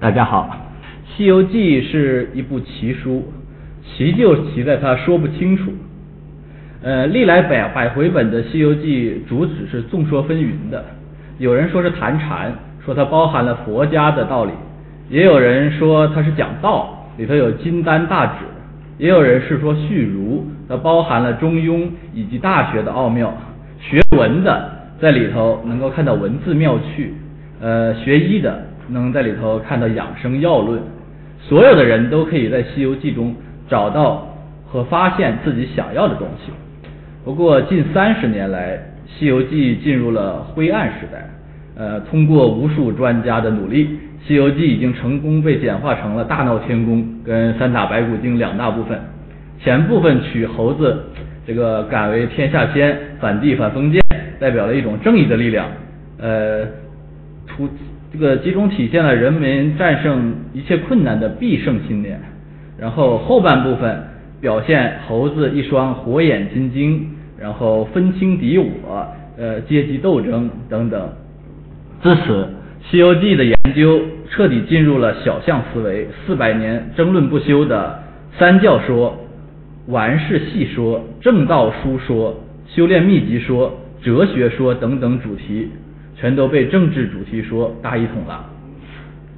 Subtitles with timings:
[0.00, 0.56] 大家好，
[1.16, 3.32] 《西游记》是一部奇书，
[3.82, 5.72] 奇就奇在它说不清楚。
[6.84, 10.84] 呃，历来百百回本的《西游记》主旨是众说纷纭的，
[11.38, 12.52] 有人说是谈禅，
[12.84, 14.52] 说它包含了佛家的道理；
[15.10, 18.44] 也有人说它是讲道，里头有金丹大指；
[18.98, 23.36] 也有人是说续儒，它包含了中庸以及大学的奥妙。
[23.80, 24.70] 学文的
[25.00, 27.14] 在里头能够看到文字妙趣，
[27.60, 30.80] 呃，学医的能在里头看到养生要论。
[31.40, 33.34] 所有的人都可以在《西游记》中
[33.68, 34.26] 找到
[34.66, 36.52] 和发现自己想要的东西。
[37.24, 41.28] 不过近三十年来，《西游记》进入了灰暗时代。
[41.76, 43.84] 呃，通过无数专家的努力，
[44.26, 48.98] 《西游记》已经成功被简化成了大闹天宫跟三打白骨精两大部分。
[49.62, 51.04] 前部分取猴子。
[51.46, 54.02] 这个敢为天下先，反帝反封建，
[54.38, 55.66] 代表了一种正义的力量，
[56.18, 56.62] 呃，
[57.46, 57.66] 突
[58.12, 62.20] 这个集中体现了人民战胜一切困难的必胜信念。
[62.78, 64.02] 然后后半部分
[64.40, 69.06] 表现猴子一双火眼金睛，然后分清敌我，
[69.36, 71.08] 呃，阶级斗争等等。
[72.02, 72.32] 自此，
[72.90, 74.00] 《西游记》的研究
[74.30, 78.02] 彻底进入了小象思维，四百年争论不休的
[78.38, 79.16] 三教说。
[79.88, 85.70] 完事细说、正道书说、修炼秘籍说、哲学说等等主题，
[86.20, 88.44] 全都被政治主题说大一统了。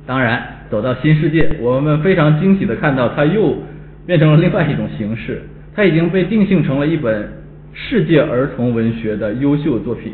[0.06, 3.58] 当然，走到新世界，我们非常惊喜地看到，它又
[4.06, 5.42] 变成了另外一种形式。
[5.74, 7.30] 它已经被定性成了一本
[7.72, 10.12] 世界儿童文学的优秀作品，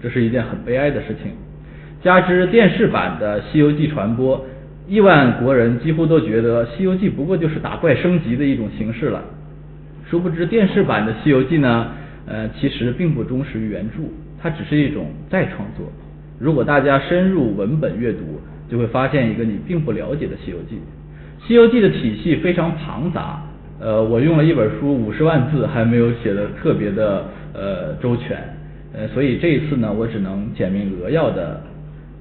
[0.00, 1.32] 这是一件很悲哀的事情。
[2.00, 4.44] 加之电视版的《西游记》传播，
[4.86, 9.22] 亿万国人几乎都觉得《西游记》不过就是打怪升级的一种形式了。
[10.08, 11.88] 殊不知，电视版的《西游记》呢，
[12.26, 13.96] 呃，其实并不忠实于原著，
[14.44, 15.90] 它只是一种再创作。
[16.38, 20.76] 如果大家深入文本阅读，就会发现一个你并不了解的《西游记》。
[21.48, 23.42] 《西游记》的体系非常庞杂，
[23.80, 27.24] 呃，我用了一本书五十万字，还没有写的特别的
[27.54, 28.36] 呃周全，
[28.92, 31.62] 呃，所以这一次呢，我只能简明扼要的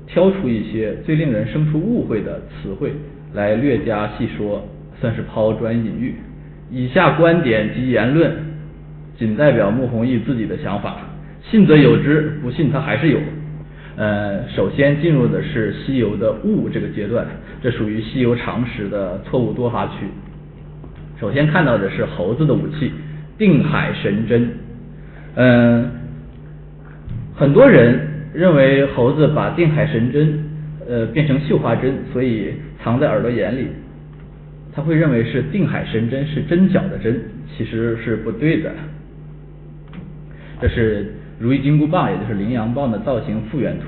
[0.08, 2.94] 挑出一些最令人生出误会的词汇
[3.34, 4.66] 来略加细说，
[5.02, 6.16] 算是抛砖引玉。
[6.72, 8.32] 以下观点及言论，
[9.18, 10.98] 仅代表穆弘毅自己的想法，
[11.50, 13.20] 信则有之，不信他还是有。
[13.96, 17.28] 呃，首先进入的是西游的悟这个阶段，
[17.62, 20.08] 这属于西游常识的错误多发区。
[21.20, 22.92] 首先看到的是猴子的武器
[23.38, 24.50] 定海神针，
[25.36, 25.92] 嗯，
[27.36, 28.00] 很多人
[28.34, 30.44] 认为猴子把定海神针
[30.90, 32.54] 呃变成绣花针，所以
[32.84, 33.68] 藏在耳朵眼里。
[34.76, 37.22] 他会认为是定海神针是针脚的针，
[37.56, 38.72] 其实是不对的。
[40.60, 43.86] 这是如意金箍棒，也就是羚羊棒的造型复原图，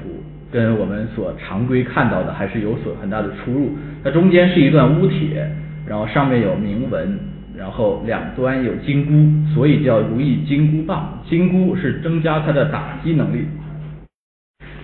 [0.52, 3.72] 跟我们所常规看到的还是有所很大的出入。
[4.04, 5.50] 它中间是一段乌铁，
[5.88, 7.18] 然后上面有铭文，
[7.58, 11.18] 然后两端有金箍，所以叫如意金箍棒。
[11.30, 13.46] 金箍是增加它的打击能力。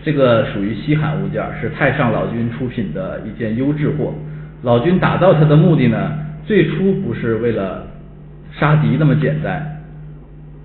[0.05, 4.13] 这个属于稀罕物件，是太上老君出品的一件优质货。
[4.63, 6.13] 老君打造它的目的呢，
[6.45, 7.85] 最初不是为了
[8.57, 9.83] 杀敌那么简单，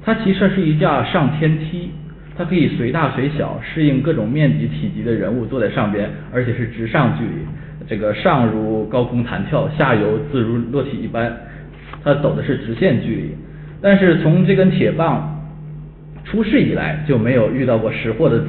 [0.04, 1.90] 它其实是一架上天梯，
[2.36, 11.34] 它可以随大随小，适应各种面积体积的人物坐在上边，而且是直上距离，这个上如高空弹跳，下游自如落体一般，
[12.04, 13.30] 它走的是直线距离。
[13.80, 15.40] 但是从这根铁棒
[16.24, 18.46] 出世以来，就没有遇到过识货的主。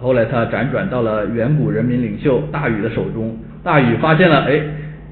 [0.00, 3.36] 后来它辗转到了远古人民领袖大禹的手中。
[3.62, 4.58] 大禹发现了，哎，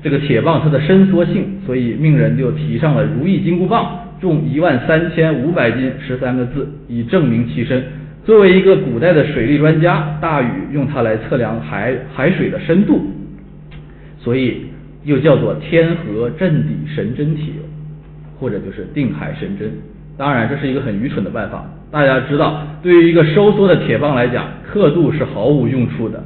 [0.02, 7.82] 这个铁棒它的伸缩性，所以命人就提上了如意金箍棒，重一万三千五百斤，十三个字，以证明其身。
[8.24, 13.00] 作为一个古代的水利专家，大禹用它来测量海海水的深度，
[14.18, 14.66] 所以
[15.04, 17.54] 又叫做天河镇底神针铁，
[18.38, 19.70] 或者就是定海神针。
[20.16, 21.64] 当然，这是一个很愚蠢的办法。
[21.90, 26.24] 大家知道，对于一个收缩的铁棒来讲，刻度是毫无用处的，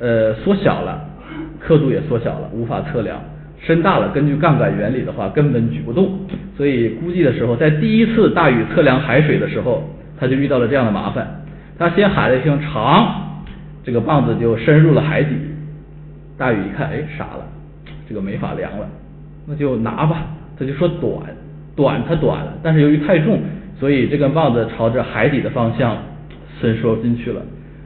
[0.00, 1.02] 呃，缩小了。
[1.58, 3.18] 刻度也缩小了，无法测量；
[3.58, 6.18] 伸大了，根据杠杆原理的话，根本举不动。
[6.56, 9.82] 所以估计的时候，在第一次大禹测量海水的时候，
[10.18, 11.44] 他就遇到了这样的麻烦。
[11.78, 13.42] 他先喊了一声长，
[13.84, 15.34] 这个棒子就深入了海底。
[16.38, 17.46] 大禹一看，哎，傻了，
[18.08, 18.88] 这个没法量了，
[19.46, 20.26] 那就拿吧。
[20.58, 21.22] 他就说短，
[21.74, 23.40] 短它短了，但是由于太重，
[23.78, 25.96] 所以这根棒子朝着海底的方向
[26.60, 27.42] 伸缩进去了。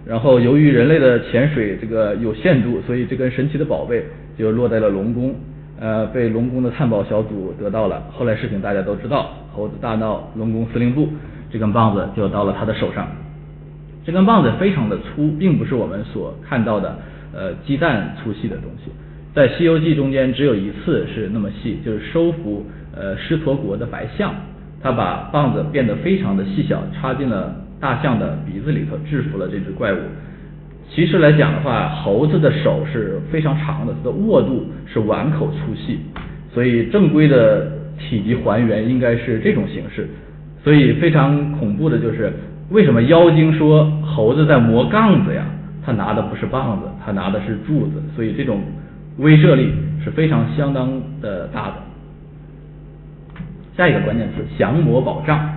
[0.07, 4.05] 然后由于人类的潜水这个有限度，所以这根神奇的宝贝
[4.39, 5.35] 就落在了龙宫，
[5.81, 8.03] 呃，被龙宫的探宝小组得到了。
[8.13, 11.09] 后来事情大家都知道，猴子大闹龙宫司令部，
[11.51, 13.09] 这根棒子就到了他的手上。
[14.05, 16.99] 这根棒子非常的粗，并不是我们所看到的，
[17.35, 18.93] 呃鸡蛋粗细的东西。
[19.35, 24.35] 在《西游记》中间只有一次是那么细，就是收服呃狮驼国的白象，
[24.83, 29.99] 他把棒子变得非常的细小，插进了大象的鼻子里头，制服了这只怪物。
[30.93, 36.01] 其实来讲的话，猴子的手是非常长的，它的握度是碗口粗细，
[36.53, 40.09] 所以正规的体积还原应该是这种形式。
[40.65, 42.33] 所以非常恐怖的就是，
[42.71, 45.45] 为什么妖精说猴子在磨杠子呀？
[45.87, 48.61] 他拿的不是棒子，他拿的是柱子，所以这种
[49.19, 49.73] 威慑力
[50.05, 50.91] 是非常相当
[51.23, 51.75] 的大的。
[53.77, 55.49] 下一个关键词：降魔宝杖。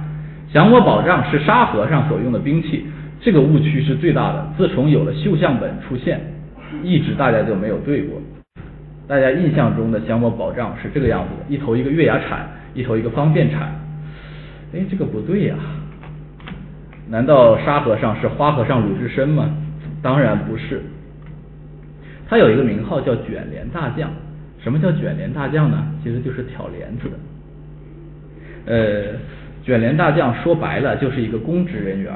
[0.54, 2.86] 降魔宝杖是沙和尚所用的兵器。
[3.24, 4.54] 这个误区是最大的。
[4.58, 6.20] 自从有了绣像本出现，
[6.84, 8.22] 一直大家就没有对过。
[9.08, 13.62] 大家印象中的降魔宝杖是这个样子的：一头一个月牙铲，一头一个方便铲。
[14.74, 15.56] 哎，这个不对呀！
[17.10, 19.50] 难道沙和尚是花和尚鲁智深吗？
[20.02, 20.82] 当然不是。
[22.28, 24.12] 他有一个名号叫卷帘大将。
[24.60, 25.86] 什么叫卷帘大将呢？
[26.04, 27.16] 其实就是挑帘子的。
[28.66, 29.20] 呃，
[29.64, 32.12] 卷帘大将说白了就是一个公职人员。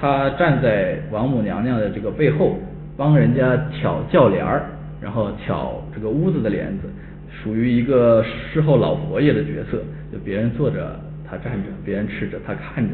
[0.00, 2.58] 他站在王母娘娘的这个背后，
[2.96, 4.62] 帮人家挑轿帘儿，
[4.98, 6.88] 然后挑这个屋子的帘子，
[7.30, 9.82] 属于一个侍候老佛爷的角色。
[10.10, 10.98] 就别人坐着，
[11.28, 12.90] 他站着；别人吃着，他看着。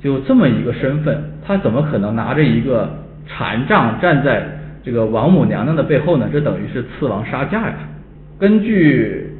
[0.00, 2.88] 就这么一个身份，他怎么可能拿着一个
[3.26, 4.42] 禅杖站在
[4.82, 6.30] 这个王母娘娘的背后呢？
[6.32, 7.76] 这等于是刺王杀驾呀！
[8.40, 9.30] 根据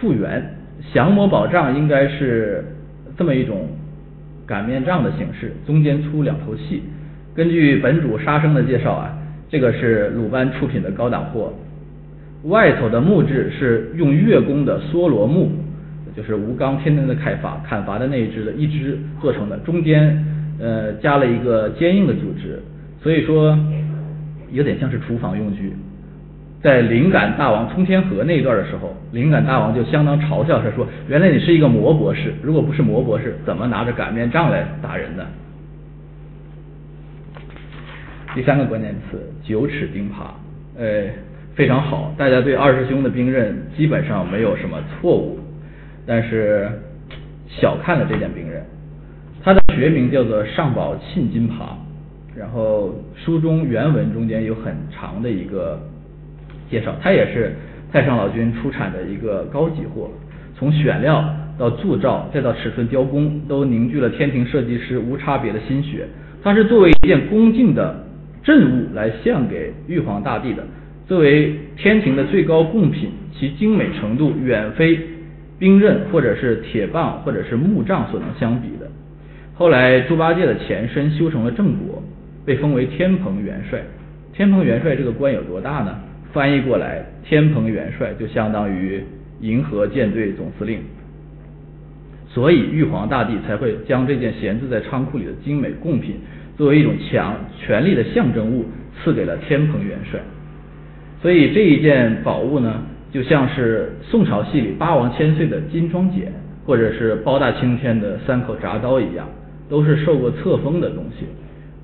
[0.00, 0.44] 复原，
[0.92, 2.64] 降魔宝杖应该是
[3.16, 3.68] 这么一种。
[4.46, 6.82] 擀面杖的形式，中间粗，两头细。
[7.34, 9.12] 根据本主沙生的介绍啊，
[9.48, 11.52] 这个是鲁班出品的高档货。
[12.44, 15.50] 外头的木质是用月宫的梭罗木，
[16.16, 20.24] 就是吴刚天天的砍伐砍伐的那一只的一只做成的，中间
[20.60, 22.62] 呃加了一个坚硬的组织，
[23.02, 23.58] 所以说
[24.52, 25.72] 有点像是厨房用具。
[26.66, 35.24] 在灵感大王通天河那一段的时候，灵感大王就相当嘲笑他说：“原来你是一个魔博士，如果不是魔博士，怎么拿着擀面杖来打人呢？”
[38.34, 40.24] 第三个关键词九齿钉耙，
[40.76, 41.04] 呃，
[41.54, 45.38] 非常好，大家对二师兄的兵刃基本上没有什么错误，
[46.04, 46.68] 但是
[47.46, 48.60] 小看了这件兵刃，
[49.40, 51.76] 它的学名叫做上宝沁金耙，
[52.36, 55.80] 然后书中原文中间有很长的一个。
[56.70, 57.52] 介绍，它也是
[57.92, 60.10] 太上老君出产的一个高级货，
[60.58, 61.24] 从选料
[61.58, 66.06] 到铸造，再到尺寸雕工，都凝聚了天庭设计师无差别的心血。
[66.42, 68.04] 它是作为一件恭敬的
[68.42, 70.62] 镇物来献给玉皇大帝的，
[71.06, 74.98] 作为天庭的最高贡品，其精美程度远非
[75.58, 78.86] 兵刃或者是铁棒或者是木杖所能相比的。
[79.54, 82.02] 后来猪八戒的前身修成了正果，
[82.44, 83.80] 被封为天蓬元帅。
[84.34, 85.98] 天蓬元帅这个官有多大呢？
[86.36, 89.02] 翻译过来，天蓬元帅就相当于
[89.40, 90.80] 银河舰队总司令，
[92.28, 96.16] 所以玉皇大帝才会将这件闲置在仓库里的精美贡品，
[96.54, 98.66] 作为一种强权力的象征物，
[99.02, 100.20] 赐给了天蓬元帅。
[101.22, 106.26] 所以这一件宝物呢，就像是宋朝戏里八王千岁的金装锏，
[106.66, 109.26] 或者是包大青天的三口铡刀一样，
[109.70, 111.24] 都是受过册封的东西。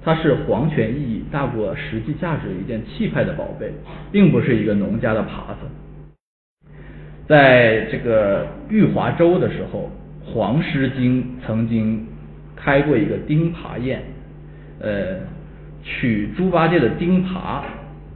[0.05, 3.73] 它是皇权意义大过实际价值的一件气派的宝贝，
[4.11, 6.73] 并不是一个农家的耙子。
[7.29, 9.91] 在这个玉华州的时候，
[10.25, 12.05] 黄狮精曾经
[12.57, 14.03] 开过一个钉耙宴，
[14.81, 15.21] 呃，
[15.85, 17.63] 取猪八戒的钉耙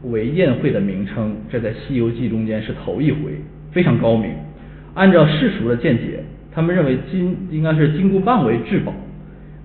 [0.02, 3.40] 为宴会的名称，这在《西游记》中间是头一回，
[3.71, 4.33] 非常高明。
[4.95, 8.93] 按照世俗的见解，他们认为金应该是金箍棒为至宝。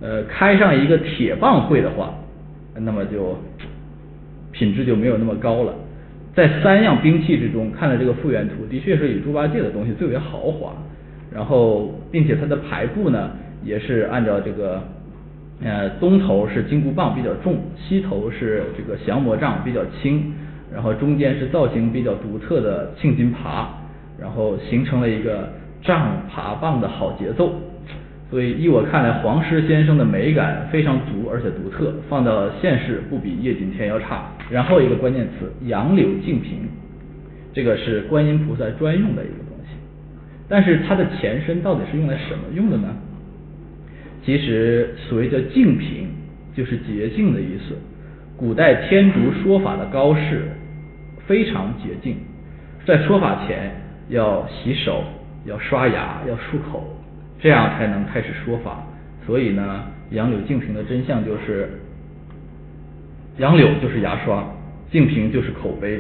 [0.01, 2.13] 呃，开上一个铁棒会的话，
[2.75, 3.37] 那么就
[4.51, 5.73] 品质就没有那么高了。
[6.33, 10.73] 在三样兵器之中，看了这个复原图，的确是以猪八戒的东西最为豪华。
[11.33, 13.31] 然后，并且它的排布呢，
[13.63, 14.81] 也是按照这个，
[15.63, 20.33] 呃，东头是金箍棒比较重，西头是这个降魔杖比较轻，
[20.73, 23.65] 然后中间是造型比较独特的庆金耙，
[24.19, 25.47] 然后形成了一个
[25.81, 27.53] 杖耙棒的好节奏。
[28.31, 34.31] 所以，依我看来，黄师先生的美感非常足，而且独特，放到现世不比叶锦添要差。
[34.49, 36.59] 然后一个关键词，杨柳净瓶，
[37.51, 39.75] 这个是观音菩萨专用的一个东西。
[40.47, 42.87] 但是它的前身到底是用来什么用的呢？
[44.23, 46.07] 其实所谓叫净瓶，
[46.55, 47.75] 就是洁净的意思。
[48.37, 50.43] 古代天竺说法的高士
[51.27, 52.15] 非常洁净，
[52.85, 53.75] 在说法前
[54.07, 55.03] 要洗手、
[55.45, 56.97] 要刷牙、要漱口。
[57.41, 58.85] 这样才能开始说法，
[59.25, 61.67] 所以呢，杨柳净瓶的真相就是，
[63.37, 64.47] 杨柳就是牙刷，
[64.91, 65.99] 净瓶就是口碑。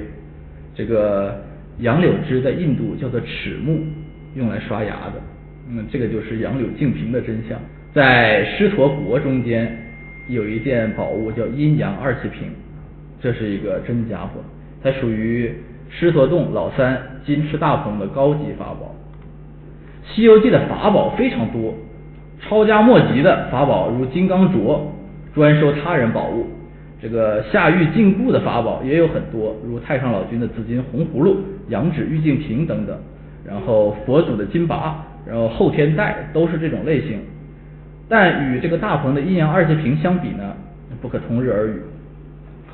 [0.75, 1.43] 这个
[1.79, 3.79] 杨柳枝在印度叫做齿木，
[4.35, 5.13] 用来刷牙的。
[5.67, 7.59] 嗯，这个就是杨柳净瓶的真相。
[7.91, 9.75] 在狮驼国中间
[10.27, 12.51] 有一件宝物叫阴阳二气瓶，
[13.19, 14.43] 这是一个真家伙，
[14.83, 15.51] 它属于
[15.89, 18.87] 狮驼洞老三金翅大鹏的高级法宝。
[20.03, 21.73] 《西游记》的法宝非常多，
[22.41, 24.79] 抄家莫及的法宝如金刚镯，
[25.33, 26.45] 专收他人宝物。
[27.01, 31.37] 这个下狱禁锢的法宝也有很多，如太上老君的紫金红葫芦、
[31.69, 32.95] 羊脂玉净瓶等等。
[33.43, 37.19] 然后佛祖的金拔，然后后天带都是这种类型。
[38.07, 40.55] 但与这个大鹏的阴阳二气瓶相比呢，
[41.01, 41.81] 不可同日而语。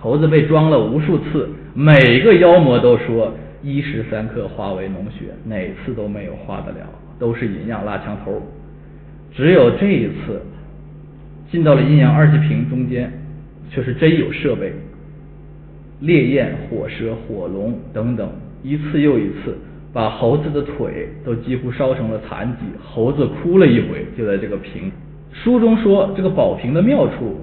[0.01, 6.87] 猴子被装了无数次，每个妖魔都说一时三刻化为脓血，哪次都没有化得了，
[7.19, 8.41] 都是银样拉墙头。
[9.33, 10.41] 只有这一次
[11.51, 13.11] 进到了阴阳二气瓶中间。
[13.69, 14.71] 却是真有设备，
[15.99, 18.25] 烈焰、火蛇、火龙等等，
[18.63, 19.57] 一次又一次
[19.91, 22.59] 把猴子的腿都几乎烧成了残疾。
[22.81, 24.89] 猴子哭了一回，就在这个瓶。
[25.33, 27.41] 书中说这个宝瓶的妙处，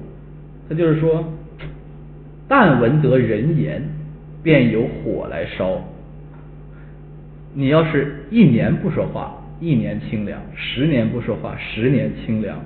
[0.66, 1.22] 它就是说，
[2.48, 3.86] 但闻得人言，
[4.42, 5.78] 便有火来烧。
[7.52, 12.58] 你要是一年不说话，一年清凉；十年不说话，十年清凉。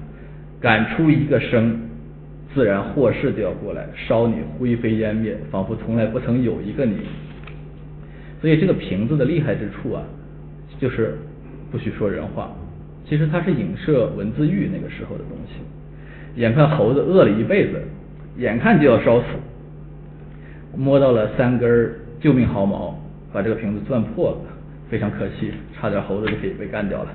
[0.60, 1.82] 敢出一个声。
[2.54, 6.96] 自然祸事就要过来，烧你灰飞烟灭，仿佛从来不曾有一个你。
[8.40, 10.02] 所以这个瓶子的厉害之处啊，
[10.80, 11.18] 就是
[11.70, 12.50] 不许说人话。
[13.06, 16.40] 其实它是影射文字狱那个时候的东西。
[16.40, 17.82] 眼看猴子饿了一辈子，
[18.38, 19.26] 眼看就要烧死，
[20.74, 22.98] 摸到了三根救命毫毛，
[23.30, 24.38] 把这个瓶子钻破了，
[24.88, 27.10] 非常可惜，差点猴子就可以被干掉了。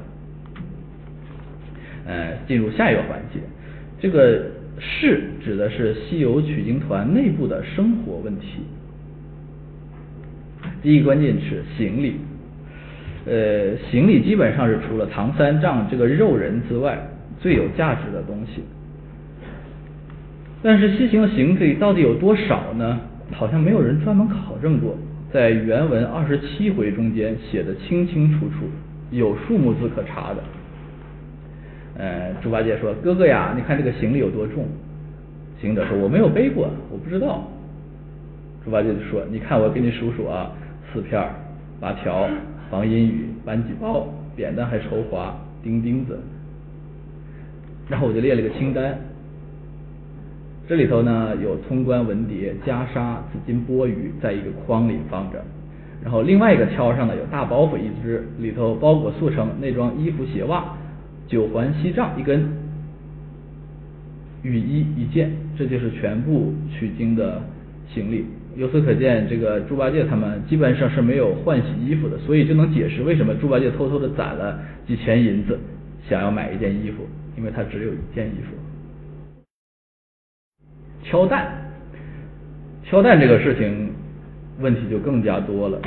[2.06, 3.40] 呃，进入下一个环节，
[4.00, 4.52] 这个。
[4.80, 8.64] 事指的是西游取经团内部的生活问题。
[10.82, 12.16] 第一个关键是行李，
[13.28, 16.98] 呃，行李基本上是除了唐三藏这个肉人之外
[17.40, 18.64] 最有价值的东西。
[20.64, 23.00] 但是西行的行李到底有多少呢？
[23.32, 24.98] 好像没有人专门考证过。
[25.34, 28.70] 在原文二十七回中间写的清清楚楚，
[29.10, 30.44] 有数目字可查的。
[31.98, 34.68] 呃，猪八戒说：“哥哥呀，你看这个行李有多重？”
[35.60, 37.48] 行者说：“我没有背过，我不知道。”
[38.64, 40.52] 猪八戒就说：“你看，我给你数数啊，
[40.94, 41.20] 四片、
[41.80, 42.30] 八条、
[42.70, 46.20] 防阴雨、扳几包、扁担还愁滑、钉钉子。”
[47.90, 48.96] 然后我就列了个清单，
[50.68, 55.44] 这里头呢有通关文牒、袈裟、紫金钵盂，在一个筐里放着。
[56.04, 60.66] 然后另外一个挑上呢有大包袱一只，里头包裹速成内装衣服、鞋袜。
[61.26, 62.46] 九环锡杖一根，
[64.44, 67.42] 雨衣一件，这就是全部取经的
[67.88, 68.26] 行李。
[68.56, 75.58] 由此可见，这个猪八戒他们基本上是没有换洗衣服的，所以就能解释为什么猪八戒偷偷的攒了几钱银子，
[76.08, 78.54] 想要买一件衣服，因为他只有一件衣服。
[81.04, 81.46] 挑担，
[82.84, 83.92] 挑担这个事情
[84.60, 85.80] 问题就更加多了，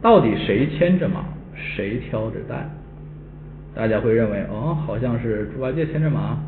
[0.00, 1.24] 到底谁牵着马，
[1.54, 2.70] 谁挑着担？
[3.74, 6.38] 大家会认为，哦，好像是猪八戒牵着马，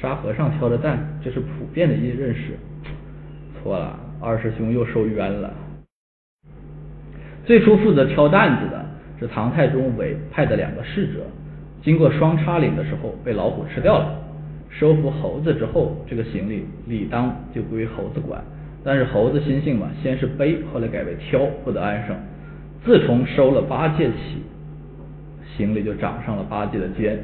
[0.00, 2.58] 沙和尚挑着担，这是普遍的一认识。
[3.62, 5.52] 错了，二师兄又受冤了。
[7.44, 8.84] 最初负责挑担子的
[9.20, 11.20] 是唐太宗委派的两个侍者，
[11.82, 14.18] 经过双叉岭的时候被老虎吃掉了。
[14.78, 18.42] 收服猴子之后，这个行李理当就归猴子管。
[18.84, 22.16] 但是猴子心性嘛，先是背，后来改为挑，不得安生。
[22.84, 24.42] 自从收了八戒起。
[25.54, 27.18] 行李就长上了八戒的肩，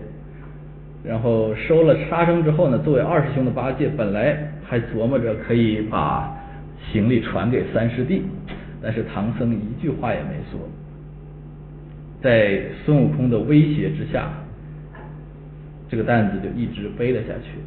[1.02, 6.36] 然后收了沙僧之后呢，作为二师兄的八戒本来还琢磨着可以把
[6.92, 8.22] 行李传给三师弟，
[8.82, 10.60] 但是唐僧一句话也没说，
[12.20, 14.30] 在孙悟空的威胁之下，
[15.88, 17.58] 这个担子就一直背了下去。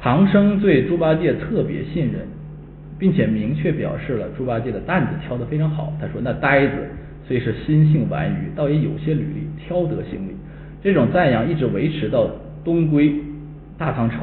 [0.00, 2.26] 唐僧对猪八戒特别信任，
[2.98, 5.92] 并且明确表示了猪八戒的担子挑得非常好。
[6.00, 6.72] 他说：“那呆子。”
[7.26, 10.34] 虽是心性顽愚，倒也有些履历，挑得行李。
[10.82, 12.26] 这种赞扬一直维持到
[12.64, 13.12] 东归
[13.76, 14.20] 大唐城。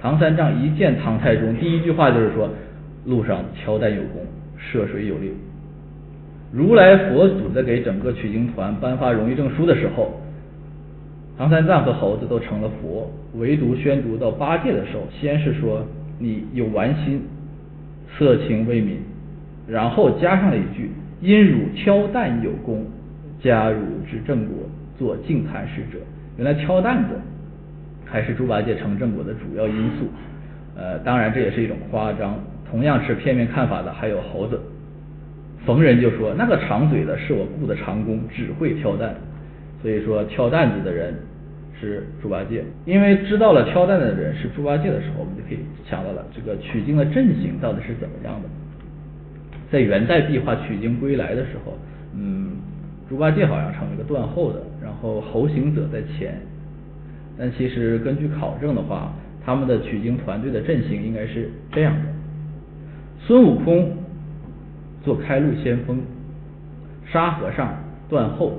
[0.00, 2.50] 唐三藏一见唐太宗，第一句话就是说
[3.06, 4.26] ：“路上挑担有功，
[4.58, 5.32] 涉水有令。”
[6.50, 10.20] 如来佛祖在给整个取经团颁发荣誉证书的时候，
[11.36, 15.84] 唐三藏和猴子都成了佛，唯独宣读到八戒的时候，先是说
[16.18, 17.22] ：“你有玩心，
[18.16, 18.96] 色情未泯。”
[19.66, 20.90] 然后加上了一句。
[21.20, 22.84] 因汝挑担有功，
[23.40, 24.56] 加汝之正果，
[24.98, 25.98] 做净坛使者。
[26.36, 27.14] 原来挑担子
[28.04, 30.06] 还是猪八戒成正果的主要因素。
[30.76, 32.38] 呃，当然这也是一种夸张。
[32.68, 34.60] 同样持片面看法的还有猴子。
[35.64, 39.14] 逢人就说那个长嘴的是我雇的长工，只会挑担。
[39.84, 41.12] 所以说挑担子的人
[41.78, 42.64] 是猪八戒。
[42.86, 48.48] 因为知道了挑担子的人是猪八戒的时候，我们就可以想到了这个取经的阵型到底是怎么样的。
[49.70, 51.76] 在元代壁画取经归来的时候，
[52.16, 52.52] 嗯，
[53.10, 56.40] 猪八戒好像成了一个断后的，然后猴行者在前。
[57.36, 59.12] 但其实根据考证的话，
[59.44, 62.06] 他们的取经团队的阵型应该是这样的：
[63.20, 63.94] 孙悟空
[65.02, 66.00] 做开路先锋，
[67.04, 67.74] 沙和尚
[68.08, 68.58] 断后。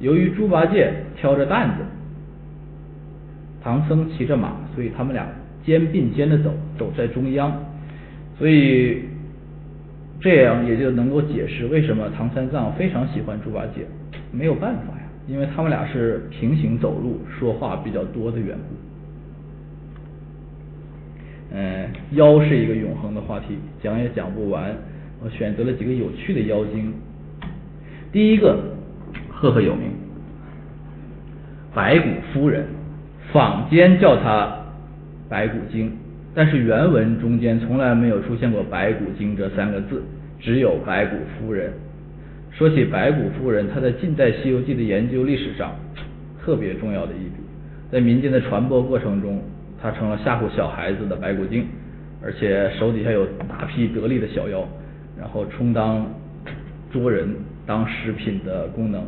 [0.00, 1.84] 由于猪八戒挑着担子，
[3.62, 5.26] 唐僧骑着马，所以他们俩
[5.64, 7.52] 肩并肩的走，走在中央。
[8.38, 9.04] 所以
[10.20, 13.86] 这样也就能够解释为什么唐三藏非常喜欢猪八戒。
[14.32, 18.64] 没有办法呀，因为他们俩是平行走路，说话比较多的缘故。
[21.56, 24.74] 嗯，妖是一个永恒的话题，讲也讲不完。
[25.22, 26.92] 我选择了几个有趣的妖精。
[28.10, 28.58] 第一个，
[29.34, 29.90] 赫赫有名，
[31.74, 32.66] 白骨夫人，
[33.32, 34.56] 坊间叫她
[35.28, 35.92] 白骨精，
[36.34, 40.02] 但是原文中间从来没有出现过白骨精这三个字，
[40.40, 41.72] 只有白骨夫人。
[42.50, 45.72] 说起白骨夫人，她在近代《西游记》的研究历史上
[46.42, 47.42] 特别重要的一笔，
[47.90, 49.42] 在民间的传播过程中。
[49.82, 51.66] 他成了吓唬小孩子的白骨精，
[52.22, 54.66] 而且手底下有大批得力的小妖，
[55.20, 56.06] 然后充当
[56.90, 57.28] 捉人
[57.66, 59.02] 当食品的功能，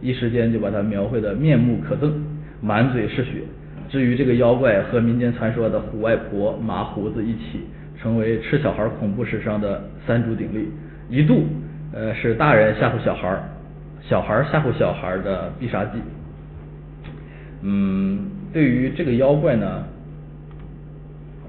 [0.00, 2.12] 一时间就把他描绘的面目可憎，
[2.60, 3.42] 满嘴是血。
[3.88, 7.60] 至于这个妖怪和民间传说的虎外婆麻胡子一起，
[8.00, 10.68] 成为吃小孩恐怖史上的三足鼎立，
[11.08, 11.44] 一度
[11.92, 13.40] 呃是大人吓唬小孩，
[14.02, 15.98] 小孩吓唬小孩的必杀技。
[17.62, 19.84] 嗯，对于这个妖怪呢？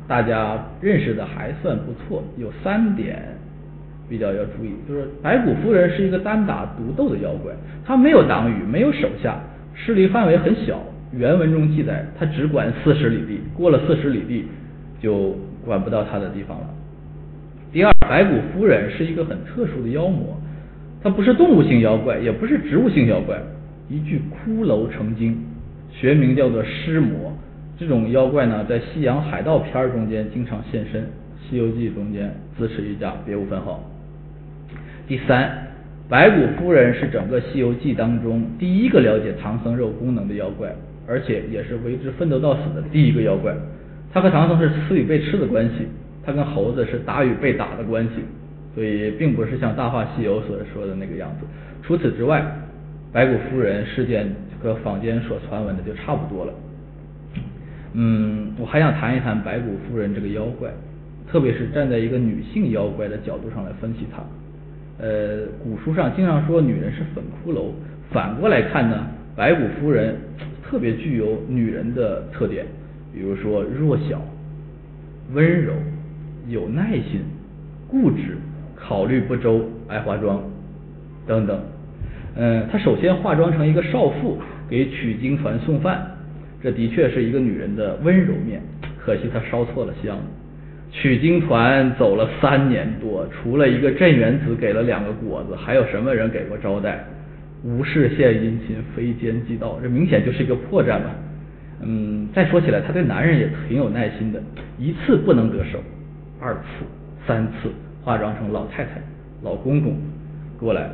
[0.08, 3.22] 大家认识的还算不错，有三点
[4.10, 7.54] 比较要注意，就是白骨夫人是一个单打独斗的妖怪，
[7.86, 9.40] 她没有党羽，没有手下，
[9.74, 10.80] 势力范围很小。
[11.14, 14.46] 原文中记载，她只管四十里地，过了四十里地
[15.02, 16.68] 就管不到她的地方了。
[17.72, 20.38] 第二，白骨夫人是一个很特殊的妖魔，
[21.02, 23.38] 她不是动物性妖怪，也不是植物性妖怪，
[23.90, 25.38] 一具骷髅成精，
[25.92, 27.32] 学名叫做尸魔。
[27.78, 31.04] 这种妖怪呢，在西洋海盗片中间经常现身，
[31.48, 33.84] 《西游记》中间自持一家，别无分号。
[35.08, 35.50] 第三，
[36.10, 40.70] 白骨夫人是整个《西游记》当中第一个了解唐僧肉功能的妖怪，
[41.08, 43.56] 而且也是为之奋斗到死的第一个妖怪。
[44.14, 45.88] 他和唐僧是吃与被吃的关系，
[46.26, 48.16] 他跟猴子是打与被打的关系，
[48.76, 51.48] 所以并不是像《大话西游》所说的那个样子。
[51.84, 52.44] 除此之外，
[53.14, 54.28] 白骨夫人事件
[54.62, 56.54] 和坊间所传闻的就差不多了。
[57.94, 60.70] 嗯，我还想谈一谈白骨夫人这个妖怪，
[61.32, 64.22] 特别是站在一个女性妖怪的角度上来分析她。
[65.00, 67.70] 呃，古书上经常说女人是粉骷髅，
[68.12, 69.06] 反过来看呢，
[69.36, 70.16] 白骨夫人
[70.64, 72.66] 特别具有女人的特点，
[73.14, 74.20] 比如说弱小、
[75.34, 75.74] 温柔、
[76.48, 77.22] 有耐心、
[77.88, 78.38] 固执、
[78.76, 80.42] 考虑不周、爱化妆
[81.28, 81.60] 等等。
[82.36, 86.08] 嗯，她首先化妆成一个少妇，给取经团送饭。
[86.60, 88.60] 这的确是一个女人的温柔面，
[88.98, 90.18] 可惜她烧错了香。
[90.92, 97.04] 取经团走了三年多，除了一个镇元子给了两个果子，还有什么人给过招待？
[97.64, 101.12] 无事献殷勤，非奸即盗，这明显就是一个破绽嘛。
[101.82, 104.42] 嗯，再说起来，他对男人也挺有耐心的，
[104.78, 105.80] 一次不能得手，
[106.40, 106.86] 二次、
[107.28, 107.70] 三次
[108.04, 109.02] 化妆成老太太、
[109.44, 109.98] 老公公
[110.60, 110.90] 过来，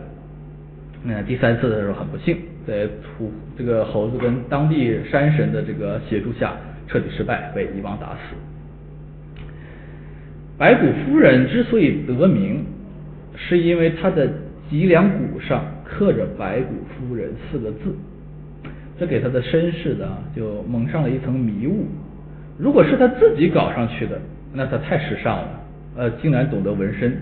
[1.03, 2.38] 那第三次的时候很不幸。
[2.65, 6.53] 在土这个猴子跟当地山神的这个协助下，
[6.88, 8.36] 彻底失败，被一网打死。
[10.57, 12.63] 白骨夫人之所以得名，
[13.35, 14.27] 是因为她的
[14.69, 17.95] 脊梁骨上刻着“白骨夫人”四个字，
[18.99, 21.85] 这给她的身世呢就蒙上了一层迷雾。
[22.57, 24.19] 如果是她自己搞上去的，
[24.53, 25.49] 那她太时尚了，
[25.97, 27.17] 呃，竟然懂得纹身。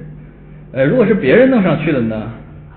[0.74, 2.34] 呃，如果是别人弄上去的呢？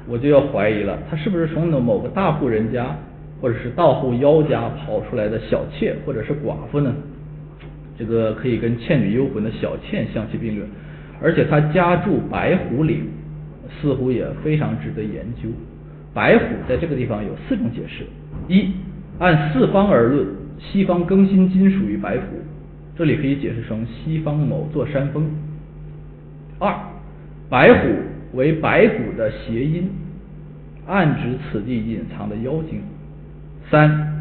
[0.07, 2.95] 我就要怀疑了，他是不是从某个大户人家
[3.41, 6.95] 或者是盗户妖家跑出来的小妾或者是寡妇呢？
[7.99, 10.69] 这个可以跟《倩女幽魂》的小倩相提并论，
[11.23, 13.07] 而且他家住白虎岭，
[13.81, 15.49] 似乎也非常值得研究。
[16.13, 18.05] 白虎在这个地方有四种解释：
[18.49, 18.71] 一，
[19.19, 20.27] 按四方而论，
[20.59, 22.25] 西方更新金属于白虎，
[22.97, 25.23] 这里可以解释成西方某座山峰；
[26.59, 26.75] 二，
[27.49, 27.89] 白虎。
[28.35, 29.89] 为白骨的谐音，
[30.89, 32.83] 暗指此地隐藏的妖精。
[33.71, 34.14] 三，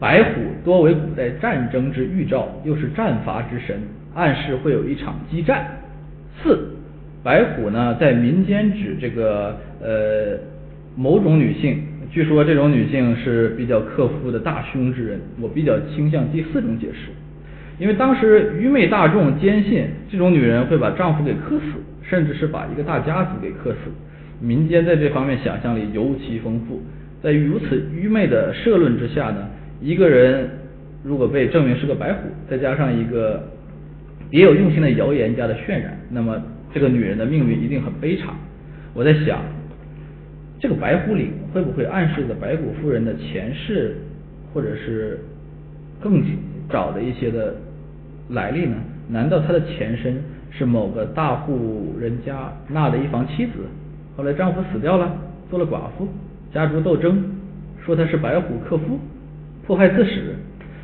[0.00, 3.76] 白虎多为古代战争之预兆，又是战伐之神，
[4.14, 5.66] 暗示会有一场激战。
[6.42, 6.70] 四，
[7.22, 10.38] 白虎呢在民间指这个呃
[10.96, 17.10] 某种女性，据说这种女性是比较克夫的大凶之人，我比较倾向第四种解释，
[17.78, 23.90] 因为当时愚昧大众坚信这种女人会把丈夫给克死，甚至是把一个大家族给克死，
[24.40, 26.80] 民间在这方面想象力尤其丰富，
[27.22, 29.46] 在如此愚昧的社论之下呢，
[29.80, 30.48] 一个人
[31.02, 33.42] 如果被证明是个白虎，再加上一个
[34.28, 36.40] 别有用心的谣言家的渲染，那么
[36.72, 38.28] 这个女人的命运一定很悲惨。
[38.92, 39.40] 我在想，
[40.60, 43.96] 这个白虎岭会不会暗示着白骨夫人的前世，
[44.52, 45.18] 或者是
[46.00, 46.22] 更
[46.68, 47.54] 早的一些的
[48.28, 48.76] 来历呢？
[49.08, 53.52] 难道她的前身是某个大户人家纳的一房妻子，
[54.16, 55.16] 后来丈夫死掉了，
[55.48, 56.06] 做了寡妇，
[56.52, 57.24] 家族斗争，
[57.84, 58.98] 说她是白虎克夫，
[59.70, 60.34] 迫害自始，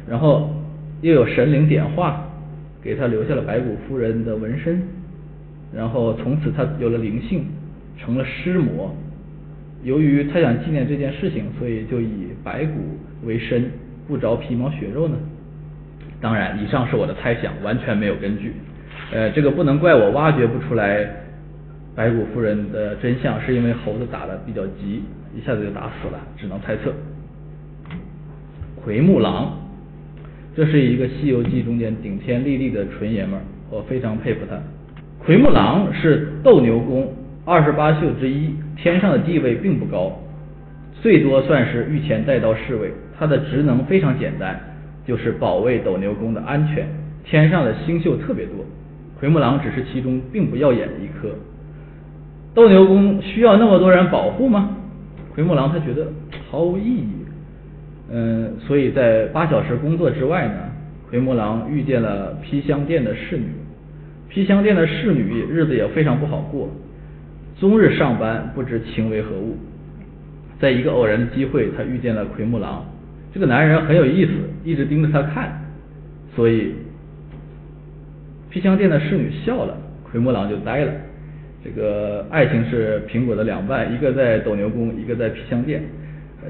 [0.08, 0.48] 然后
[1.00, 2.22] 又有神灵点化，
[2.80, 4.80] 给他留下了白骨夫人的纹身，
[5.74, 7.46] 然后从此他有了灵性，
[7.98, 8.94] 成了尸魔。
[9.82, 12.74] 由于他想纪念这件事情，所以就以白骨
[13.24, 13.68] 为身，
[14.06, 15.16] 不着皮毛血肉呢。
[16.20, 18.52] 当然，以上是我的猜想，完全没有根据。
[19.12, 21.04] 呃，这个不能怪我挖掘不出来
[21.96, 25.02] 白骨夫人的真相，是因为猴子打的比较急，
[25.36, 26.92] 一下子就打死了，只能猜测。
[28.86, 29.52] 奎木狼，
[30.54, 34.56] 这是一个《西游记》中间顶天立地的纯爷们儿，我非常佩服他。
[35.18, 37.12] 奎木狼是斗牛宫
[37.44, 40.16] 二十八宿之一，天上的地位并不高，
[41.02, 42.92] 最多算是御前带刀侍卫。
[43.18, 44.56] 他的职能非常简单，
[45.04, 46.86] 就是保卫斗牛宫的安全。
[47.24, 48.64] 天上的星宿特别多，
[49.18, 51.34] 奎木狼只是其中并不耀眼的一颗。
[52.54, 54.76] 斗牛宫需要那么多人保护吗？
[55.34, 56.06] 奎木狼他觉得
[56.48, 57.08] 毫无意义。
[58.10, 60.54] 嗯，所以在八小时工作之外呢，
[61.10, 63.46] 奎木狼遇见了披香殿的侍女。
[64.28, 66.68] 披香殿的侍女日子也非常不好过，
[67.58, 69.56] 终日上班不知情为何物。
[70.60, 72.84] 在一个偶然的机会，他遇见了奎木狼。
[73.32, 74.32] 这个男人很有意思，
[74.64, 75.52] 一直盯着他看，
[76.34, 76.74] 所以
[78.50, 80.92] 披香殿的侍女笑了，奎木狼就呆了。
[81.64, 85.82] 这个爱情是苹果的两半，一个在斗牛宫，一个在披香殿。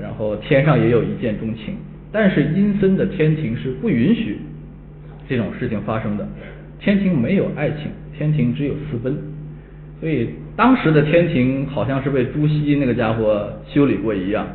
[0.03, 1.75] 然后天上也有一见钟情，
[2.13, 4.39] 但是阴森的天庭是不允许
[5.29, 6.27] 这种事情发生的。
[6.79, 9.17] 天庭没有爱情，天庭只有私奔。
[10.01, 14.47] 所以当时的天庭好像是被朱熹那个家伙修理过一样，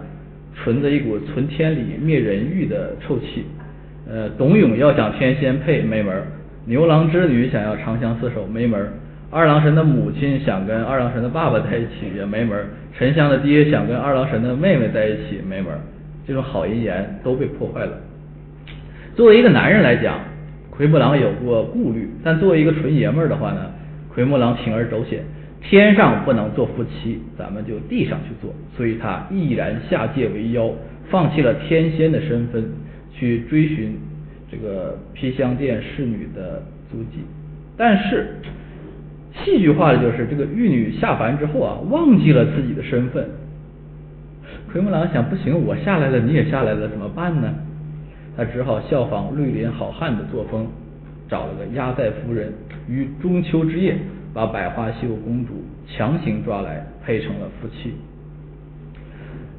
[0.55, 3.45] 存着一股存天理灭人欲的臭气。
[4.07, 6.27] 呃，董永要想天仙配没门儿，
[6.65, 8.93] 牛郎织女想要长相厮守没门儿。
[9.33, 15.79] 二郎神的母亲想跟二郎神的爸爸在一起也没门儿，沉香的爹想跟二郎神的妹妹在一起没门儿，
[16.27, 17.93] 这种好姻缘都被破坏了。
[19.15, 20.19] 作为一个男人来讲，
[20.69, 23.71] 奎木狼有过顾虑，但作为一个纯爷们儿的话呢，
[24.13, 25.23] 奎木狼铤而走险，
[25.61, 30.69] 天上不能做夫妻，咱们就地上去做，所以他毅然下界为妖，
[31.09, 32.69] 放弃了天仙的身份，
[33.13, 33.97] 去追寻
[34.51, 37.19] 这个披香殿侍女的足迹，
[37.77, 38.35] 但是。
[39.33, 43.27] 戏剧化的就是这个玉女下凡之后啊，忘记了自己的身份。
[44.71, 47.53] 奎木狼想，不行，我下来了，你也下来了，怎么办呢？
[48.37, 50.67] 他只好效仿绿林好汉的作风，
[51.29, 52.53] 找了个压寨夫人，
[52.87, 53.97] 于中秋之夜
[54.33, 57.93] 把百花羞公主强行抓来，配成了夫妻。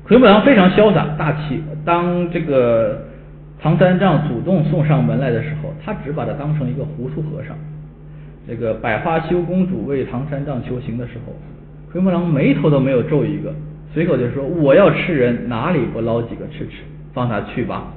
[0.05, 3.03] 奎木狼非常潇洒大气，当这个
[3.61, 7.57] 唐三藏主动送上门来的时候，他只把他当成一个糊涂和尚。
[8.47, 11.33] 这个百花羞公主为唐三藏求情的时候，
[11.93, 13.55] 奎木狼眉头都没有皱一个，
[13.95, 16.83] 随口就说：“我要吃人，哪里不捞几个吃吃？
[17.13, 17.93] 放他去吧。”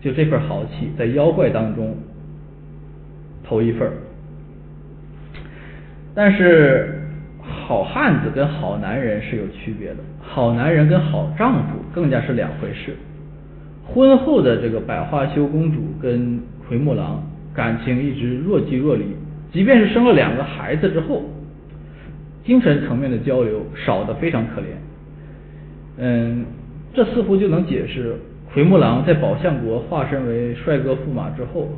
[0.00, 1.96] 就这份豪气，在妖怪当中
[3.44, 3.90] 头一份。
[6.14, 7.00] 但是
[7.40, 12.94] 好汉子跟好男人是有区别的，好男人跟好丈夫更加是两回事。
[13.84, 17.22] 婚后的这个百花羞公主跟奎木狼
[17.54, 19.04] 感情一直若即若离。
[19.52, 21.22] 即便是生了两个孩子之后，
[22.42, 24.64] 精神层面的交流少得非常可怜。
[25.98, 26.44] 嗯，
[26.94, 28.16] 这似乎就能解释
[28.52, 31.68] 奎木狼在宝象国化身为帅哥驸马之后，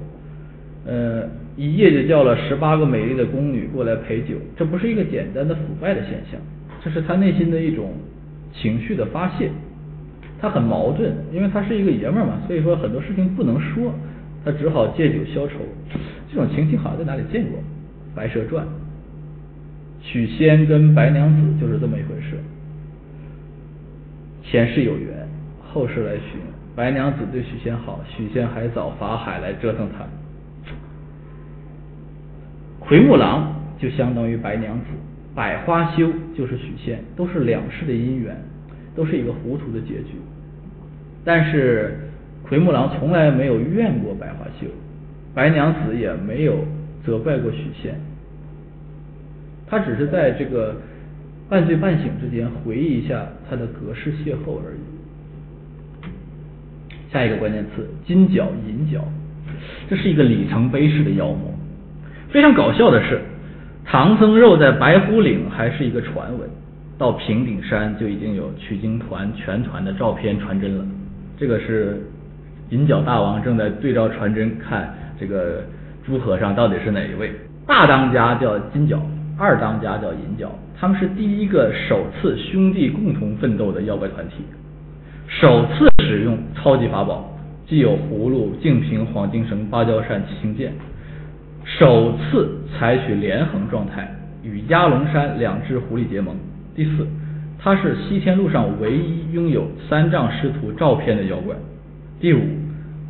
[0.87, 4.37] 呃，一夜就叫了十八个美丽的宫女过来陪酒。
[4.57, 6.41] 这不是一个简单的腐败的现象，
[6.83, 7.93] 这是他内心的一种
[8.53, 9.51] 情绪的发泄。
[10.41, 13.93] 他很矛盾，因为他是一个爷们儿嘛，所以说很多事情不能说。
[14.45, 15.55] 他只好借酒消愁，
[16.31, 17.59] 这种情形好像在哪里见过，
[18.15, 18.65] 《白蛇传》，
[20.03, 22.37] 许仙跟白娘子就是这么一回事。
[24.43, 25.27] 前世有缘，
[25.63, 26.39] 后世来寻，
[26.77, 30.05] 白娘子对许仙好，许仙还找法海来折腾他。
[32.79, 34.85] 奎木狼就相当于白娘子，
[35.35, 38.37] 百花羞就是许仙，都是两世的姻缘，
[38.95, 40.21] 都是一个糊涂的结局。
[41.25, 41.99] 但是
[42.49, 44.67] 奎木狼从来没有怨过百花羞，
[45.35, 46.59] 白娘子也没有
[47.05, 47.95] 责怪过许仙，
[49.67, 50.77] 他只是在这个
[51.49, 54.79] 半醉半醒之间回忆一下他的隔世邂逅而已。
[57.13, 59.03] 下一个关键词金角银角，
[59.89, 61.51] 这是一个里程碑式的妖魔。
[62.29, 63.21] 非常搞笑的是，
[63.85, 66.49] 唐僧肉在白虎岭还是一个传闻，
[66.99, 70.85] 到平顶山就已经有取经团全团的照片传真了。
[71.39, 72.03] 这个是
[72.71, 75.63] 银角大王正在对照传真看这个
[76.05, 77.33] 诸和尚到底是哪一位。
[77.67, 79.01] 大当家叫金角，
[79.39, 84.45] 二当家叫银角，他们是第一个首次兄弟共同奋斗的妖怪团体。
[85.27, 87.31] 首次使用超级法宝，
[87.67, 90.73] 既有葫芦、净瓶、黄金绳、芭蕉扇、七星剑。
[91.65, 96.37] 首次采取连横状态，与压龙山两只狐狸结盟。
[96.75, 97.07] 第四，
[97.59, 101.57] 他是西天路上唯一拥有三藏师徒照片的妖怪。
[102.21, 102.41] 第五，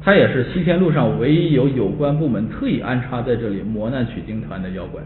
[0.02, 5.00] 他也是西天路上唯一有有关部门特意安插在这里磨难取经团的妖怪。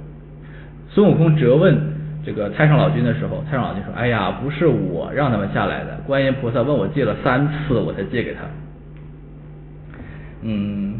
[0.88, 1.98] 孙悟空责问。
[2.26, 8.40] 这个太上老君的时候，太上老君说：“哎呀，不是我让他们下来的，观音菩萨问我借了三次，我才借给他。”
[10.42, 10.96] 嗯，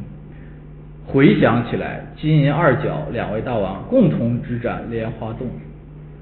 [1.05, 5.49] 回想起来，金银二角两位大王共同执斩莲花洞，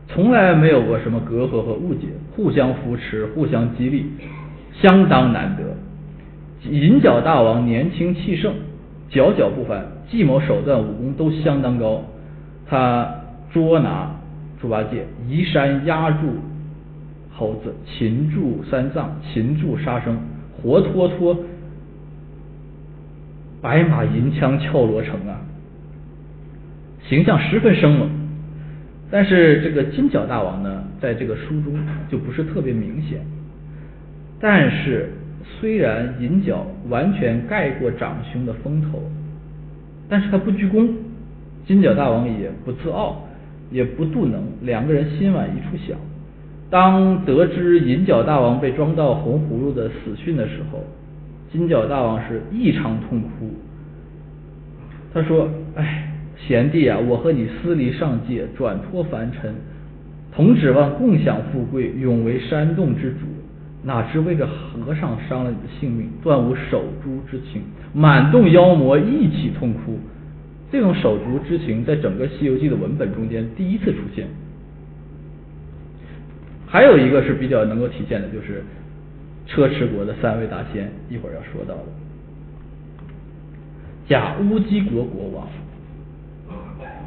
[0.09, 4.07] 从来没有过什么隔阂和误解，互相扶持，互相激励，
[4.73, 5.63] 相当难得。
[6.71, 8.55] 银角大王年轻气盛，
[9.09, 12.05] 脚脚不凡，计谋手段、武功都相当高，
[12.67, 13.09] 他
[13.53, 14.11] 捉拿。
[14.59, 16.17] 猪八戒移山压住
[17.31, 20.17] 猴子，擒住三藏，擒住沙僧，
[20.57, 21.37] 活脱脱
[23.61, 25.37] 白马银枪俏罗成啊，
[27.07, 28.09] 形象十分生猛。
[29.11, 31.75] 但是这个金角大王呢，在这个书中
[32.11, 33.21] 就不是特别明显。
[34.41, 35.13] 但是
[35.59, 39.03] 虽然银角完全盖过长兄的风头，
[40.09, 40.89] 但是他不鞠躬，
[41.67, 43.23] 金角大王也不自傲。
[43.69, 45.99] 也不度能，两个人心往一处想。
[46.71, 50.85] 当得知银角大王被装到红葫芦的死讯的时候，
[51.51, 53.51] 金角大王是异常痛哭。
[55.13, 56.13] 他说：“哎，
[56.47, 59.53] 贤弟啊，我和你私离上界，转脱凡尘，
[60.33, 63.27] 同指望共享富贵，永为山洞之主，
[63.87, 67.63] 哪知为这和尚伤了你的性命，断无手足之情，
[67.95, 69.97] 满洞妖魔一起痛哭。”
[70.73, 74.27] 这种手足之情，在整个《西游记》的文本中间第一次出现。
[76.67, 78.65] 还有一个是比较能够体现的，就是
[79.47, 81.85] 车迟国的三位大仙，一会儿要说到的。
[84.09, 85.49] 假乌鸡国国王，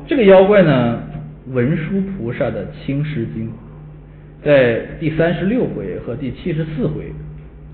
[0.08, 1.02] 这个妖怪呢，
[1.50, 3.52] 文殊菩萨的青狮精，
[4.44, 7.12] 在第三十六回和第七十四回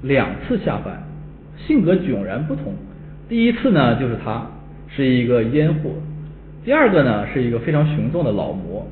[0.01, 1.03] 两次下凡，
[1.57, 2.73] 性格迥然不同。
[3.29, 4.49] 第一次呢，就是他。
[4.87, 5.89] 是一个烟火，
[6.63, 8.87] 第二个呢是一个非常雄壮的老魔，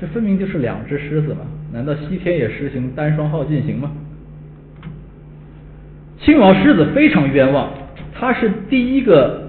[0.00, 1.42] 这分明就是两只狮子嘛？
[1.72, 3.92] 难道西天也实行单双号进行吗？
[6.18, 7.70] 青毛狮子非常冤枉，
[8.12, 9.48] 他是第一个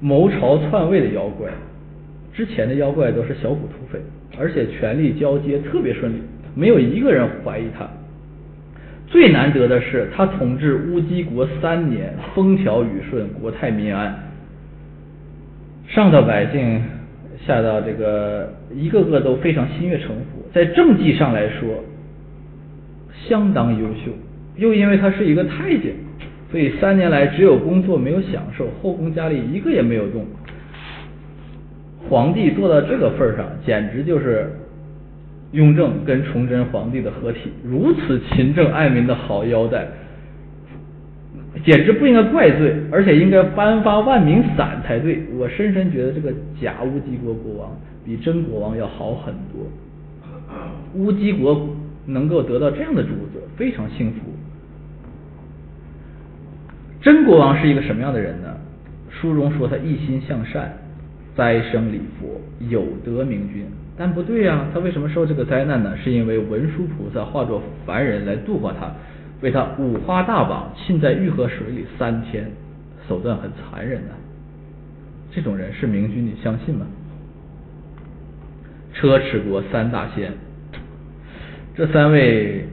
[0.00, 1.50] 谋朝篡位的妖怪，
[2.32, 3.98] 之前的妖怪都是小股土匪，
[4.38, 6.16] 而且权力交接特别顺利，
[6.54, 7.88] 没有一个人怀疑他。
[9.06, 14.12] 最难得的是，他统治乌鸡国三年，风调雨顺，国泰民安。
[15.86, 16.80] 上到百姓，
[17.46, 21.84] 下到这个一个个都非常心悦诚服，在政绩上来说
[23.28, 24.10] 相当优秀。
[24.56, 25.92] 又因为他是一个太监，
[26.50, 30.24] 所以三年来只有工作没有享受，后宫佳丽一个也没有动。
[32.08, 34.50] 皇帝做到这个份上，简直就是
[35.52, 39.86] 雍正跟崇祯皇帝的合体，如此勤政爱民的好腰带。
[41.64, 45.22] 简直不应该怪罪，而且应该颁发万民伞才对。
[45.38, 47.70] 我深深觉得这个假乌鸡国国王
[48.04, 49.64] 比真国王要好很多。
[50.94, 51.68] 乌鸡国
[52.06, 54.18] 能够得到这样的主子，非常幸福。
[57.00, 58.48] 真国王是一个什么样的人呢？
[59.08, 60.76] 书中说他一心向善，
[61.36, 63.66] 灾生礼佛，有德明君。
[63.96, 65.96] 但不对呀，他为什么受这个灾难呢？
[65.96, 68.90] 是因为文殊菩萨化作凡人来度化他。
[69.40, 72.50] 被他五花大绑，浸在玉河水里三天，
[73.06, 74.08] 手段很残忍的。
[75.30, 76.86] 这种人是明君，你相信吗？
[78.94, 80.32] 车迟国三大仙，
[81.76, 82.64] 这三位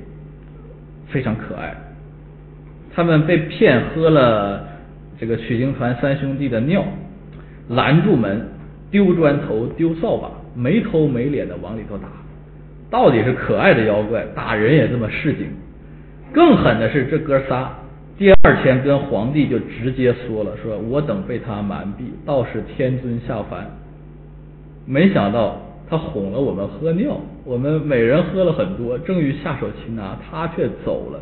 [1.08, 1.76] 非常可爱。
[2.93, 4.65] 他们被骗喝了
[5.19, 6.86] 这个取经团三兄弟的尿，
[7.69, 8.47] 拦住门，
[8.89, 12.08] 丢砖头，丢扫把，没头没脸的往里头打。
[12.89, 15.47] 到底是可爱的妖怪，打人也这么市井。
[16.34, 17.69] 更狠的是这哥仨，
[18.17, 23.69] 第二天跟皇帝就直接说了，说我等被他瞒蔽，道是天尊下凡。
[24.86, 31.19] 没想到他哄了我们喝尿，我们每人喝了很多，正欲下手擒拿，他却走了。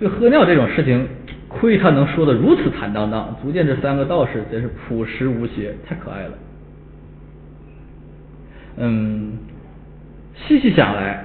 [0.00, 1.06] 就喝尿这种事情，
[1.50, 6.32] 亏他能说的如此坦荡荡，足见这三个道士真是朴实无邪，太可爱了。
[8.78, 9.32] 嗯。
[10.46, 11.22] 细细想来，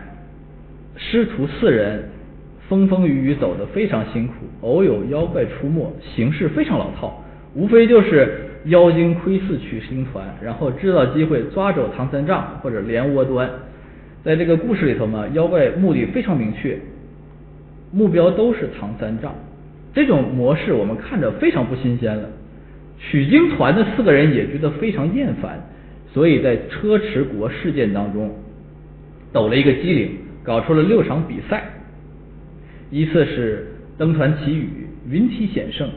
[0.97, 2.03] 师徒四人
[2.67, 13.49] 风风雨雨走得非常辛苦，偶有妖怪出没，形势非常老套，无非就是妖精窥伺取星团，然后制造机会抓走唐三藏或者连窝端。
[14.21, 16.77] 在这个故事里头嘛，妖怪目的非常明确，
[17.91, 19.33] 目标都是唐三藏。
[19.95, 22.29] 这种模式我们看着非常不新鲜了，
[22.99, 25.59] 取经团的四个人也觉得非常厌烦，
[26.13, 28.29] 所以在车迟国事件当中。
[29.31, 30.11] 抖了一个机灵，
[30.43, 31.65] 搞出了六场比赛，
[32.89, 35.89] 依次是登船祈雨、云梯险胜、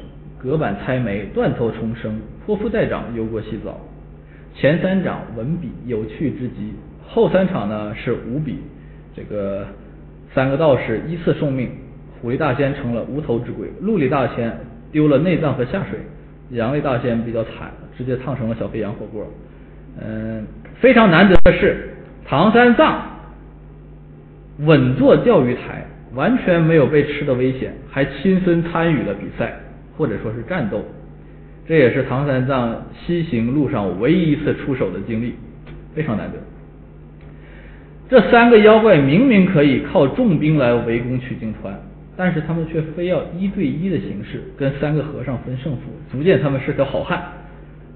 [0.43, 3.81] 隔板猜眉、断头重生、泼妇带掌、油锅洗澡。
[4.57, 6.73] 前三场文笔有趣之极，
[7.07, 8.57] 后三场呢是武笔。
[9.15, 9.65] 这个
[10.35, 11.71] 三个道士依次送命，
[12.20, 14.52] 虎力大仙成了无头之鬼，陆力大仙
[14.90, 15.98] 丢了内脏和下水，
[16.50, 19.26] 杨力大仙比较惨，直接烫成了小肥羊火锅。
[20.00, 20.44] 嗯，
[20.81, 21.90] 非常难得的是
[22.26, 23.02] 唐三藏。
[24.61, 29.54] 稳坐钓鱼台，完全没有被吃的危险，还亲身参与了比赛，
[29.96, 30.85] 或者说是战斗。
[31.66, 35.35] 这也是唐三藏西行路上唯一一次出手的经历，
[35.94, 36.38] 非常难得。
[38.09, 41.78] 这三个妖怪明明可以靠重兵来围攻取经团，
[42.18, 47.22] 但是他们却非要一对一的形式跟三个和尚分胜负，足见他们是条好汉。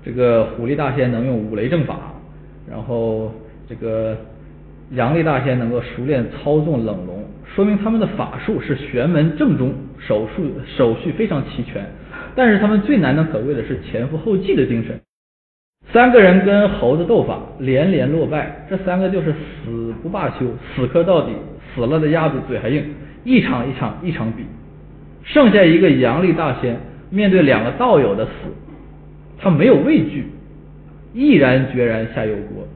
[0.03, 2.15] 这个虎力大仙能用五雷正法，
[2.71, 3.35] 然后
[3.69, 4.17] 这个。
[4.95, 11.83] 杨力大仙能够熟练操纵冷龙，说明他们的法术是玄门正宗，手术手续非常齐全。
[12.35, 15.01] 但是他们最难能可贵的是前赴后继的精神。
[15.91, 20.45] 三个人跟猴子斗法，连连落败，这三个就是死不罢休，
[20.77, 21.33] 死磕到底，
[21.75, 22.85] 死了的鸭子嘴还硬，
[23.25, 24.45] 一场一场一场比。
[25.25, 26.77] 剩下一个阳历大仙，
[27.11, 28.31] 面对两个道友的死，
[29.39, 30.25] 他没有畏惧，
[31.15, 32.67] 毅然决然下油锅，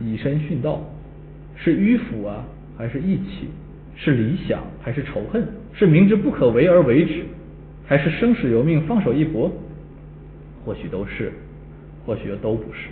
[0.00, 0.82] 以身殉道。
[1.54, 2.44] 是迂腐啊，
[2.76, 3.48] 还是义气？
[3.94, 5.46] 是理想还是仇恨？
[5.74, 7.24] 是明知不可为而为之，
[7.86, 9.52] 还是生死由命放手一搏？
[10.64, 11.30] 或许都是，
[12.06, 12.88] 或许都不是。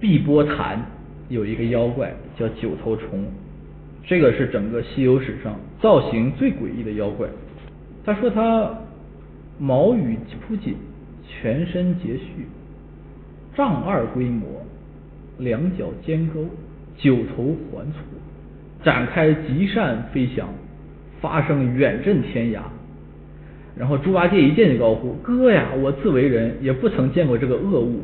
[0.00, 0.80] 碧波潭
[1.28, 3.24] 有一个妖怪叫九头虫，
[4.04, 7.28] 这个是整个西游史上造型最诡异的妖怪。
[8.04, 8.72] 他说他
[9.58, 10.74] 毛羽铺锦，
[11.28, 12.20] 全身结絮。
[13.56, 14.66] 丈二规模，
[15.38, 16.44] 两脚尖钩，
[16.98, 17.98] 九头环簇，
[18.84, 20.48] 展开极扇飞翔，
[21.20, 22.60] 发声远震天涯。
[23.76, 28.02] 然后猪八戒一见就高呼：“哥呀，我自为人，也不曾见过这个恶物。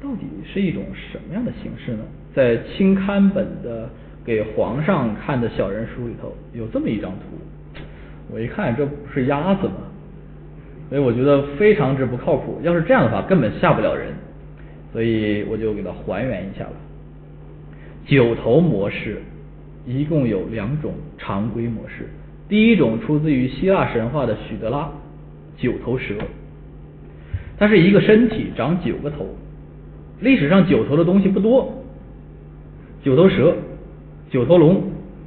[0.00, 1.98] 到底是一种什么样的形式呢？”
[2.36, 3.88] 在清刊本的
[4.22, 7.18] 给皇上看的小人书里头，有这么一张图。
[8.30, 9.76] 我一看，这不是鸭子吗？
[10.90, 12.60] 所以我觉得非常之不靠谱。
[12.62, 14.08] 要是这样的话，根本吓不了人。
[14.92, 16.72] 所以我就给它还原一下了。
[18.04, 19.22] 九头模式
[19.86, 22.06] 一共有两种常规模式。
[22.50, 24.90] 第一种出自于希腊神话的许德拉
[25.56, 26.14] 九头蛇，
[27.56, 29.26] 它是一个身体长九个头。
[30.20, 31.82] 历史上九头的东西不多，
[33.06, 33.54] 九头蛇、
[34.30, 34.82] 九头龙、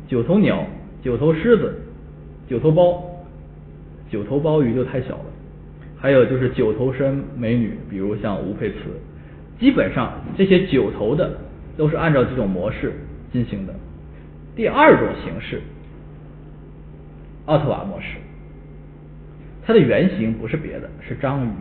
[0.05, 0.65] 九头鸟、
[1.01, 1.73] 九头狮子、
[2.45, 3.01] 九头包、
[4.11, 5.25] 九头鲍鱼就太小了。
[5.97, 8.75] 还有就是九头身美女，比如像吴佩慈，
[9.61, 11.31] 基本上这些九头的
[11.77, 12.91] 都是按照这种模式
[13.31, 13.73] 进行的。
[14.57, 15.61] 第二种形式，
[17.45, 18.17] 奥特瓦模式，
[19.65, 21.51] 它的原型不是别的，是章鱼，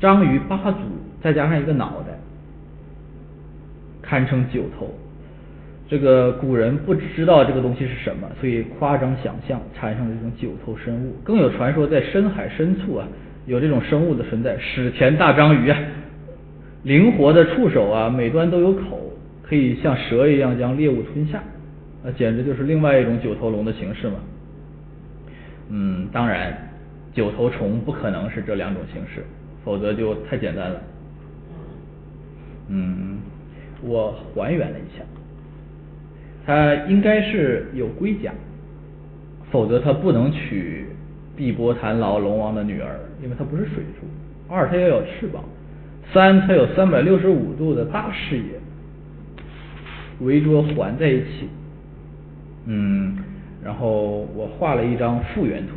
[0.00, 0.78] 章鱼八足
[1.22, 2.18] 再加上一个脑袋，
[4.02, 4.92] 堪称九头。
[5.88, 11.14] 这个古人不知道这个东西是什么，所以夸张想象，产生了一种九头生物。
[11.24, 13.08] 更有传说在深海深处啊。
[13.46, 15.78] 有这种生物的存在，史前大章鱼啊，
[16.84, 19.10] 灵活的触手啊，每端都有口，
[19.42, 21.42] 可以像蛇一样将猎物吞下，
[22.04, 24.16] 那简直就是另外一种九头龙的形式嘛。
[25.70, 26.54] 嗯，当然，
[27.14, 29.24] 九头虫不可能是这两种形式，
[29.64, 30.82] 否则就太简单了。
[32.68, 33.16] 嗯，
[33.80, 35.02] 我还原了一下，
[36.48, 38.32] 它应该是有龟甲，
[39.50, 40.86] 否则它不能取。
[41.36, 44.08] 碧波潭老龙王的女儿，因为她不是水族，
[44.48, 45.44] 二它要有翅膀，
[46.12, 48.58] 三它有三百六十五度的大视野，
[50.18, 51.48] 围桌环在一起。
[52.66, 53.16] 嗯，
[53.62, 55.74] 然后我画了一张复原图，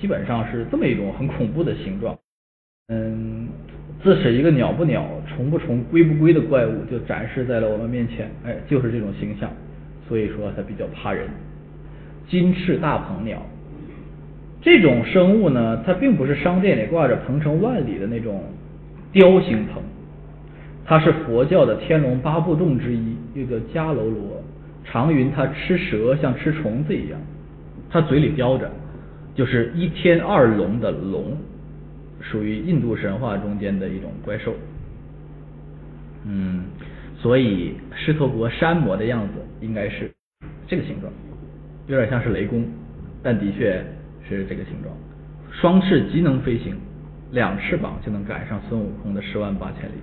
[0.00, 2.18] 基本上是这么一种很恐怖的形状。
[2.88, 3.46] 嗯，
[4.02, 9.50] 自是一个鸟不鸟、虫不虫、龟不龟的怪物就展示在了我们面前，哎，就是这种形象，
[10.08, 11.26] 所以说它比较怕人。
[12.28, 13.42] 金翅大鹏鸟，
[14.60, 18.44] 这种生物呢，它并不是商店里挂着鹏程万里的那种
[19.10, 19.82] 雕形鹏，
[20.84, 24.42] 它是佛教的天龙八部洞之一，又叫迦楼罗。
[24.84, 27.18] 常云它吃蛇像吃虫子一样，
[27.90, 28.70] 它嘴里叼着
[29.34, 31.36] 就是一天二龙的龙，
[32.20, 34.54] 属于印度神话中间的一种怪兽。
[36.26, 36.64] 嗯，
[37.16, 40.10] 所以狮驼国山魔的样子应该是
[40.66, 41.12] 这个形状，
[41.86, 42.64] 有点像是雷公，
[43.22, 43.84] 但的确
[44.28, 44.94] 是这个形状。
[45.50, 46.76] 双翅即能飞行，
[47.32, 49.94] 两翅膀就能赶上孙悟空的十万八千里。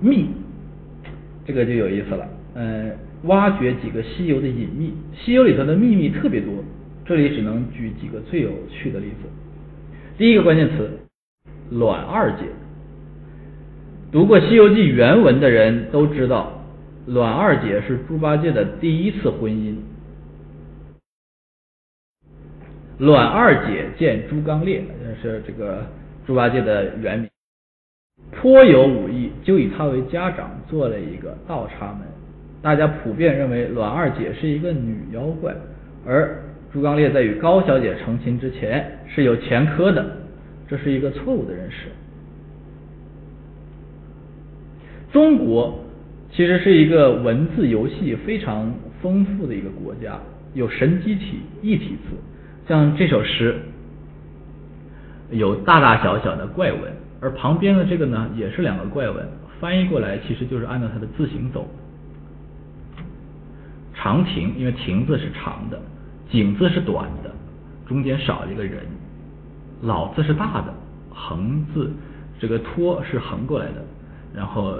[0.00, 0.28] 秘，
[1.44, 2.90] 这个就有意思了，嗯。
[3.24, 6.64] 挖掘几个西游的隐秘，西游里头的秘密特别多，
[7.04, 9.28] 这里只能举几个最有趣的例子。
[10.20, 10.90] 第一个关键词，
[11.70, 12.44] 卵二姐。
[14.12, 16.62] 读过《西游记》原文的人都知道，
[17.06, 19.76] 卵二姐是猪八戒的第一次婚姻。
[22.98, 24.82] 卵二姐见猪刚鬣，
[25.22, 25.86] 是这个
[26.26, 27.30] 猪八戒的原名，
[28.30, 32.06] 颇有武艺，就以他为家长，做了一个倒插门。
[32.60, 35.56] 大家普遍认为卵二姐是一个女妖怪，
[36.04, 36.42] 而
[36.72, 40.04] 朱刚烈在与高小姐成亲之前是有前科的，
[40.68, 41.88] 这是一个错误的认识。
[45.12, 45.84] 中国
[46.30, 50.16] 其实是一个文字游戏非常丰富的一个国家，
[50.54, 52.16] 有神机体、异体字，
[52.68, 53.56] 像这首诗
[55.30, 56.82] 有大大小小的怪文，
[57.20, 59.26] 而旁边的这个呢也是两个怪文，
[59.58, 61.68] 翻译过来其实就是按照它的字形走。
[63.92, 65.78] 长亭，因为亭字是长的，
[66.30, 67.30] 井字是短的，
[67.86, 68.84] 中间少一个人。
[69.82, 70.72] 老字是大的，
[71.10, 71.90] 横字
[72.38, 73.84] 这个托是横过来的，
[74.34, 74.78] 然后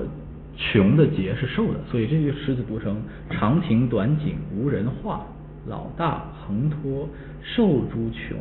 [0.56, 2.96] 穷的节是瘦的，所以这句诗就读成
[3.30, 5.26] 长亭短井无人画，
[5.66, 7.08] 老大横托
[7.42, 8.38] 瘦猪穷，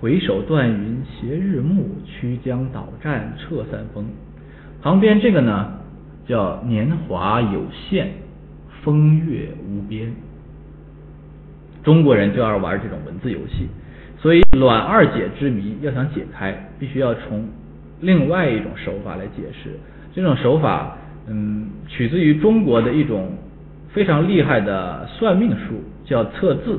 [0.00, 4.06] 回首断云斜日暮，曲江倒战彻三峰。
[4.80, 5.72] 旁边这个呢
[6.26, 8.12] 叫年华有限。
[8.84, 10.10] 风月无边，
[11.82, 13.68] 中国人就爱玩这种文字游戏，
[14.18, 17.48] 所以卵二姐之谜要想解开，必须要从
[18.00, 19.70] 另外一种手法来解释。
[20.14, 20.96] 这种手法，
[21.28, 23.32] 嗯，取自于中国的一种
[23.92, 26.78] 非常厉害的算命术，叫测字。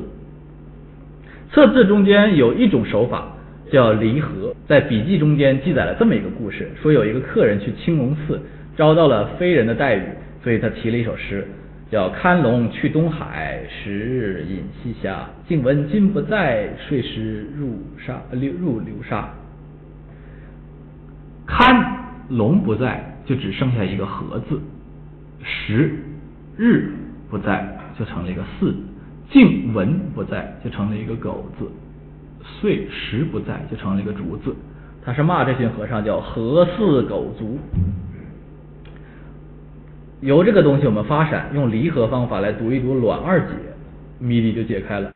[1.52, 3.32] 测字中间有一种手法
[3.72, 8.40] 叫离合，在笔记中间记载了这么一个故事：说有一个客人去青龙寺，
[8.76, 10.02] 遭到了非人的待遇，
[10.44, 11.46] 所以他提了一首诗。
[11.90, 15.28] 叫看龙去东海，时日隐西虾。
[15.48, 19.28] 静闻今不在，睡时入沙流入流沙。
[21.44, 24.60] 看龙不在，就只剩下一个和字。
[25.42, 25.90] 时
[26.56, 26.92] 日
[27.28, 28.72] 不在，就成了一个四。
[29.28, 31.68] 静闻不在，就成了一个狗字。
[32.44, 34.54] 岁时不在，就成了一个竹字。
[35.04, 37.58] 他是骂这群和尚叫和四狗族。
[40.20, 43.54] 由这个东西我们发闪，用离合方法来读一读卵二解，
[44.18, 45.10] 谜底就解开了。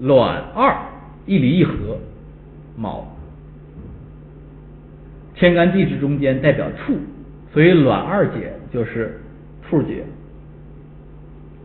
[0.00, 0.76] 卵二
[1.24, 1.96] 一离一合，
[2.76, 3.16] 卯，
[5.34, 6.94] 天干地支中间代表兔，
[7.52, 9.20] 所以卵二解就是
[9.62, 10.04] 兔姐。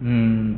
[0.02, 0.58] 嗯，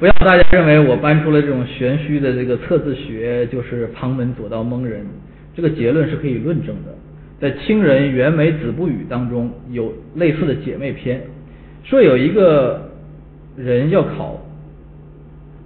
[0.00, 5.06] 不要大家认为我搬出了这种玄虚的这个测字学就是旁门左道蒙人，
[5.54, 6.92] 这个结论是可以论证的。
[7.40, 11.22] 在清人袁枚子不语当中有类似的姐妹篇，
[11.84, 12.90] 说有一个
[13.56, 14.40] 人要考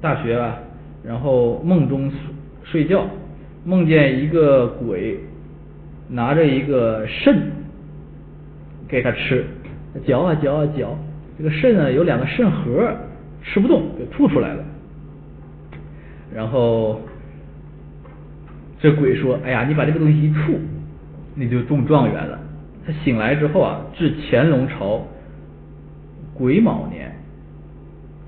[0.00, 0.58] 大学啊，
[1.02, 2.12] 然后梦中
[2.62, 3.06] 睡觉，
[3.64, 5.18] 梦见一个鬼
[6.08, 7.40] 拿着一个肾
[8.86, 9.42] 给他吃，
[10.04, 10.94] 嚼啊嚼啊嚼，
[11.38, 12.94] 这个肾呢有两个肾核
[13.42, 14.62] 吃不动，给吐出来了，
[16.34, 17.00] 然后
[18.78, 20.60] 这鬼说：“哎呀，你把这个东西一吐。”
[21.34, 22.38] 你就中状元了。
[22.86, 25.06] 他醒来之后啊，至乾隆朝
[26.34, 27.14] 癸卯年，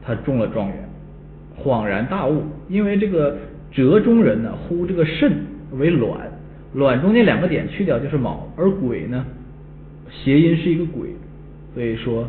[0.05, 0.77] 他中了状元，
[1.59, 2.43] 恍然大悟。
[2.69, 3.37] 因为这个
[3.73, 5.33] 折中人呢，呼这个肾
[5.73, 6.31] 为卵，
[6.75, 9.25] 卵中间两个点去掉就是卯，而癸呢，
[10.11, 11.11] 谐音是一个鬼，
[11.75, 12.29] 所以说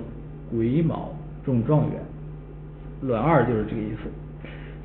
[0.52, 1.16] 癸卯
[1.46, 2.02] 中状元，
[3.02, 4.10] 卵二就是这个意思。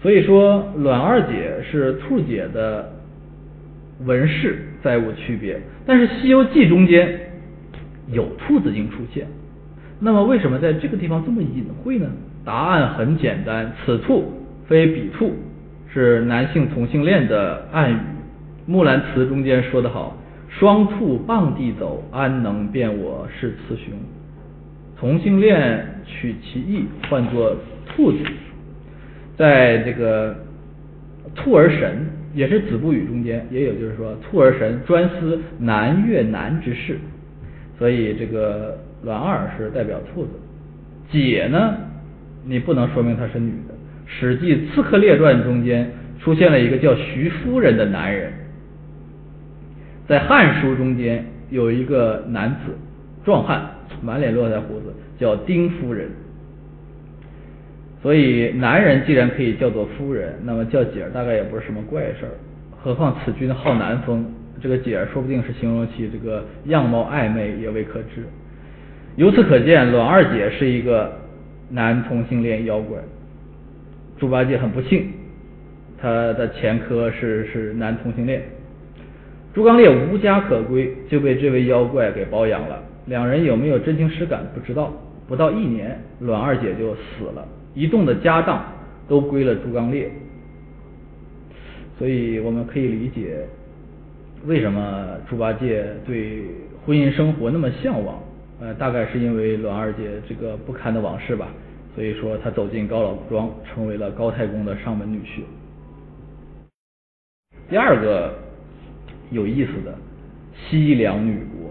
[0.03, 2.93] 所以说卵二姐是兔姐的
[4.05, 5.61] 纹饰再无区别。
[5.87, 7.19] 但是《西游记》中间
[8.13, 9.27] 有兔子精出现，
[9.99, 12.09] 那么为什么在这个地方这么隐晦呢？
[12.45, 14.33] 答案很简单，此兔
[14.67, 15.35] 非彼兔，
[15.93, 17.97] 是男性同性恋的暗语。
[18.67, 20.17] 《木兰辞》中间说得好
[20.49, 23.93] ：“双兔傍地走，安能辨我是雌雄？”
[24.99, 27.57] 同性恋取其意，换作
[27.87, 28.19] 兔子。
[29.37, 30.37] 在这个
[31.35, 36.99] 兔儿神也是子不语中间也有，就是说兔儿神专司南越南之事，
[37.79, 40.31] 所以这个栾二是代表兔子。
[41.11, 41.77] 解呢，
[42.45, 43.75] 你不能说明她是女的。
[44.07, 48.33] 《史记·刺客列传》中间出现了一个叫徐夫人的男人，
[50.07, 52.77] 在《汉书》中间有一个男子
[53.25, 53.71] 壮汉。
[54.03, 56.09] 满脸络腮胡子，叫丁夫人。
[58.03, 62.33] 所以男人既然可以叫做夫人，那么叫姐儿大概也不是什么怪事儿。
[62.83, 64.25] 何况此君好南风，
[64.61, 68.25] 这个姐儿说不定是形容其这个样貌暧昧，也未可知。
[69.17, 71.13] 由此可见，阮二姐是一个
[71.69, 72.99] 男同性恋妖怪。
[74.19, 75.09] 猪八戒很不幸，
[76.01, 78.43] 他的前科是是男同性恋。
[79.53, 82.83] 猪刚鬣无家可归，就被这位妖怪给包养了。
[83.07, 84.91] 两人有没有真情实感不知道。
[85.29, 88.65] 不到一年，阮二姐就死了，一栋的家当
[89.09, 90.09] 都归了猪刚鬣。
[91.99, 93.47] 所以我们可以理解，
[94.47, 96.45] 为什么猪八戒对
[96.85, 98.19] 婚姻生活那么向往。
[98.61, 101.49] 呃，大概是因为栾二姐这个不堪的往事吧。
[101.95, 105.43] 所以说，他走进高老庄，成为了高太公的上门女婿。
[107.69, 108.35] 第二个
[109.31, 109.97] 有意思的
[110.55, 111.71] 西凉女国。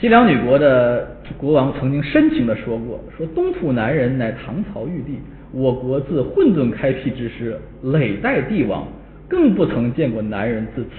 [0.00, 5.18] 西凉女国的国王曾经深情的说过：“说东土南人乃唐朝玉帝，
[5.52, 8.86] 我国自混沌开辟之时，累代帝王，
[9.28, 10.90] 更不曾见过男人自此。”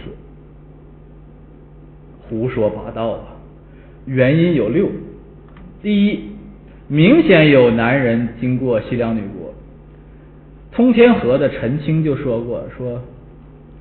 [2.30, 3.36] 胡说八道啊！
[4.06, 4.90] 原因有六：
[5.82, 6.22] 第一，
[6.88, 9.54] 明显有男人经过西凉女国。
[10.72, 13.02] 通天河的陈清就说过：“说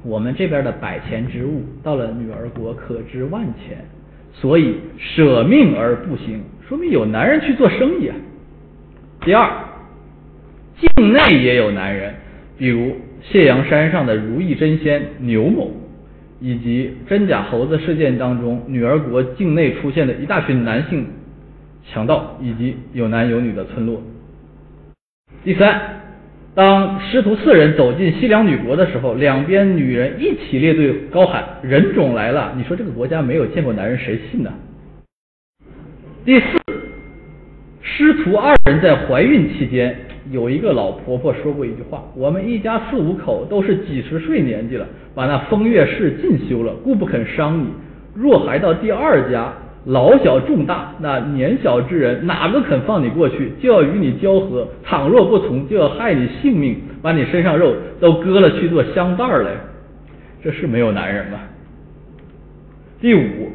[0.03, 3.85] 我们这边的百钱之物，到了女儿国可值万钱。”
[4.33, 8.17] 所以舍命而不行，说明有男人去做生意啊。
[9.23, 9.51] 第二，
[10.79, 12.15] 境内也有男人，
[12.57, 15.71] 比如谢阳山上的如意真仙牛某，
[16.41, 21.07] 以及真假猴子事件当中女儿国境内出现的一大群男性
[21.91, 24.03] 强盗，以及有男有女的村落。
[25.45, 26.00] 第三。
[26.53, 34.53] 当师徒四人走进西凉女国的时候，两边女人一起列队高喊：“人种来了！”你说这个国家没有见过男人，谁信呢？
[36.25, 36.47] 第四，
[37.81, 39.97] 师徒二人在怀孕期间，
[40.33, 44.85] 有一个老婆婆说过一句话：“我们一家四五口都是几十岁年纪了，
[45.15, 47.69] 把那风月事尽休了，故不肯伤你。
[48.13, 49.53] 若还到第二家。”
[49.87, 53.53] 老小重大，那年小之人哪个肯放你过去？
[53.61, 59.53] 就要与你交合，倘若不从，就要害你性命，把你身上肉都割了去做香袋儿来。
[60.43, 61.39] 这是没有男人吗？
[63.01, 63.49] 第五，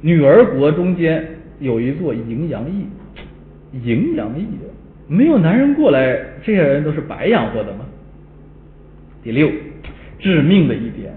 [0.00, 1.26] 女儿国中间
[1.58, 2.86] 有一座荥阳驿，
[3.84, 4.46] 荥阳驿
[5.08, 7.80] 没有男人过来，这些人都是白养活的吗？
[9.24, 9.50] 第六，
[10.20, 11.12] 致命的一点。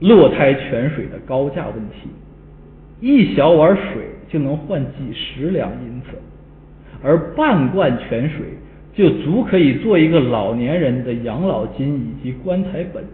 [0.00, 2.08] 落胎泉水的高价问题，
[3.00, 6.08] 一小碗水就能换几十两银子，
[7.02, 8.46] 而半罐泉水
[8.94, 13.04] 就足可以做一个老年人的养老金以及棺材本。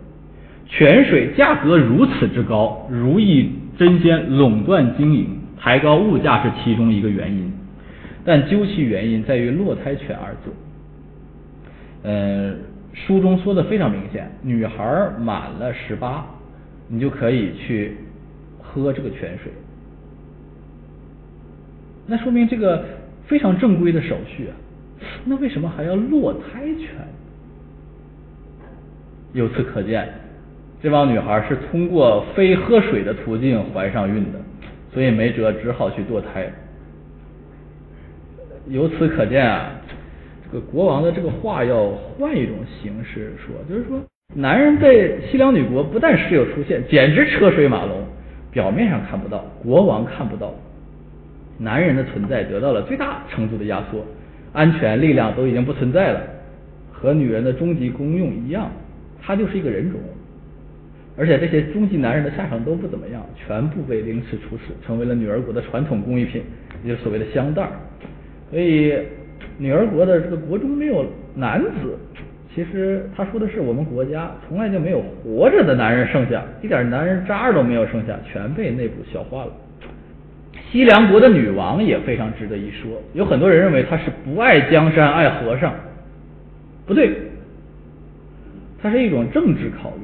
[0.66, 5.26] 泉水价格如此之高，如意真仙垄断经营，
[5.58, 7.52] 抬高物价是其中一个原因。
[8.24, 10.52] 但究其原因，在于落胎泉二字。
[12.02, 12.54] 呃，
[12.92, 16.24] 书中说的非常明显，女孩满了十八。
[16.92, 17.96] 你就可以去
[18.60, 19.52] 喝这个泉水，
[22.04, 22.84] 那说明这个
[23.28, 24.56] 非常正规的手续啊。
[25.24, 26.88] 那为什么还要落胎泉？
[29.34, 30.12] 由此可见，
[30.82, 34.40] 这帮女孩是通过非喝水的途径怀上孕的，
[34.92, 36.52] 所以没辙，只好去堕胎。
[38.66, 39.70] 由此可见啊，
[40.44, 44.00] 这个国王的这个话要换一种形式说，就是说。
[44.34, 47.96] 男人在西凉女国不但时有出现，简直车水马龙。
[48.52, 50.52] 表面上看不到，国王看不到，
[51.58, 54.04] 男人的存在得到了最大程度的压缩，
[54.52, 56.20] 安全力量都已经不存在了，
[56.90, 58.68] 和女人的终极功用一样，
[59.22, 60.00] 他就是一个人种。
[61.16, 66.42] 而且这些终极男人的下场都不怎么样，全部被凌迟处死，成为了女儿国的传统工艺品，
[66.84, 67.70] 也就所谓的香袋儿。
[68.50, 68.94] 所以
[69.58, 71.04] 女儿国的这个国中没有
[71.36, 71.96] 男子。
[72.52, 79.52] 其实他说的是我们国家从来就没有活着的男人剩下，一点男人渣都没有剩下，全被内部消化了。
[80.70, 85.72] 西凉国的女王也非常值得一说，有很多人认为她是不爱江山爱和尚，
[86.86, 87.12] 不对，
[88.80, 90.02] 它是一种政治考虑。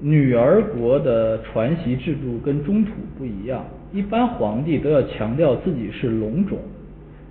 [0.00, 6.58] 女儿国的传习制度跟中土不一样，一般皇帝都要强调自己是龙种，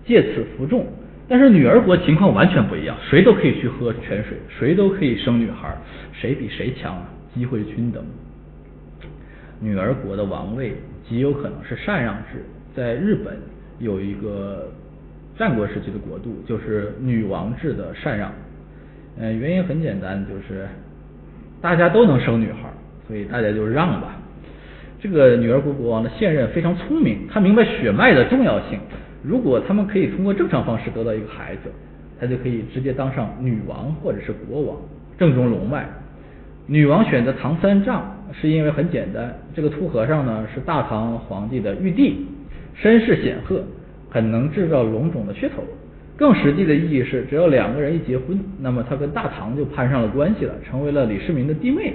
[0.03, 0.83] 借此服众。
[1.27, 5.75] 但是女儿国情况完全不一样，谁都可以去喝泉水，谁都可以生女孩，
[6.11, 7.09] 谁比谁强啊？
[7.33, 8.03] 机会均等。
[9.59, 10.73] 女儿国的王位
[11.07, 12.43] 极有可能是禅让制，
[12.75, 13.37] 在日本
[13.79, 14.69] 有一个
[15.37, 18.31] 战国时期的国度，就是女王制的禅让。
[19.17, 20.67] 嗯，原因很简单，就是。
[21.61, 22.69] 大家都能生女孩，
[23.07, 24.17] 所以大家就让吧。
[24.99, 28.77] 这个女儿国国王的现任非常聪明，他明白血脉的重要性。
[29.23, 31.71] 如果他们可以通过正常方式得到一个孩子，
[32.19, 34.77] 他就可以直接当上女王或者是国王，
[35.17, 35.87] 正中龙脉。
[36.67, 42.25] 女王选择唐三藏是因为很简单，这个秃和尚呢是大唐皇帝的玉帝，
[42.73, 43.63] 身世显赫，
[44.09, 45.63] 很能制造龙种的噱头。
[46.15, 51.93] 更实际的意义是，只要两个人一结婚，那么他跟大唐就攀上了关系了，成为了李世民的弟妹。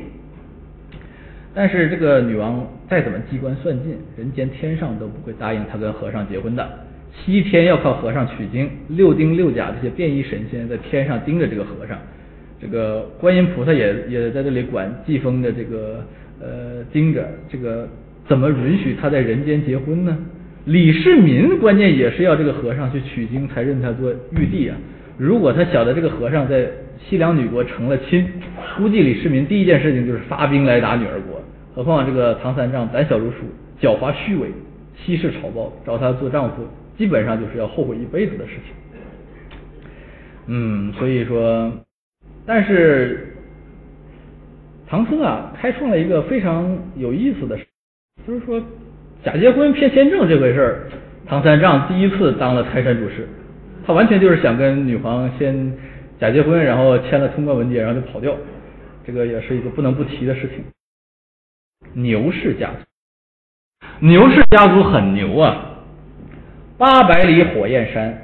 [1.54, 6.68] 但是这个女王再怎么机关算尽，人间天上都不会答应她跟和尚结婚的。
[7.24, 11.98] 西天要靠和尚取经，六丁六甲这些便衣神仙在天上盯着这个和尚，
[12.60, 16.04] 这个观音菩萨也也在这里管季风的这个
[16.40, 17.88] 呃盯着，这个
[18.26, 20.16] 怎么允许他在人间结婚呢？
[20.64, 24.76] 李世民关键也是要这个和尚去取经才认他做玉帝啊！
[25.16, 26.68] 如果他晓得这个和尚在
[27.08, 28.26] 西凉女国成了亲，
[28.76, 31.40] 估计李世民第一件事情就是发兵来打女儿国。
[31.74, 33.36] 何况这个唐三藏胆小如鼠、
[33.80, 34.48] 狡猾虚伪、
[34.96, 36.66] 欺世草包，找他做丈夫，
[36.98, 38.74] 基本上就是要后悔一辈子的事情。
[40.48, 41.72] 嗯，所以说，
[42.44, 43.34] 但是
[44.86, 47.64] 唐僧啊，开创了一个非常有意思的事，
[48.26, 48.62] 就是说。
[49.24, 50.86] 假结婚骗签证这回事儿，
[51.26, 53.26] 唐三藏第一次当了泰山主事，
[53.84, 55.76] 他完全就是想跟女皇先
[56.20, 58.32] 假结婚，然后签了通关文牒，然后就跑掉，
[59.04, 60.64] 这个也是一个不能不提的事情。
[61.94, 65.67] 牛氏家族，牛氏家族很牛啊，
[66.78, 68.16] 八百里火焰山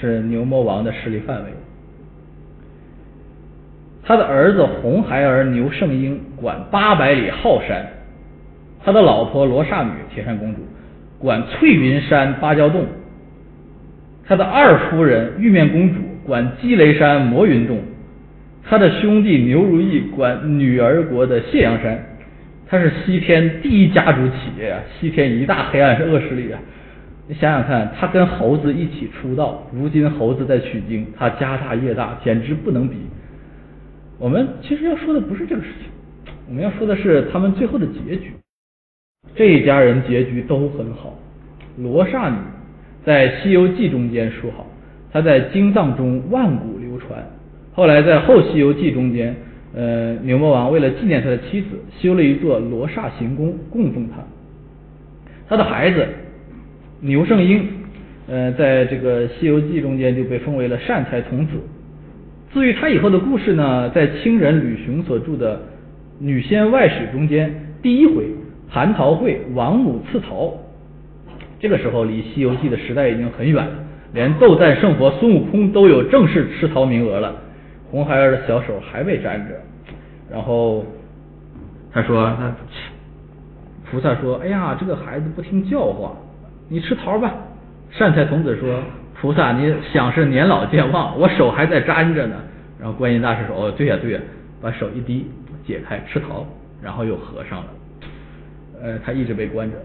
[0.00, 1.50] 是牛魔王的势力范围，
[4.02, 7.86] 他的儿子红孩儿牛圣婴管八百里浩山。
[8.82, 10.60] 他的老婆罗刹女铁扇公主
[11.18, 12.86] 管翠云山芭蕉洞，
[14.24, 17.80] 他的二夫人玉面公主管积雷山魔云洞，
[18.64, 21.98] 他的兄弟牛如意管女儿国的谢阳山，
[22.66, 26.58] 他是西天第一家族企业啊，西天一大黑暗是恶势力啊！
[27.28, 32.96] 你想想看，他跟猴子一起出道，如今猴子在取经，他家大业大，简直不能比。
[34.18, 38.32] 我们其实要说的不是这个事情，我们要说的是他们最后的结局。
[39.34, 41.18] 这一家人结局都很好。
[41.78, 42.36] 罗刹女
[43.04, 44.64] 在《西游记》中间说好，
[45.12, 47.22] 她在经藏中万古流传。
[47.74, 49.34] 后来在《后西游记》中间，
[49.74, 51.68] 呃，牛魔王为了纪念他的妻子，
[51.98, 54.22] 修了一座罗刹行宫供奉他。
[55.48, 56.06] 他的孩子
[57.00, 57.68] 牛圣婴，
[58.28, 61.52] 呃，在这个《西游记》中间就被封为了善财童子。
[62.52, 65.56] 至于他以后的故事呢，在清人吕雄所著的
[66.18, 68.24] 《女仙外史》中间，第一回。
[68.68, 70.52] 蟠桃会，王母赐桃。
[71.60, 73.72] 这个时候离《西游记》的时代已经很远了，
[74.12, 77.32] 连斗战胜佛孙悟空都有正式吃桃名额了。
[77.88, 79.54] 红孩儿的小手还被粘着，
[80.28, 80.84] 然后
[81.92, 82.54] 他说：“那
[83.88, 86.12] 菩萨说，哎呀，这个孩子不听教化，
[86.68, 87.34] 你吃桃吧。”
[87.90, 88.80] 善财童子说
[89.20, 92.36] ：“菩萨，你想是年老健忘，我手还在粘着呢。”
[92.78, 94.20] 然后观音大师说：“哦，对呀对呀，
[94.60, 95.26] 把手一低，
[95.66, 96.46] 解开吃桃，
[96.82, 97.66] 然后又合上了。”
[98.82, 99.76] 呃，他一直被关着。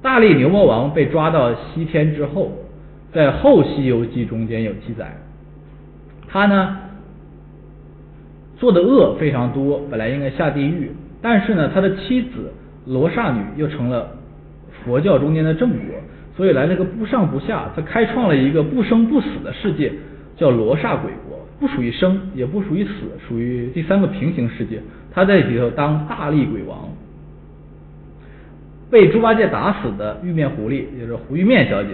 [0.00, 2.52] 大力牛魔王被抓到西天之后，
[3.12, 5.12] 在后《西游记》中间有记载，
[6.28, 6.78] 他呢
[8.56, 12.52] 做的恶非常多，本来应该下地狱，但是呢，他的妻子
[12.86, 14.08] 罗刹女又成了
[14.84, 15.78] 佛教中间的正果，
[16.38, 19.92] 所以来了个不上不下，他开创了一个不生不死的世界，
[20.36, 22.90] 叫罗刹鬼国，不属于生，也不属于死，
[23.28, 24.80] 属于第三个平行世界。
[25.12, 26.78] 他在里头当大力鬼王。
[28.88, 31.88] 被猪八戒打死的玉面狐狸，也就是胡玉面小姐，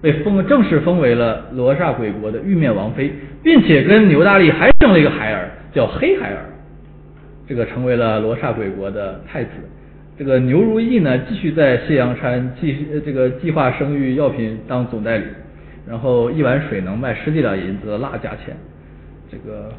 [0.00, 3.12] 被封正式封为了罗刹鬼国的玉面王妃，
[3.42, 6.46] 并且跟牛大力还生了一个孩儿，叫黑孩儿，
[7.46, 9.50] 这个成为了罗刹鬼国的太子。
[10.18, 15.24] 这个牛如意呢，继续在谢阳山计这个计划生育药品当总代理，
[15.86, 18.56] 然后一碗水能卖十几两银子的辣价钱。
[19.30, 19.70] 这个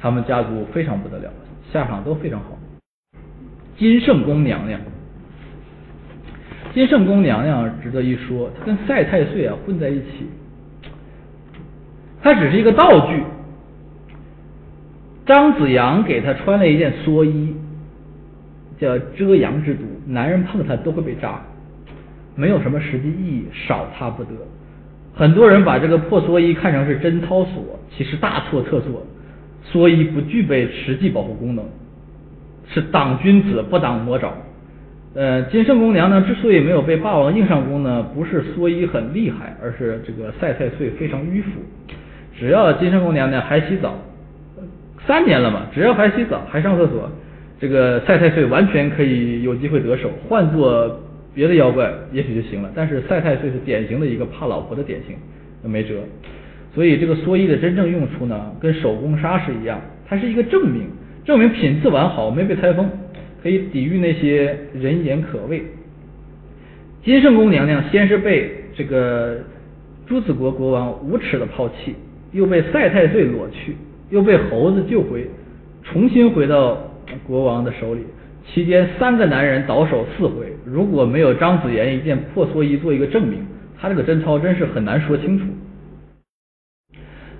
[0.00, 1.30] 他们家族非常不得了，
[1.70, 2.58] 下场都非常好。
[3.76, 4.80] 金圣宫娘娘，
[6.72, 10.26] 金圣宫娘娘值得一说，她跟赛太岁啊混在一起，
[12.22, 13.22] 她只是一个道具。
[15.26, 17.54] 张子阳给她穿了一件蓑衣，
[18.80, 21.40] 叫遮阳之毒，男人碰她都会被扎，
[22.34, 24.30] 没有什么实际意义，少她不得。
[25.14, 29.04] 很多人把这个破蓑衣看成是贞操锁，其实大错特错。
[29.70, 31.64] 蓑衣不具备实际保护功能，
[32.66, 34.32] 是挡君子不挡魔爪。
[35.14, 41.50] 呃，金圣宫娘娘之所以没有被霸王硬上弓呢，不是蓑衣很厉害，而是这个赛太岁非常迂腐。
[42.38, 43.98] 只要金圣宫娘娘还洗澡，
[45.06, 47.10] 三年了嘛，只要还洗澡还上厕所，
[47.60, 50.10] 这个赛太岁完全可以有机会得手。
[50.26, 51.00] 换做
[51.34, 55.14] 别的妖怪也许就行了，但是赛太岁是典型的一个怕老婆的典型，
[55.62, 55.94] 那没辙。
[56.74, 60.84] 所以这个蓑衣的真正用处呢，跟手工纱是一样，它是一个证明，
[61.24, 62.88] 证明品质完好，没被拆封，
[63.42, 65.62] 可以抵御那些人言可畏。
[67.02, 69.38] 金圣宫娘娘先是被这个
[70.06, 71.94] 朱子国国王无耻的抛弃，
[72.32, 73.74] 又被赛太岁裸去，
[74.10, 75.26] 又被猴子救回，
[75.82, 76.78] 重新回到
[77.26, 78.02] 国王的手里。
[78.46, 83.46] 期间三个男人倒手四回，如果没有张子妍一件破蓑衣做一个证明，
[83.78, 85.44] 他这个贞操真是很难说清楚。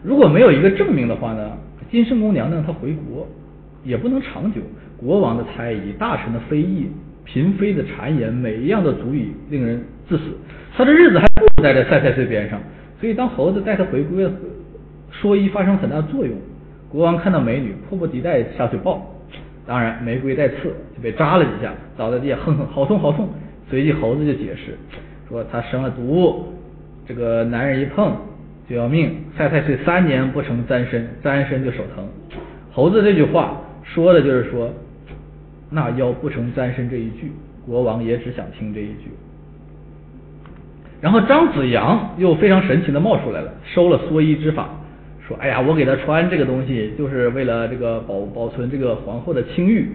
[0.03, 1.57] 如果没有一个证明的话呢，
[1.91, 3.27] 金圣宫娘娘她回国
[3.83, 4.61] 也不能长久。
[4.97, 6.87] 国王的猜疑、大臣的非议、
[7.25, 10.23] 嫔妃的谗言，每一样都足以令人致死。
[10.77, 12.61] 她的日子还不如待在赛太岁边上。
[13.01, 14.29] 所以当猴子带她回归，
[15.21, 16.37] 蓑衣发生很大作用。
[16.91, 19.05] 国王看到美女，迫不及待下去抱。
[19.71, 23.29] 当然，玫瑰带刺，就被扎了几下，倒在地下，哼哼，好痛好痛。
[23.69, 24.77] 随即猴子就解释
[25.29, 26.53] 说，他生了毒，
[27.07, 28.13] 这个男人一碰
[28.69, 29.15] 就要命。
[29.39, 32.05] 赛太岁三年不成簪身，簪身就手疼。
[32.73, 34.69] 猴子这句话说的就是说，
[35.71, 37.31] 那妖不成簪身这一句，
[37.65, 39.13] 国王也只想听这一句。
[41.01, 44.69] 然后张子阳又非常神奇的冒出来了，收了蓑衣之法。
[45.31, 49.89] 说哎呀，我给他穿这个东西，就是为了这个保保存这个皇后的清誉。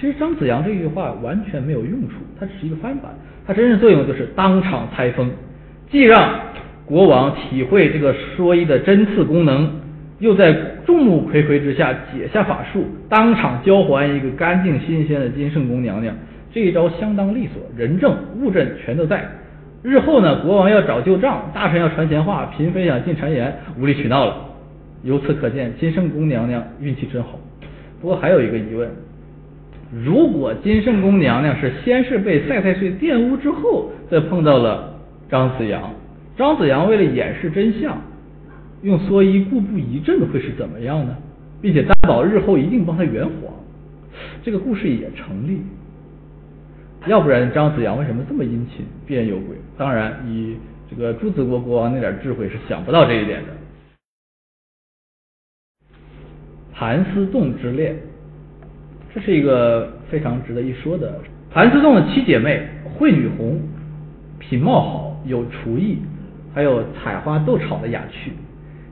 [0.00, 3.12] 其实张子阳这句话完全没有用处，它只是一个翻版。
[3.46, 5.28] 它真正作用就是当场拆封，
[5.90, 6.40] 既让
[6.86, 9.70] 国王体会这个蓑衣的针刺功能，
[10.20, 10.52] 又在
[10.86, 16.14] 众目睽睽之下解下法术，当场交还一个干净新鲜的金圣宫娘娘。
[16.50, 19.22] 这一招相当利索，人证物证全都在。
[19.82, 24.47] 日后呢，国王要找旧账，大臣要传闲话，嫔妃想进谗言，无理取闹了。
[25.02, 27.38] 由此可见，金圣宫娘娘运气真好。
[28.00, 28.88] 不过还有一个疑问：
[30.04, 34.94] 如果金圣宫娘娘是先是被赛太岁玷污之后，再碰到了
[35.30, 35.90] 张子阳，
[36.36, 37.96] 张子阳为了掩饰真相，
[38.82, 41.16] 用蓑衣故布疑阵，会是怎么样呢？
[41.60, 43.34] 并且担保日后一定帮他圆谎，
[44.42, 45.60] 这个故事也成立。
[47.06, 49.56] 要不然张子阳为什么这么殷勤，必然有鬼？
[49.76, 50.56] 当然，以
[50.88, 53.57] 这个朱子国国王那点智慧是想不到这一点的。
[56.78, 57.92] 盘丝洞之恋，
[59.12, 61.12] 这是一个非常值得一说的。
[61.50, 63.60] 盘丝洞的七姐妹，惠女红，
[64.38, 65.98] 品貌好，有厨艺，
[66.54, 68.30] 还有采花斗草的雅趣。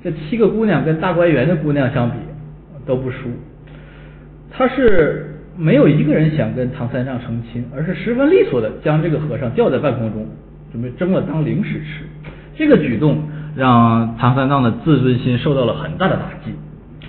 [0.02, 2.16] 这七个姑娘跟大观园的姑娘相比
[2.84, 3.30] 都不输。
[4.50, 10.26] 她是没有一个人想跟唐三藏成亲，而是十分利索的将这个和尚吊在半空中，
[10.72, 12.02] 准备蒸了当零食吃。
[12.56, 13.22] 这个举动
[13.54, 16.52] 让唐三藏的自尊心受到了很大的打击。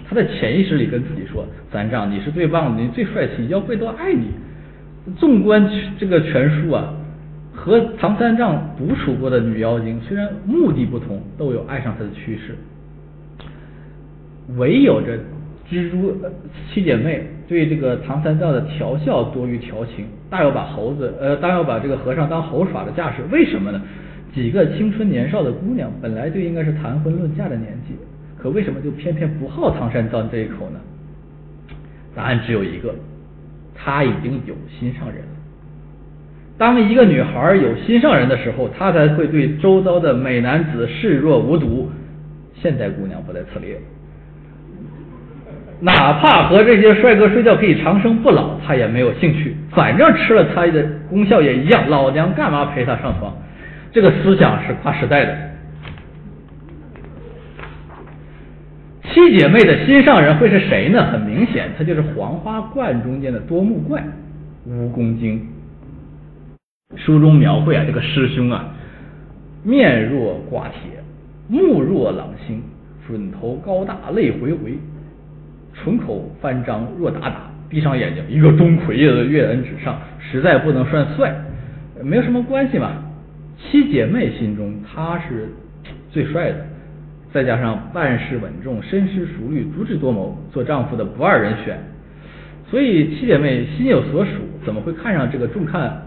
[0.09, 4.27] 他在潜意识里跟自己说：“三藏，你是最棒的，你最帅气，妖怪都爱你。”
[5.17, 6.93] 纵观这个全书啊，
[7.53, 12.55] 和唐三藏独处过的女妖精，虽然目的不同，都有爱上他的趋势。
[14.57, 15.13] 唯有这
[15.69, 16.15] 蜘蛛
[16.69, 23.17] 七姐妹对这个唐三藏的调笑多于调情，大有把猴子呃，大要把这个和尚当猴耍的架势。
[23.29, 23.81] 为什么呢？
[24.33, 27.93] 几个青春年少的姑娘，本来就应该是谈婚论嫁的年纪。
[28.41, 30.79] 可为什么就偏偏不好唐三藏这一口呢？
[32.15, 32.95] 答案只有一个，
[33.75, 35.31] 他已经有心上人了。
[36.57, 41.91] 当一个女孩有心上人的时候，她才会对周遭的美男子视若无睹。
[42.55, 43.79] 现代姑娘不在此列，
[45.79, 49.55] 哪怕和这些帅哥睡觉可以长生不老，她也没有兴趣。
[49.69, 53.31] 反正吃了他的功效也一样，老娘干嘛陪他上床？
[53.91, 55.37] 这个思想是跨时代的。
[59.13, 61.05] 七姐妹的心上人会是谁呢？
[61.11, 64.03] 很明显，他就是黄花观中间的多目怪
[64.67, 65.47] 蜈蚣精。
[66.95, 68.73] 书中描绘啊，这个师兄啊，
[69.63, 70.79] 面若挂铁，
[71.47, 72.61] 目若朗星，
[73.07, 74.77] 准头高大，泪回回，
[75.73, 81.33] 唇口翻张若打打，闭上眼睛，一个钟馗的跃然纸上，实在不能算帅，
[82.03, 82.91] 没有什么关系嘛。
[83.57, 85.49] 七姐妹心中他是
[86.11, 86.65] 最帅的，
[87.37, 91.77] 再加上办事稳重、深思熟虑、足智多谋，做丈夫的不二人选。
[92.67, 94.31] 所以七姐妹心有所属，
[94.65, 96.01] 怎么会看上这个重看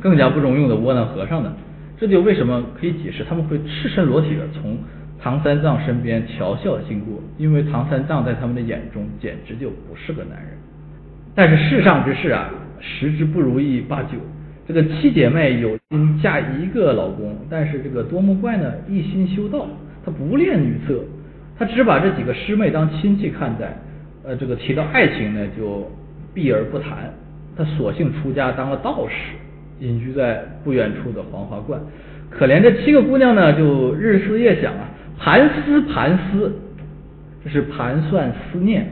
[0.00, 1.54] 更加不中用的窝囊和尚呢？
[1.96, 4.76] 这就为什么可以解释他们会赤身裸体的从
[5.20, 10.58] 唐三藏身边调笑经过，因为唐三藏在他们的眼中简直就不是个男人。
[11.32, 14.18] 但是世上之事啊，十之不如意八九。
[14.66, 19.68] 这个七姐妹有心嫁一个老公，但是这个多木怪呢一心修道，
[20.04, 21.02] 他不恋女色，
[21.58, 23.76] 他只把这几个师妹当亲戚看待。
[24.24, 25.90] 呃，这个提到爱情呢就
[26.32, 27.12] 避而不谈。
[27.56, 29.14] 他索性出家当了道士，
[29.80, 31.80] 隐居在不远处的黄花观。
[32.30, 34.88] 可怜这七个姑娘呢，就日思夜想啊，
[35.18, 36.52] 盘思盘思，
[37.44, 38.86] 这是盘算思念。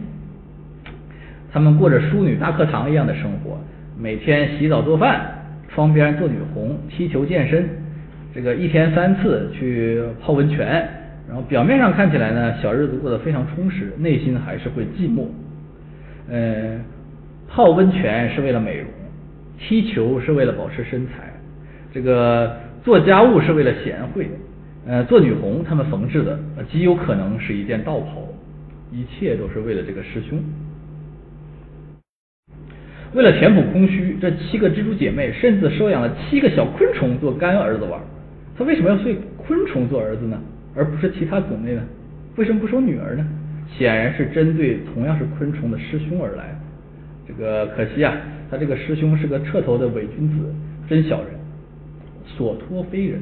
[1.52, 3.58] 他们过着淑女大课堂一样的生活，
[3.98, 5.36] 每天洗澡做饭。
[5.72, 7.64] 窗边做女红，踢球健身，
[8.34, 10.84] 这个一天三次去泡温泉，
[11.30, 15.26] 然后表面上看起来呢，小日子过得非常充实，内心还是会寂寞。
[16.28, 16.76] 呃，
[17.48, 18.88] 泡温泉是为了美容，
[19.56, 21.32] 踢球是为了保持身材，
[21.94, 24.28] 这个做家务是为了贤惠，
[24.88, 26.36] 呃，做女红他们缝制的
[26.68, 28.26] 极有可能是一件道袍，
[28.90, 30.36] 一切都是为了这个师兄。
[33.14, 38.00] 为了填补空虚，这七个蜘蛛姐妹甚至收养了七个小昆虫做干儿子玩。
[38.58, 40.36] 她为什么要睡昆虫做儿子呢？
[40.80, 41.82] 而不是其他种类呢？
[42.36, 43.26] 为什么不收女儿呢？
[43.76, 46.58] 显然是针对同样是昆虫的师兄而来。
[47.28, 48.16] 这个可惜啊，
[48.50, 50.36] 他这个师兄是个彻头的伪君子，
[50.88, 51.28] 真小人，
[52.24, 53.20] 所托非人。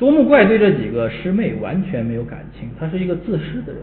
[0.00, 3.82] 多木怪对这几个师妹完全没有感情，他是一个自私的人，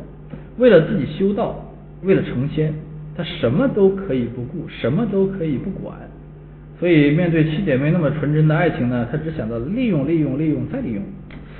[0.57, 1.73] 为了自己修道，
[2.03, 2.73] 为了成仙。
[3.13, 5.97] 他什么都可以不顾，什么都可以不管，
[6.79, 11.03] 所以面对七姐妹那么纯真的爱情呢，他只想到利用、利用、利用再利用，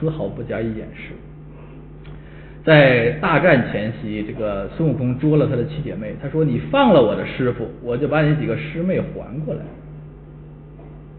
[0.01, 1.13] 丝毫不加以掩饰。
[2.65, 9.61] 在大战前夕，这个孙悟空捉了他的七姐妹，他说：“你放了我的师傅，我就把你几个师妹还过来。”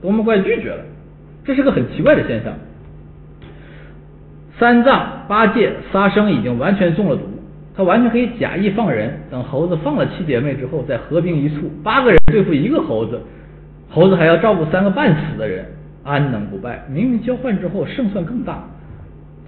[0.02, 0.84] 多么怪拒绝了，
[1.44, 2.52] 这是个很奇怪的现象。
[4.58, 7.22] 三藏、八戒、沙僧已经完全中了毒。
[7.74, 13.18] 他完全可以假意放人，等猴子放了七姐妹之后，再合兵一处，八个人对付一个猴子，
[13.88, 15.64] 猴子还要照顾三个半死的人，
[16.04, 16.82] 安能不败？
[16.88, 18.64] 明明交换之后胜算更大，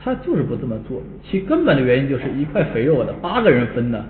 [0.02, 1.02] 他就是不这么做。
[1.22, 4.04] 其根本的原因就是一块肥肉的八个人分呢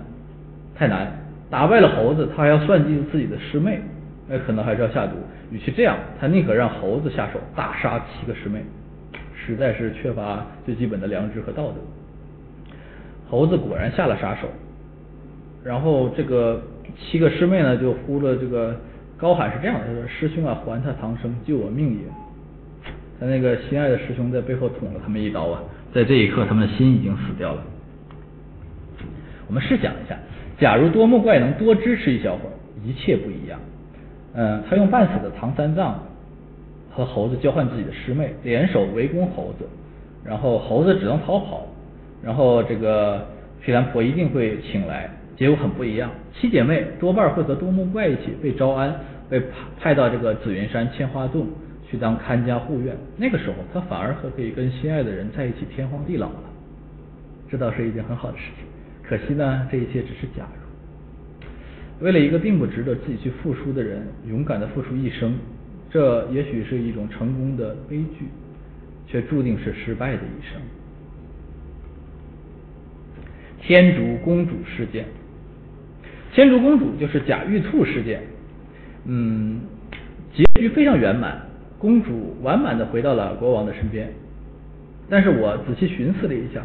[0.75, 1.11] 太难，
[1.49, 3.79] 打败了猴子，他还要算计自己的师妹，
[4.27, 5.13] 那可能还是要下毒。
[5.51, 8.63] 与其这样，他宁可让猴子下手大杀七个师妹，
[9.35, 11.75] 实在是缺乏最基本的良知和道德。
[13.29, 14.47] 猴子果然下了杀手，
[15.63, 16.61] 然后这个
[16.97, 18.75] 七个师妹呢就呼了这个
[19.17, 22.01] 高喊是这样的：他说师兄啊，还他唐僧，救我命也！
[23.19, 25.61] 他那个心爱的师兄在背后捅了他们一刀啊，
[25.93, 27.63] 在这一刻，他们的心已经死掉了。
[29.47, 30.17] 我们试想一下，
[30.59, 32.53] 假如多木怪能多支持一小会儿，
[32.83, 33.59] 一切不一样。
[34.33, 36.03] 嗯，他用半死的唐三藏
[36.91, 39.65] 和猴子交换自己的师妹，联手围攻猴子，
[40.23, 41.65] 然后猴子只能逃跑。
[42.23, 43.25] 然后这个
[43.61, 46.09] 毗蓝婆一定会请来，结果很不一样。
[46.33, 48.93] 七姐妹多半会和多木怪一起被招安，
[49.29, 49.47] 被派
[49.79, 51.47] 派到这个紫云山千花洞
[51.89, 52.95] 去当看家护院。
[53.17, 56.43] 那个时候，他反而和可以跟心爱的人在一起天荒地老了，
[57.49, 58.65] 这倒是一件很好的事情。
[59.03, 62.05] 可惜呢，这一切只是假如。
[62.05, 65.33] 为了一个并不值得自己去付出的人，勇敢的付出一生，
[65.89, 68.25] 这也许是一种成功的悲剧，
[69.07, 70.61] 却注定是失败的一生。
[73.61, 75.05] 天竺公主事件，
[76.33, 78.21] 天竺公主就是假玉兔事件，
[79.05, 79.61] 嗯，
[80.33, 81.41] 结局非常圆满，
[81.85, 84.11] 公主完满的回到了国王的身边。
[85.07, 86.63] 但是我仔细寻思了一下，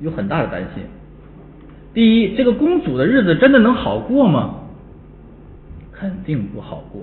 [0.00, 0.82] 有很大的担心。
[1.92, 4.54] 第一，这个公主的日子真的能好过吗？
[5.92, 7.02] 肯定不好过。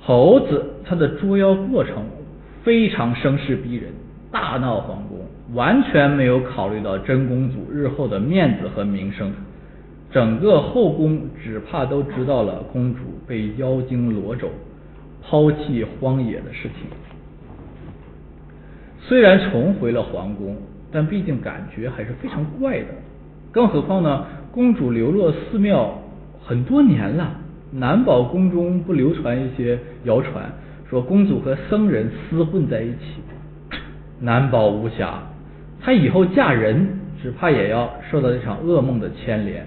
[0.00, 2.02] 猴子他的捉妖过程
[2.64, 3.92] 非常声势逼人，
[4.32, 5.20] 大闹皇宫。
[5.54, 9.32] 完全没有考虑到真公主日后的面子和名声，
[10.10, 14.50] 整个后宫只怕都知道了公主被妖精罗走、
[15.28, 16.86] 抛弃荒野的事情。
[19.00, 20.56] 虽然重回了皇宫，
[20.92, 22.86] 但毕竟感觉还是非常怪的。
[23.50, 26.00] 更何况呢，公主流落寺庙
[26.44, 27.32] 很多年了，
[27.72, 30.50] 难保宫中不流传一些谣传，
[30.88, 33.20] 说公主和僧人厮混在一起，
[34.20, 35.22] 难保无瑕。
[35.80, 36.88] 她以后嫁人
[37.22, 39.66] 只怕也要受到这场噩梦的牵连。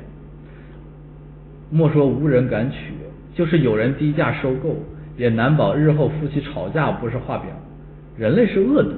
[1.69, 2.93] 莫说无人敢娶，
[3.33, 4.75] 就是有人低价收购，
[5.19, 7.49] 也难保日后夫妻吵架不是画饼。
[8.17, 8.91] 人类是恶毒，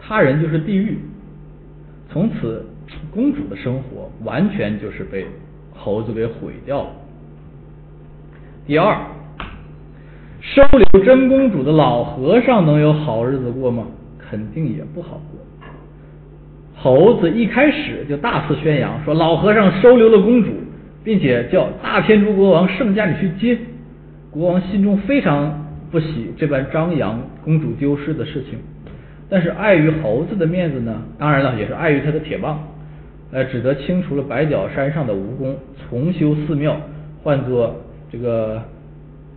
[0.00, 0.98] 他人就是地狱。
[2.10, 2.66] 从此，
[3.10, 5.24] 公主的生活完全就是被
[5.72, 6.90] 猴子给毁掉了。
[8.66, 8.98] 第二，
[10.40, 13.86] 收留真公主的老和尚能有好日子过吗？
[14.18, 15.40] 肯定也不好过。
[16.74, 20.50] 猴子一开始就大肆宣扬说老和尚收留了公主。
[21.06, 23.56] 并且叫大天竺国王圣驾你去接，
[24.36, 28.58] 国王心中非常不喜这般张扬公主丢失的事情，
[29.30, 32.62] 但是碍于猴子的面子呢，当然了，也是碍于他的铁棒，
[33.32, 35.54] 呃，只得清除了白角山上的蜈蚣，
[35.88, 36.78] 重修寺庙，
[37.22, 37.76] 换作
[38.12, 38.62] 这个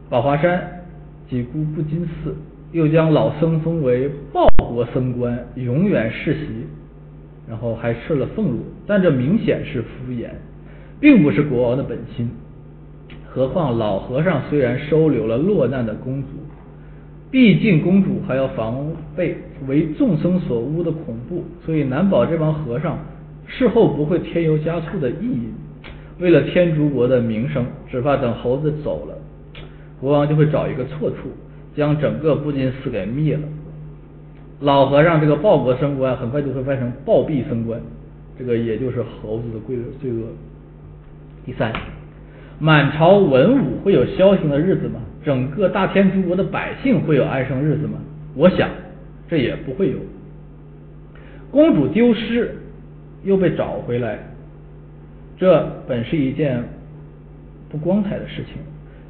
[0.09, 0.61] 宝华山
[1.29, 2.35] 几孤不金寺，
[2.73, 6.67] 又将老僧封为报国僧官，永远世袭，
[7.47, 10.27] 然后还设了俸禄，但这明显是敷衍。
[10.99, 12.29] 并不是国王的本心，
[13.31, 16.27] 何况老和尚虽然收留了落难的公主，
[17.29, 22.97] 毕竟公主还要防备为众生所污的恐怖，所以难保这帮和尚
[23.45, 25.53] 事后不会添油加醋的意淫。
[26.19, 29.15] 为了天竺国的名声，只怕等猴子走了，
[30.01, 31.29] 国王就会找一个错处，
[31.75, 33.43] 将整个布金寺给灭了。
[34.59, 37.79] 老和尚这个报国升官，很快就会变成暴毙升官，
[38.37, 40.25] 这个也就是猴子的罪罪恶。
[41.45, 41.71] 第三，
[42.59, 44.99] 满朝文武会有消停的日子吗？
[45.23, 47.93] 整个大天竺国的百姓会有安生日子吗？
[48.35, 48.69] 我想，
[49.29, 49.97] 这也不会有。
[51.51, 52.53] 公主丢失
[53.23, 54.19] 又被找回来，
[55.37, 56.61] 这本是一件
[57.69, 58.55] 不光彩的事情。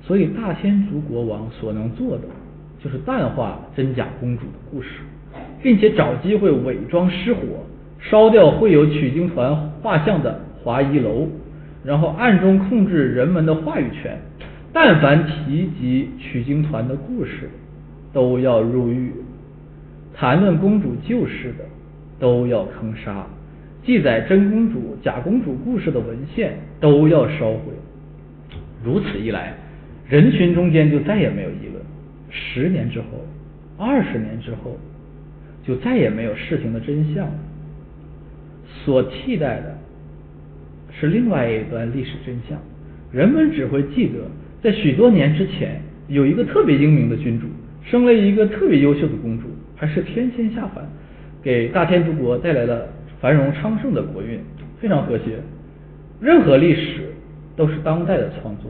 [0.03, 2.23] 所以大天竺国王所能做的，
[2.83, 4.89] 就是淡化真假公主的故事，
[5.61, 7.41] 并且找机会伪装失火，
[7.99, 11.27] 烧掉会有取经团画像的华夷楼。
[11.83, 14.19] 然后暗中控制人们的话语权，
[14.73, 17.49] 但凡提及取经团的故事，
[18.11, 19.11] 都要入狱；
[20.13, 21.63] 谈论公主旧事的，
[22.19, 23.25] 都要坑杀；
[23.83, 27.71] 记载真公主、假公主故事的文献，都要烧毁。
[28.83, 29.53] 如此一来，
[30.07, 31.81] 人群中间就再也没有议论。
[32.29, 33.05] 十年之后，
[33.77, 34.77] 二十年之后，
[35.65, 37.25] 就再也没有事情的真相。
[38.83, 39.78] 所替代的。
[40.99, 42.59] 是另外一段历史真相，
[43.11, 44.19] 人们只会记得，
[44.61, 47.47] 在许多年之前，有一个特别英明的君主，
[47.85, 49.45] 生了一个特别优秀的公主，
[49.77, 50.85] 还是天仙下凡，
[51.41, 52.85] 给大天竺国带来了
[53.21, 54.39] 繁荣昌盛的国运，
[54.81, 55.39] 非常和谐。
[56.19, 57.03] 任何历史
[57.55, 58.69] 都是当代的创作，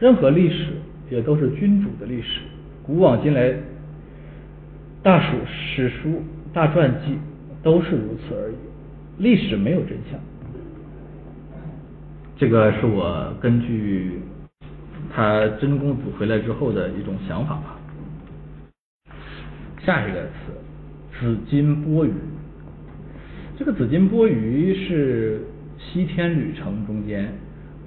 [0.00, 0.68] 任何历史
[1.10, 2.40] 也都是君主的历史。
[2.82, 3.52] 古往今来，
[5.02, 6.22] 大蜀史书、
[6.54, 7.18] 大传记
[7.62, 8.54] 都是如此而已。
[9.18, 10.18] 历史没有真相。
[12.40, 14.12] 这个是我根据
[15.14, 17.78] 他真公主回来之后的一种想法吧。
[19.84, 20.30] 下一个词，
[21.20, 22.12] 紫金钵盂。
[23.58, 25.42] 这个紫金钵盂是
[25.76, 27.30] 西天旅程中间，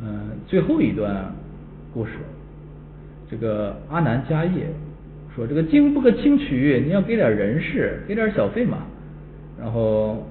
[0.03, 1.33] 嗯，最后一段
[1.91, 2.11] 故事。
[3.27, 4.67] 这个阿难迦叶
[5.35, 8.83] 说：“这个经不可轻取，你要给点人事，给点小费嘛。”
[9.59, 10.23] 然后。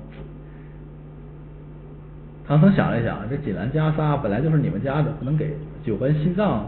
[2.52, 6.66] 唐僧想了一想，这锦兰袈裟本来就是你们家的，不能给九环西藏，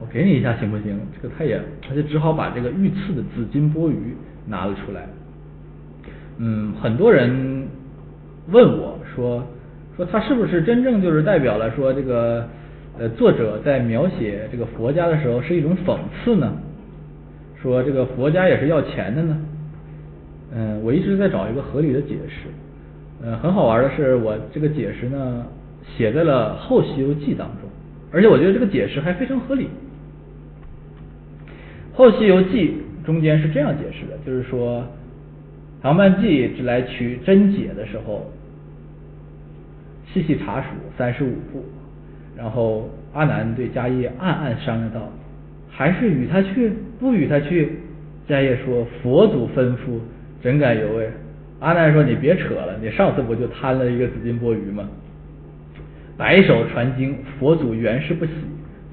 [0.00, 0.98] 我给你一下行不行？
[1.14, 3.94] 这个他也他就只好把这个御赐的紫金钵盂
[4.44, 5.06] 拿了出来。
[6.38, 7.68] 嗯，很多人
[8.50, 9.46] 问我说
[9.96, 12.48] 说他是不是真正就是代表了说这个
[12.98, 16.52] 呃作者在描写这个佛家的时候是一种讽刺呢？
[17.62, 19.38] 说这个佛家也是要钱的呢？
[20.52, 22.48] 嗯，我一直在找一个合理的解释。
[23.24, 25.46] 呃，很好玩的是，我这个解释呢
[25.96, 27.70] 写在了《后西游记》当中，
[28.10, 29.64] 而且我觉得这个解释还非常合理。
[31.94, 34.84] 《后西游记》中间是这样解释的，就是说，
[35.80, 38.28] 唐曼记只来取真解的时候，
[40.12, 40.66] 细细查数
[40.98, 41.64] 三十五部，
[42.36, 45.08] 然后阿难对迦叶暗暗商量道
[45.70, 47.78] ：“还是与他去，不与他去？”
[48.28, 50.00] 迦叶说：“佛祖吩咐，
[50.42, 51.08] 怎敢有违？”
[51.62, 54.88] 阿难说：“你别扯了，你上次不就贪了一个紫金钵盂吗？”
[56.18, 58.32] 白手传经，佛祖原是不喜，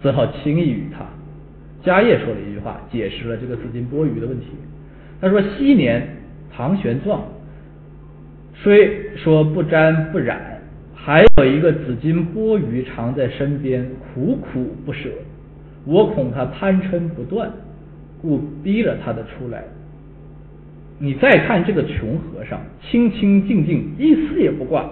[0.04, 1.04] 只好轻易与他。
[1.84, 4.46] 迦叶说了一句话，解释了这个紫金钵盂的问题。
[5.20, 6.08] 他说：“昔年
[6.56, 7.20] 唐玄奘
[8.54, 10.62] 虽说不沾不染，
[10.94, 15.10] 还有一个紫金钵盂常在身边，苦苦不舍。
[15.86, 17.52] 我恐他贪嗔不断，
[18.22, 19.64] 故逼了他的出来。”
[21.00, 24.90] 你再看这个穷和尚，清清静静，一丝也不挂，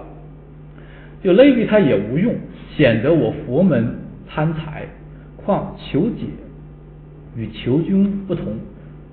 [1.22, 2.34] 就勒逼他也无用，
[2.76, 3.94] 显得我佛门
[4.26, 4.86] 贪财，
[5.36, 6.26] 况求解
[7.36, 8.46] 与求君不同。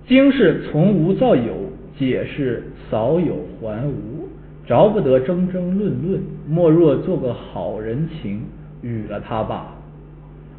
[0.07, 1.53] 经是从无造有，
[1.99, 4.29] 解是少有还无，
[4.65, 8.43] 着不得争争论论，莫若做个好人情，
[8.83, 9.75] 与了他罢。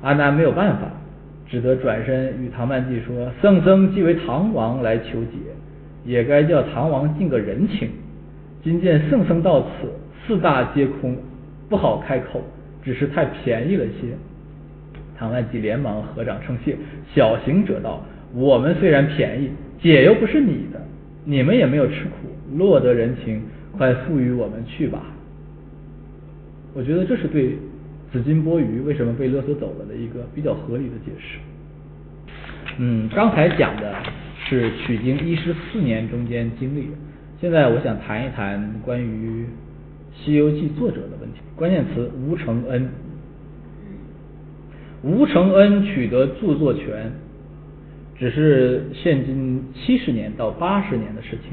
[0.02, 0.92] 阿难没有办法，
[1.48, 5.38] 只得转身与唐曼记说：“圣僧既为唐王来求解，
[6.06, 7.90] 也该叫唐王尽个人情。
[8.64, 9.90] 今见圣僧到此，
[10.26, 11.18] 四大皆空，
[11.68, 12.42] 不好开口，
[12.84, 14.08] 只是太便宜了些。”
[15.18, 16.76] 唐万吉连忙合掌称谢。
[17.14, 18.04] 小行者道。
[18.34, 19.50] 我们虽然便宜，
[19.82, 20.82] 解又不是你的，
[21.24, 23.42] 你们也没有吃苦，落得人情，
[23.78, 25.04] 快付与我们去吧。
[26.74, 27.58] 我觉得这是对
[28.12, 31.38] 紫金钵盂为什么被勒索走了的一个比较合理的解释。
[32.78, 33.96] 嗯，刚才讲的
[34.46, 36.90] 是取经一十四年中间经历，
[37.40, 39.44] 现在我想谈一谈关于
[40.14, 41.40] 《西游记》作者的问题。
[41.56, 42.90] 关键词：吴承恩。
[45.04, 47.12] 吴承恩取得著作权。
[48.18, 51.52] 只是现今七十年到八十年的事情。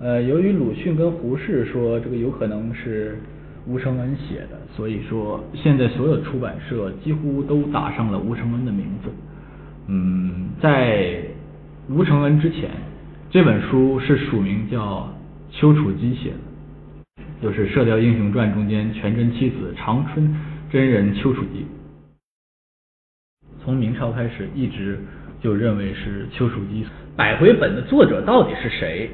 [0.00, 3.18] 呃，由于鲁迅跟胡适说这个有可能是
[3.66, 9.10] 吴承恩写的，所以说现在所有出版社几乎都打上了吴承恩的名字。
[9.88, 11.18] 嗯，在
[11.88, 12.70] 吴承恩之前，
[13.30, 15.12] 这本书是署名叫
[15.50, 20.34] 丘处机写的，就是《射雕英雄传》中间全真七子长春
[20.70, 21.66] 真人丘处机。
[23.64, 24.98] 从明朝开始一直。
[25.40, 26.84] 就认为是丘处机。
[27.14, 29.08] 百回本的作者到底是谁？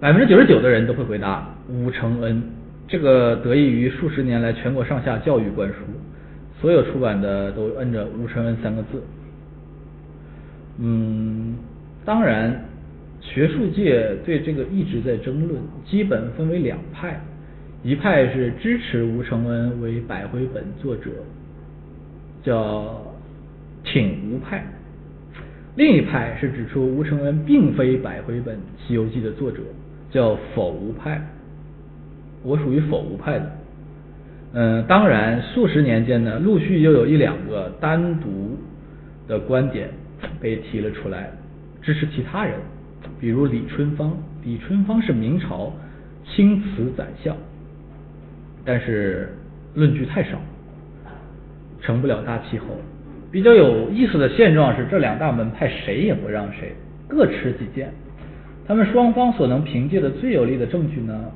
[0.00, 2.42] 百分之九十九的人都会回答吴承恩。
[2.88, 5.76] 这个得益于数十年来全国上下教育灌输，
[6.60, 9.00] 所有出版的都摁着吴承恩三个字。
[10.82, 11.56] 嗯，
[12.04, 12.64] 当然，
[13.20, 17.20] 学术界对这个一直在争论，基本分为两派，
[17.82, 21.10] 一派是支持吴承恩为百回本作者，
[22.42, 23.02] 叫
[23.84, 24.64] 挺吴派。
[25.76, 29.58] 另一派是指出吴承恩并非百回本《西游记》的作者，
[30.10, 31.20] 叫否吴派。
[32.42, 33.52] 我属于否吴派的。
[34.54, 38.56] 嗯，当然，数十年间呢，陆续又有一两个单独
[39.28, 39.90] 的观点
[40.40, 41.30] 被提了出来，
[41.82, 42.54] 支持其他人，
[43.20, 44.16] 比如李春芳。
[44.42, 45.70] 李春芳是明朝
[46.24, 47.36] 青瓷宰相，
[48.64, 49.34] 但是
[49.74, 50.40] 论据太少，
[51.80, 52.66] 成不了大气候。
[53.30, 56.72] 比较有意思的现状是，这两大门派谁也不让谁，
[57.06, 57.92] 各持己见。
[58.66, 61.30] 他们双方所能凭借的最有力的证据呢，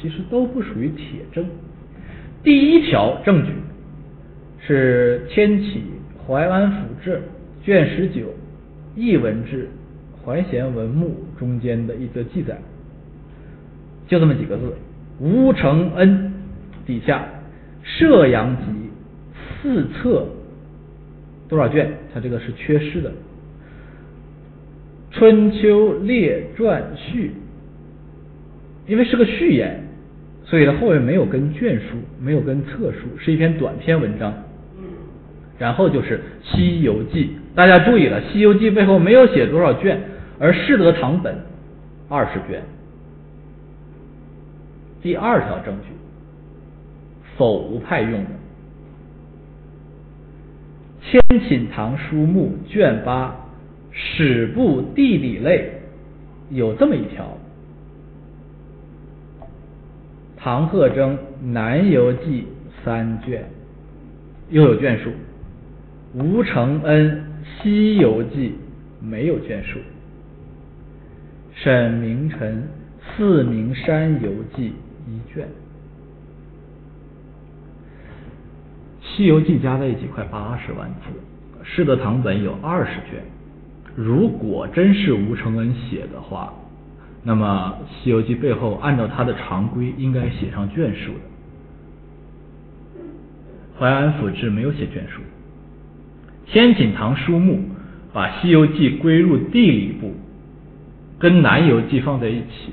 [0.00, 1.44] 其实都不属于铁证。
[2.42, 3.52] 第一条证据
[4.66, 5.84] 是《天启
[6.26, 7.16] 淮安府志》
[7.62, 8.34] 卷十九
[8.96, 9.68] 译文志
[10.24, 12.58] 怀贤文目中间的一则记载，
[14.06, 14.74] 就这么几个字：
[15.18, 16.32] 吴承恩
[16.86, 17.26] 底下
[17.82, 18.62] 射阳集
[19.62, 20.26] 四册。
[21.48, 21.90] 多少卷？
[22.14, 23.10] 它这个是缺失的，
[25.10, 27.32] 《春秋列传序》，
[28.90, 29.82] 因为是个序言，
[30.44, 34.32] 所以它后面没有跟卷书，没有跟册书，是一篇短篇文章。
[35.58, 37.24] 然后就是《西游记》，
[37.54, 40.00] 大家注意了，《西游记》背后没有写多少卷，
[40.38, 41.34] 而适得堂本
[42.08, 42.62] 二十卷。
[45.02, 45.88] 第二条证据，
[47.36, 48.30] 否无派用的。
[51.10, 53.34] 《千顷堂书目》卷八
[53.90, 55.72] 史部地理类
[56.50, 57.36] 有这么一条，
[60.36, 62.42] 唐鹤征《南游记》
[62.84, 63.44] 三卷，
[64.50, 65.10] 又有卷数；
[66.14, 67.10] 吴承恩
[67.56, 68.54] 《西游记》
[69.04, 69.78] 没有卷数；
[71.54, 72.38] 沈明诚
[73.16, 74.68] 《四明山游记》
[75.10, 75.46] 一卷。
[79.02, 81.10] 《西游记》加在一起快八十万字，
[81.62, 83.22] 适得堂本有二十卷。
[83.94, 86.54] 如果真是吴承恩写的话，
[87.22, 91.20] 那么《西游记》背后按照他的常规应该写上卷数的。
[93.78, 95.20] 淮安府志没有写卷数，
[96.50, 97.60] 天锦堂书目
[98.12, 100.12] 把《西游记》归入地理部，
[101.18, 102.72] 跟《南游记》放在一起，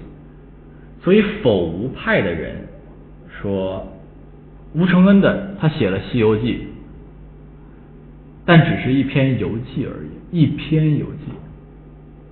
[1.04, 2.56] 所以否无派的人
[3.42, 3.94] 说。
[4.74, 6.54] 吴承恩的，他写了《西游记》，
[8.46, 9.94] 但只是一篇游记而
[10.32, 11.32] 已，一篇游记，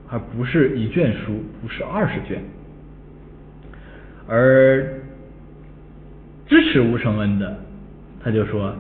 [0.10, 2.44] 而不是一卷书，不是二十卷。
[4.28, 5.02] 而
[6.46, 7.58] 支持吴承恩的，
[8.22, 8.76] 他就说：“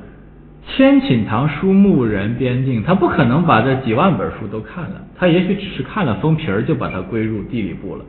[0.68, 8.06] 千顷堂书目人编定，他不可能把这几万本书都看了，他也许只是看了封皮儿，就把它归入地理部了。”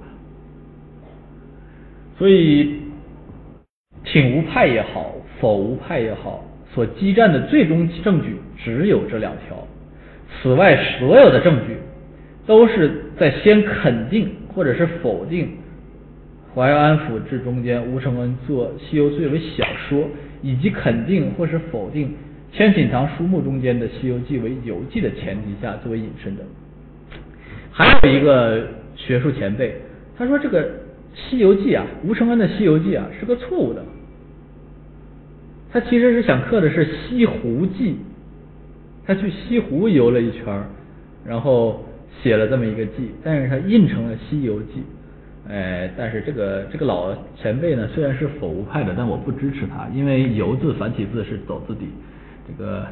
[2.19, 2.81] 所以，
[4.05, 5.13] 挺吴派也好。
[5.39, 6.43] 否吴派也好，
[6.73, 9.69] 所激战的最终证据只有这两条。
[10.41, 11.77] 此外，所有的证据
[12.47, 15.49] 都是在先肯定或者是否定
[16.55, 20.09] 《淮安府志》中间吴承恩做《西游记》为小说，
[20.41, 22.09] 以及肯定或是否定
[22.57, 26.43] 《千品堂书目》中间的《西游记》为游记的前提下作为引申的。
[27.71, 29.75] 还有一个学术前辈，
[30.17, 30.65] 他说这个
[31.15, 33.85] 《西游记》啊，吴承恩的《西游记》啊是个错误的。
[35.71, 37.97] 他其实是想刻的是西湖记，
[39.07, 40.65] 他去西湖游了一圈
[41.27, 41.85] 然后
[42.23, 44.81] 写了这么一个记，但是他印成了《西游记》。
[45.51, 51.89] 哎，但是这个这个老前辈呢，虽然是否吴派的，但我不支持他，因为游字繁体字是走字底，
[52.47, 52.87] 这个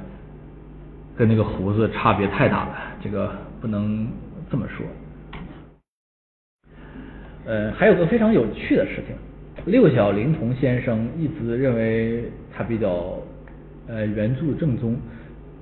[1.16, 4.08] 跟那个胡子差别太大了，这个不能
[4.50, 4.84] 这么说。
[7.46, 9.14] 呃，还有个非常有趣的事情。
[9.66, 13.18] 六小龄童先生一直认为他比较
[13.86, 14.96] 呃原著正宗，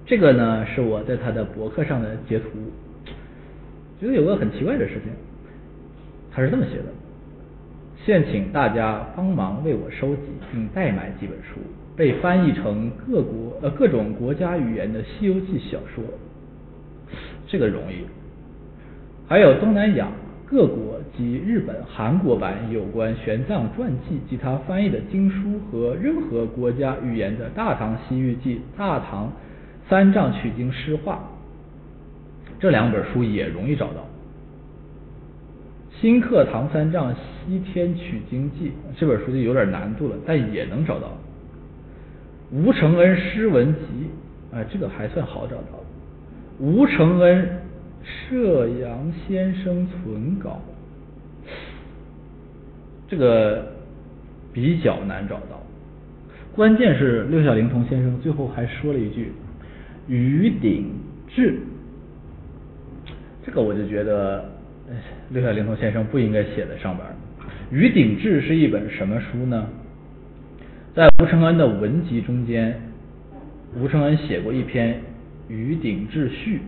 [0.07, 2.49] 这个呢是我在他的博客上的截图，
[4.01, 5.13] 觉得有个很奇怪的事情，
[6.33, 6.85] 他是这么写的：
[8.05, 11.61] 现请大家帮忙为我收集并代买几本书，
[11.97, 16.03] 被翻译成各国呃各种国家语言的《西游记》小说，
[17.47, 18.05] 这个容易，
[19.29, 20.09] 还有东南亚。
[20.45, 29.33] 各国及日本、韩国版有关玄奘传记及他翻译的经书和任何国家语言的《大唐西域记》《大唐
[29.89, 31.27] 三藏取经诗话》，
[32.61, 34.07] 这两本书也容易找到。
[35.99, 41.17] 新课唐三藏西天取经记这本书就有点难度了，但也能找到。
[42.53, 43.81] 吴承恩诗文集，
[44.53, 45.83] 啊，这个还算好找到。
[46.59, 47.59] 吴承恩。
[48.05, 50.61] 射阳先生存稿，
[53.07, 53.65] 这个
[54.53, 55.63] 比较难找到。
[56.53, 59.31] 关键是六小龄童先生最后还说了一句
[60.11, 60.91] “于鼎
[61.29, 61.61] 志”，
[63.47, 64.51] 这个我就觉得
[65.31, 67.07] 六小龄童先生不应该写在上边。
[67.71, 69.65] “于鼎志”是一本什么书呢？
[70.95, 72.79] 在吴承恩的文集中间，
[73.75, 74.95] 吴承恩写过一篇
[75.49, 76.59] 《于鼎志序》。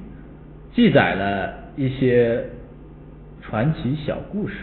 [0.74, 2.42] 记载了一些
[3.42, 4.54] 传奇小故事。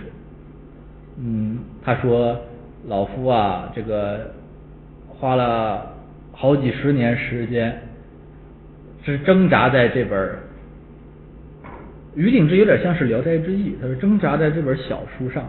[1.19, 2.41] 嗯，他说
[2.87, 4.33] 老夫啊，这个
[5.07, 5.93] 花了
[6.31, 7.81] 好几十年时间，
[9.03, 10.19] 是挣扎在这本
[12.15, 15.47] 《于鼎志》有点像是《聊斋志异》，他说挣扎在这本小书上，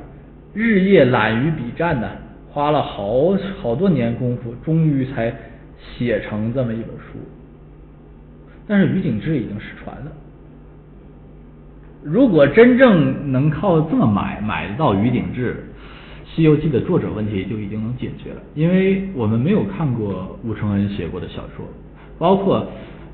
[0.52, 2.10] 日夜懒于笔战呢，
[2.52, 5.34] 花了好好多年功夫，终于才
[5.96, 7.18] 写成这么一本书。
[8.68, 10.12] 但是于鼎之已经失传了。
[12.04, 15.50] 如果真正能靠这么买买得到《于鼎志》
[16.26, 21.64] 《西游记》的作者问题就已经能解决了，因为我们没有看过吴承恩写过的小说，
[22.18, 22.66] 包括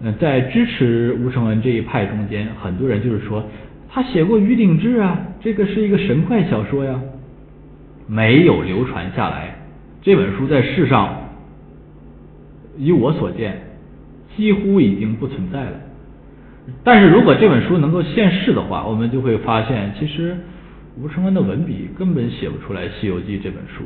[0.02, 3.44] 嗯在支持吴承恩这一派中间，很多人就是说
[3.89, 6.98] 他写过《于鼎志》啊，这个是一个神怪小说呀，
[8.09, 9.55] 没有流传下来。
[10.03, 11.15] 这本书在世上，
[12.77, 13.61] 以我所见，
[14.37, 15.73] 几乎已经不存在了。
[16.83, 20.37] 但是如果这本书能够现世的话，我们就会发现，其实
[21.01, 23.85] 吴承恩的文笔根本写不出来《西游记》这本书。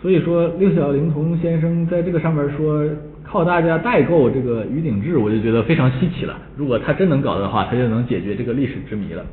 [0.00, 2.88] 所以说，六小龄童先生在这个上面说
[3.24, 6.38] 靠大家代购这个《于鼎志》，我就觉得非常稀奇了。
[6.56, 9.24] 如果他真能搞的话，他就能解决这个历史之谜了。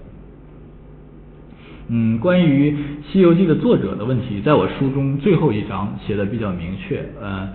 [1.87, 2.71] 嗯，关于
[3.11, 7.47] 《西游记》的作者的问题，在我书中最后一章写的比较明确，呃，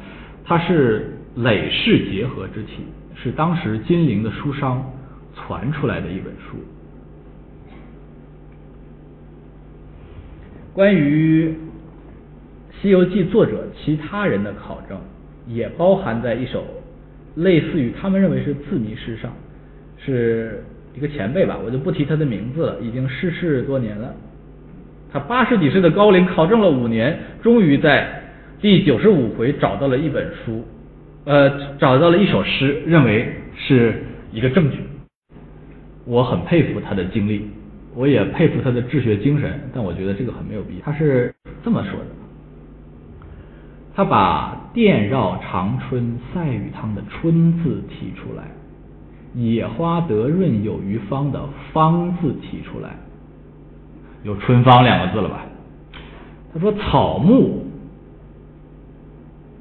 [0.45, 2.85] 它是累世结合之体。
[3.23, 4.83] 是当时金陵的书商
[5.35, 6.57] 传出来的一本书。
[10.73, 11.49] 关于
[12.81, 14.99] 《西游记》作者其他人的考证，
[15.47, 16.65] 也包含在一首
[17.35, 19.31] 类似于他们认为是字谜诗上，
[19.99, 20.65] 是
[20.95, 24.15] 一个前辈吧，我就不提他的名字了，已经逝世多年了。
[25.13, 28.23] 他八十几岁的高龄，考证了五年，终于在
[28.61, 30.65] 第九十五回找到了一本书。
[31.25, 34.03] 呃，找到了一首诗，认为是
[34.33, 34.79] 一个证据。
[36.07, 37.49] 我很佩服他的经历，
[37.95, 40.85] 我也佩服他的治学精神，但我觉得这个很没有必要。
[40.85, 42.07] 他是这么说的：
[43.95, 48.45] 他把“电绕长春赛雨汤”的“春”字提出来
[49.35, 51.41] ，“野花得润有余芳”的
[51.73, 52.91] “芳”字提出来，
[54.23, 55.45] 有“春芳”两个字了吧？
[56.53, 57.65] 他说：“草木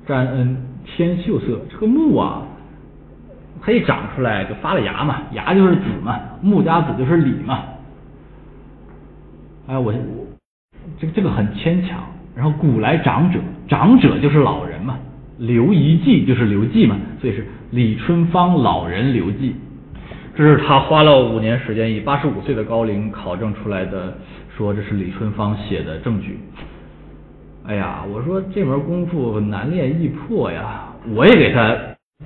[0.05, 0.57] 沾恩。”
[0.91, 2.41] 天秀色，这个木啊，
[3.61, 7.63] 它一长出来就发了芽嘛，芽就是子嘛，木加子就是李嘛。
[9.67, 9.93] 哎，我
[10.97, 11.99] 这个这个很牵强。
[12.35, 14.97] 然后古来长者，长者就是老人嘛，
[15.39, 19.55] 刘遗迹就是刘季嘛，所以是李春芳老人刘季。
[20.35, 24.17] 这是他花了五年时间，以八十五岁的高龄考证出来的，
[24.55, 26.39] 说这是李春芳写的证据。
[27.65, 31.75] 哎呀，我说这门功夫难练易破呀，我也给他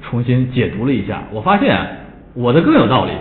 [0.01, 1.77] 重新解读了一下，我发现
[2.33, 3.11] 我的更有道理。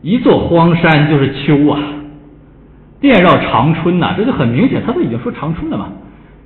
[0.00, 1.78] 一座荒山就是秋啊，
[3.00, 5.92] 遍绕长春呐，这就很明显，他都已经说长春了嘛。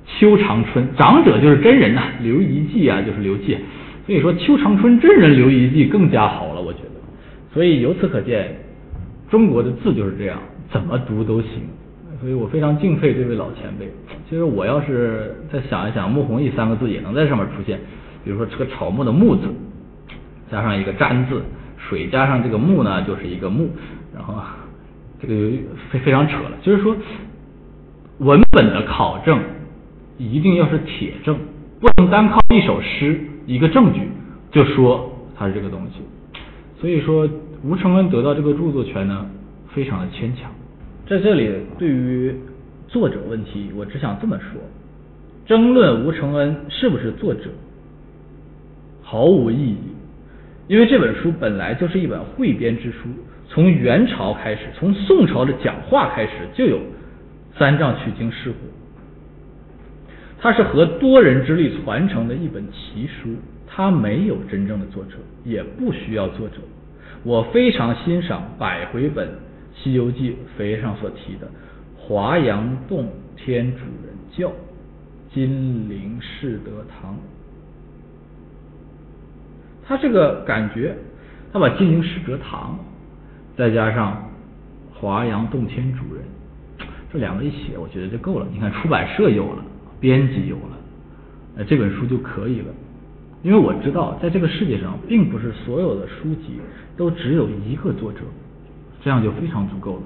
[0.07, 3.57] 秋长春，长者就是真人呐，刘遗迹啊就是刘季，
[4.05, 6.89] 所以说秋长春真人刘遗迹更加好了，我觉得。
[7.53, 8.55] 所以由此可见，
[9.29, 10.39] 中国的字就是这样，
[10.71, 11.49] 怎么读都行。
[12.19, 13.87] 所以我非常敬佩这位老前辈。
[14.27, 17.79] 其实我要是再想一想，穆弘毅三个字也能在上面出现，
[18.23, 19.43] 比如说这个草木的木字，
[20.51, 21.43] 加上一个占字，
[21.77, 23.69] 水加上这个木呢，就是一个木，
[24.15, 24.33] 然后
[25.21, 25.33] 这个
[25.91, 26.51] 非非常扯了。
[26.63, 26.95] 就是说，
[28.17, 29.39] 文本的考证
[30.17, 31.37] 一定要是铁证，
[31.79, 34.01] 不能单靠一首诗一个证据
[34.51, 36.01] 就说它是这个东西。
[36.79, 37.27] 所以说，
[37.63, 39.25] 吴承恩得到这个著作权呢，
[39.69, 40.49] 非常的牵强。
[41.07, 42.35] 在这里，对于
[42.87, 44.61] 作者问题，我只想这么说：
[45.45, 47.49] 争论吴承恩是不是作者，
[49.01, 49.77] 毫无意义。
[50.67, 53.07] 因为这本书本来就是一本汇编之书，
[53.47, 56.79] 从元朝开始，从宋朝的讲话开始，就有
[57.57, 58.57] 三藏取经事故。
[60.39, 63.35] 它是和多人之力传承的一本奇书，
[63.67, 66.57] 它没有真正的作者，也不需要作者。
[67.23, 69.27] 我非常欣赏百回本。
[69.79, 71.47] 《西游记》扉上所提的
[71.95, 74.51] 华阳洞天主人教，
[75.31, 77.15] 金陵世德堂，
[79.85, 80.97] 他这个感觉，
[81.53, 82.75] 他把金陵世德堂
[83.55, 84.27] 再加上
[84.95, 86.23] 华阳洞天主人
[87.13, 88.47] 这两个一写，我觉得就够了。
[88.51, 89.63] 你看出版社有了，
[89.99, 90.77] 编辑有了，
[91.57, 92.65] 呃，这本书就可以了。
[93.43, 96.59] 因为我知道，在这个世界上，并不是所有的书籍
[96.97, 98.19] 都只有一个作者。
[99.03, 100.01] 这样就非常足够了。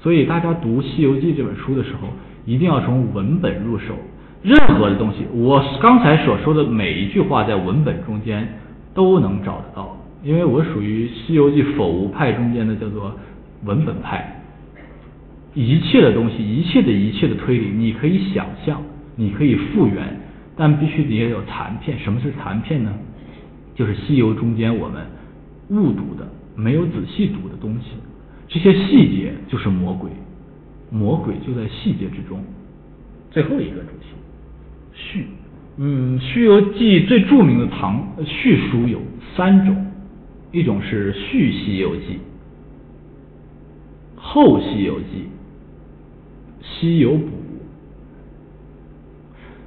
[0.00, 2.08] 所以大家读《西游记》这本书的时候，
[2.46, 3.94] 一定要从文本入手。
[4.42, 8.58] 任何的东西，我刚才所说的每一句话，在文本中间
[8.94, 9.96] 都能找得到。
[10.24, 13.12] 因为我属于《西游记》否无派中间的叫做
[13.64, 14.42] 文本派。
[15.52, 18.80] 一切的东西，一切的一切的推理，你可以想象，
[19.16, 20.20] 你可以复原，
[20.56, 21.98] 但必须得要有残片。
[21.98, 22.92] 什么是残片呢？
[23.74, 25.06] 就是《西游》中间我们
[25.70, 27.92] 误读的、没有仔细读的东西。
[28.48, 30.10] 这些细节就是魔鬼，
[30.90, 32.44] 魔鬼就在细节之中。
[33.30, 34.08] 最后一个主题，
[34.92, 35.26] 序。
[35.78, 39.00] 嗯，《西游记》最著名的唐序书有
[39.34, 39.86] 三种，
[40.52, 42.02] 一种是续《西游记》，
[44.16, 45.06] 后《西游记》，
[46.62, 47.41] 西游补。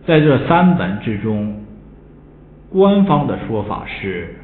[0.05, 1.55] 在这三本之中，
[2.69, 4.35] 官方的说法是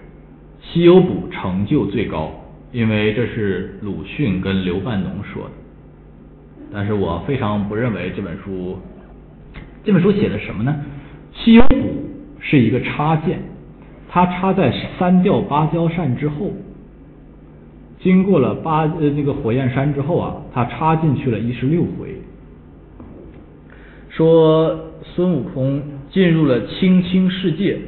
[0.66, 2.32] 《西游补》成就最高。
[2.72, 5.52] 因为这是鲁迅跟刘半农说的，
[6.74, 8.78] 但是我非常不认为这本书，
[9.84, 10.74] 这本书写的什么呢？
[11.38, 11.76] 《西游补》
[12.40, 13.40] 是一个插件，
[14.08, 16.54] 它插在三调芭蕉扇之后，
[18.00, 22.22] 经过了八呃那个火焰山之后啊，它插进去了一十六回，
[24.08, 27.80] 说孙悟空进入了青青世界，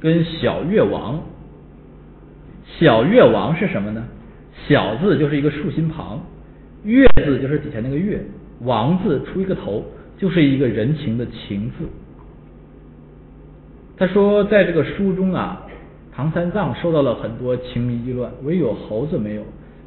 [0.00, 1.22] 跟小越王。
[2.78, 4.04] 小越王是什么呢？
[4.66, 6.20] 小字就是一个竖心旁，
[6.84, 8.20] 越字就是底下那个越，
[8.60, 9.84] 王字出一个头，
[10.16, 11.84] 就是一个人情的情字。
[13.96, 15.66] 他说，在这个书中啊，
[16.12, 19.42] 唐三藏受到了很多情迷意乱，唯有猴子没有，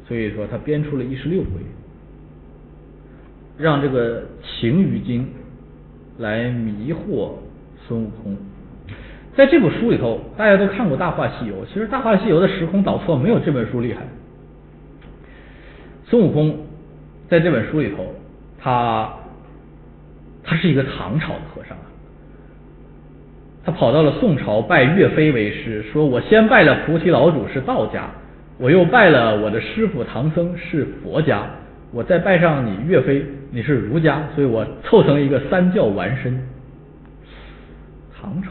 [0.06, 1.48] 所以说他编出了一十六回，
[3.58, 5.26] 让这个情鱼精
[6.18, 7.30] 来迷惑
[7.86, 8.36] 孙悟空。
[9.36, 14.02] 在这部书里头，大家都看过《大话西游》，其实《大话西游》的时空导错没有这本书厉害。
[16.04, 16.58] 孙悟空
[17.28, 18.14] 在这本书里头，
[18.58, 19.08] 他
[20.42, 21.76] 他是一个唐朝的和尚，
[23.64, 28.10] 他跑到了宋朝拜岳飞为师，说我先拜了菩提老祖是道家，
[28.58, 31.48] 我又拜了我的师傅唐僧是佛家，
[31.92, 36.38] 我再拜上你岳飞你是儒家，所以我凑成一个三教完身。
[38.14, 38.50] 唐朝。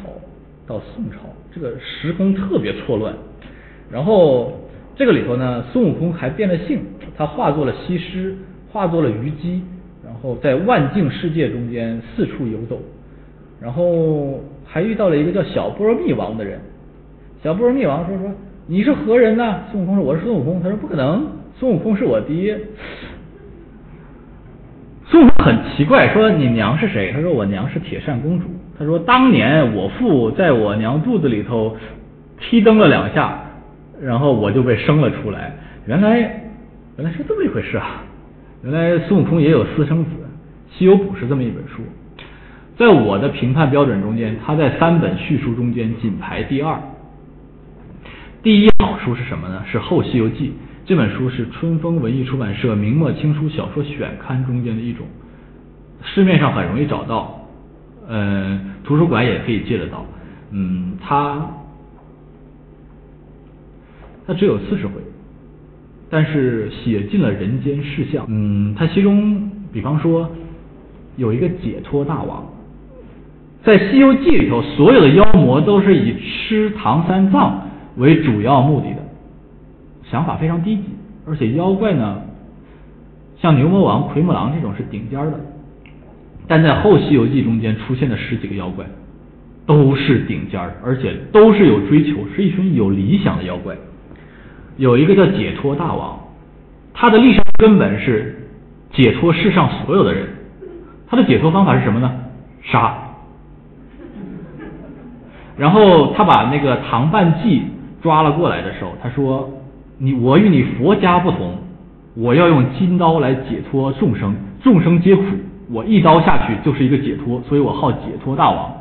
[0.68, 1.19] 到宋朝，
[1.55, 3.14] 这个时空特别错乱。
[3.89, 4.51] 然后
[4.97, 6.81] 这个里头呢，孙悟空还变了性，
[7.18, 8.35] 他化作了西施，
[8.69, 9.61] 化作了虞姬，
[10.03, 12.77] 然后在万境世界中间四处游走。
[13.61, 16.59] 然后还遇到了一个叫小波罗蜜王的人。
[17.41, 18.30] 小波罗蜜王说说
[18.65, 19.61] 你是何人呢？
[19.72, 20.61] 孙悟空说我是孙悟空。
[20.61, 21.26] 他说不可能，
[21.57, 22.59] 孙悟空是我爹。
[25.09, 27.13] 孙悟空很奇怪，说你娘是谁？
[27.13, 28.45] 他说我娘是铁扇公主。
[28.77, 31.77] 他说当年我父在我娘肚子里头
[32.39, 33.39] 踢蹬了两下，
[34.01, 35.55] 然后我就被生了出来。
[35.85, 36.17] 原来
[36.97, 38.03] 原来是这么一回事啊！
[38.63, 40.09] 原来孙悟空也有私生子，
[40.77, 41.81] 《西游补》是这么一本书。
[42.77, 46.77] 在我的评判标准中间，它在三本续书中间仅排第二。
[48.43, 49.63] 第一好书是什么呢？
[49.65, 50.49] 是《后西游记》
[50.88, 55.05] 这本书是春风文艺出版社明末清初小说选刊中间的一种，
[56.01, 57.41] 市面上很容易找到，
[58.07, 60.05] 呃，图书馆也可以借得到。
[60.51, 61.45] 嗯，它
[64.26, 64.93] 它只有四十回，
[66.09, 68.26] 但是写尽了人间事相。
[68.30, 70.31] 嗯，它其中比方说
[71.18, 72.45] 有一个解脱大王，
[73.61, 77.61] 在《西游记》里头，所有的妖魔都是以吃唐三藏。
[77.97, 79.03] 为主要目的的
[80.09, 80.84] 想法非常低级，
[81.27, 82.21] 而且妖怪呢，
[83.41, 85.34] 像牛魔王、奎木狼这种是顶尖的，
[86.47, 88.85] 但在后《西游记》中间出现的十几个妖怪
[89.65, 93.75] 都是顶尖儿，而且都是有追求，是一群有理想的妖怪。
[94.77, 96.17] 有一个叫解脱大王，
[96.93, 98.47] 他的历史根本是
[98.93, 100.27] 解脱世上所有的人，
[101.07, 102.11] 他的解脱方法是什么呢？
[102.63, 102.95] 杀。
[105.57, 107.63] 然后他把那个唐半记。
[107.99, 109.49] 抓了过来的时候，他说
[109.98, 111.57] ：“你我与你佛家不同，
[112.15, 115.24] 我要用金刀来解脱众生，众生皆苦，
[115.69, 118.72] 我一刀下去就是一个解脱，所以我号解脱大王。”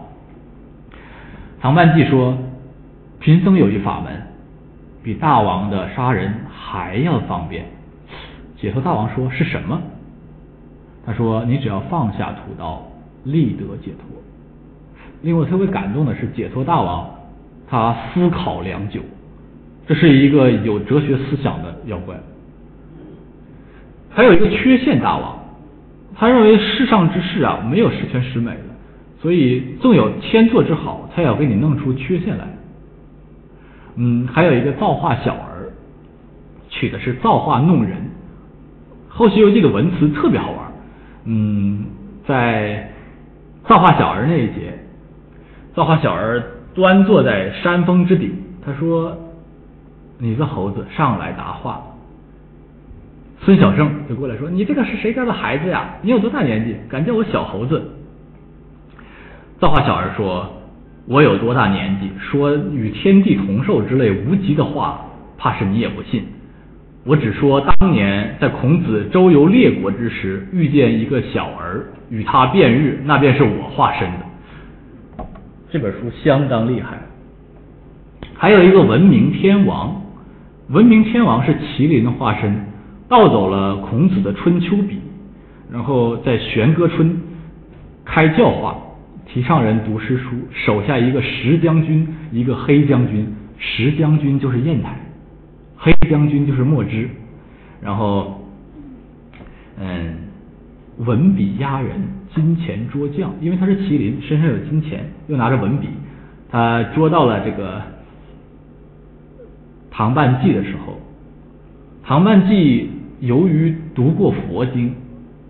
[1.60, 2.36] 唐半记说
[3.18, 4.12] ：“贫僧有一法门，
[5.02, 7.64] 比大王的杀人还要方便。”
[8.56, 9.80] 解脱大王说：“是什么？”
[11.06, 12.82] 他说：“你只要放下屠刀，
[13.24, 14.05] 立得解脱。”
[15.22, 17.09] 令我特别感动的是，解脱大王。
[17.68, 19.01] 他思考良久，
[19.86, 22.16] 这是一个有哲学思想的妖怪。
[24.10, 25.38] 还有一个缺陷大王，
[26.16, 28.62] 他认为世上之事啊没有十全十美的，
[29.20, 32.48] 所以纵有天作之好，他也要给你弄出缺陷来。
[33.96, 35.70] 嗯，还有一个造化小儿，
[36.68, 37.96] 取的是造化弄人。
[39.08, 40.72] 后西游记的文词特别好玩。
[41.26, 41.84] 嗯，
[42.26, 42.90] 在
[43.68, 44.78] 造化小儿那一节，
[45.74, 46.42] 造化小儿。
[46.74, 49.16] 端坐在山峰之顶，他说
[50.18, 51.82] ：“你个猴子，上来答话。”
[53.44, 55.94] 孙小圣就过来说：“你这个是谁家的孩子呀？
[56.02, 56.74] 你有多大年纪？
[56.88, 57.90] 敢叫我小猴子？”
[59.60, 60.51] 造化小儿说
[61.06, 62.10] ：“我有多大年纪？
[62.18, 65.01] 说与天地同寿之类无极的话，
[65.38, 66.24] 怕是你也不信。
[67.05, 75.26] 我只说当年在孔子周游列国之时，遇见一个小儿，与他辩日，那便是我化身的。”
[75.70, 76.98] 这本书相当厉害，
[78.34, 80.02] 还有一个文明天王，
[80.68, 82.55] 文明天王是麒麟的化身，
[83.09, 84.98] 盗走了孔子的春秋笔，
[85.70, 87.16] 然后在玄歌春
[88.05, 88.76] 开教化，
[89.26, 93.26] 提倡人读诗书，手下一个石将军，一个黑将军，
[93.59, 94.98] 石将军就是砚台，
[95.76, 97.09] 黑将军就是墨汁，
[97.80, 98.40] 然后，
[99.80, 100.14] 嗯。
[101.01, 101.90] 文笔压人，
[102.34, 105.88] 金钱捉将，因为他是麒麟，身上有金钱，又拿着文笔，
[106.51, 107.82] 他捉到了这个
[109.97, 110.93] 唐半记的时候，
[112.05, 112.90] 唐半记
[113.20, 114.94] 由于读过佛经，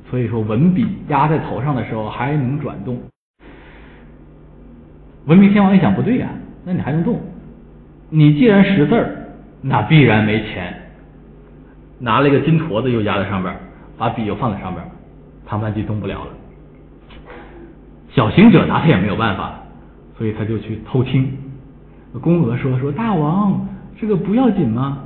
[0.09, 2.97] 所以说文笔压在头上的时候还能转动。
[5.25, 6.29] 文明天王一想不对呀，
[6.65, 7.19] 那你还能动？
[8.09, 9.17] 你既然识字儿，
[9.63, 10.73] 那必然没钱。
[11.99, 13.53] 拿了一个金坨子又压在上边，
[13.99, 14.85] 把笔又放在上边。
[15.45, 16.31] 唐半记动不了了，
[18.11, 19.55] 小行者拿他也没有办法，
[20.17, 21.37] 所以他就去偷听。
[22.21, 23.67] 宫娥说：“说大王，
[23.99, 24.99] 这个不要紧吗？”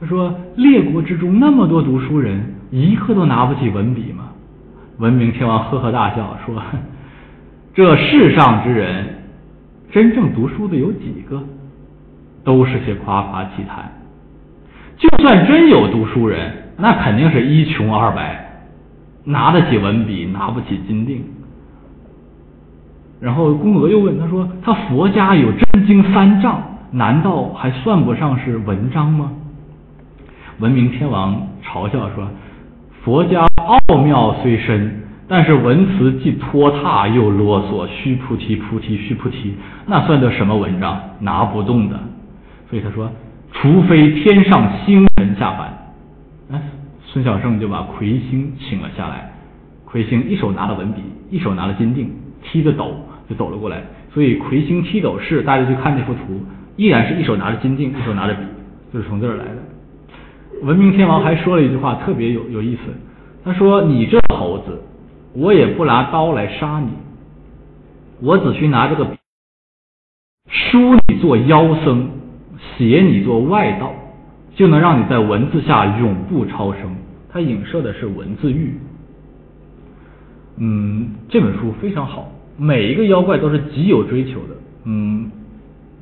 [0.00, 4.24] 他说：“列国之中那么多读书人，一个都拿不起文笔吗？”
[4.98, 6.62] 文明天王呵呵大笑说
[7.74, 9.06] ：“这世上之人，
[9.90, 11.42] 真正读书的有几个？
[12.44, 13.90] 都是些夸夸其谈。
[14.98, 18.48] 就算真有读书人，那肯定是一穷二白。”
[19.24, 21.22] 拿得起文笔，拿不起金锭。
[23.20, 26.60] 然后宫娥又问他说：“他佛家有真经三藏，
[26.92, 29.32] 难道还算不上是文章吗？”
[30.60, 32.28] 文明天王嘲笑说
[33.02, 39.54] ：“佛家奥妙虽深，但是文辞既拖沓又啰嗦，须菩提菩提须菩提，
[39.86, 41.00] 那算得什么文章？
[41.18, 41.98] 拿不动的。”
[42.70, 43.10] 所以他说
[43.50, 45.76] ：“除非天上星神下凡。”
[46.52, 46.62] 哎。
[47.04, 49.30] 孙小圣就把魁星请了下来，
[49.84, 52.08] 魁星一手拿了文笔，一手拿了金锭，
[52.42, 52.96] 踢着斗
[53.28, 53.82] 就走了过来。
[54.14, 56.40] 所以魁星踢斗士，大家去看这幅图，
[56.76, 58.40] 依然是一手拿着金锭，一手拿着笔，
[58.92, 59.56] 就是从这儿来的。
[60.62, 62.82] 文明天王还说了一句话，特别有有意思。
[63.44, 64.80] 他说：“你这猴子，
[65.34, 66.90] 我也不拿刀来杀你，
[68.20, 69.16] 我只需拿这个笔
[70.46, 72.08] 书你做妖僧，
[72.76, 73.92] 写你做外道，
[74.54, 76.94] 就能让你在文字下永不超生。”
[77.28, 78.74] 它影射的是文字狱。
[80.58, 84.56] 嗯，这本书非常好，每一个妖怪都是极有追求的。
[84.84, 85.30] 嗯，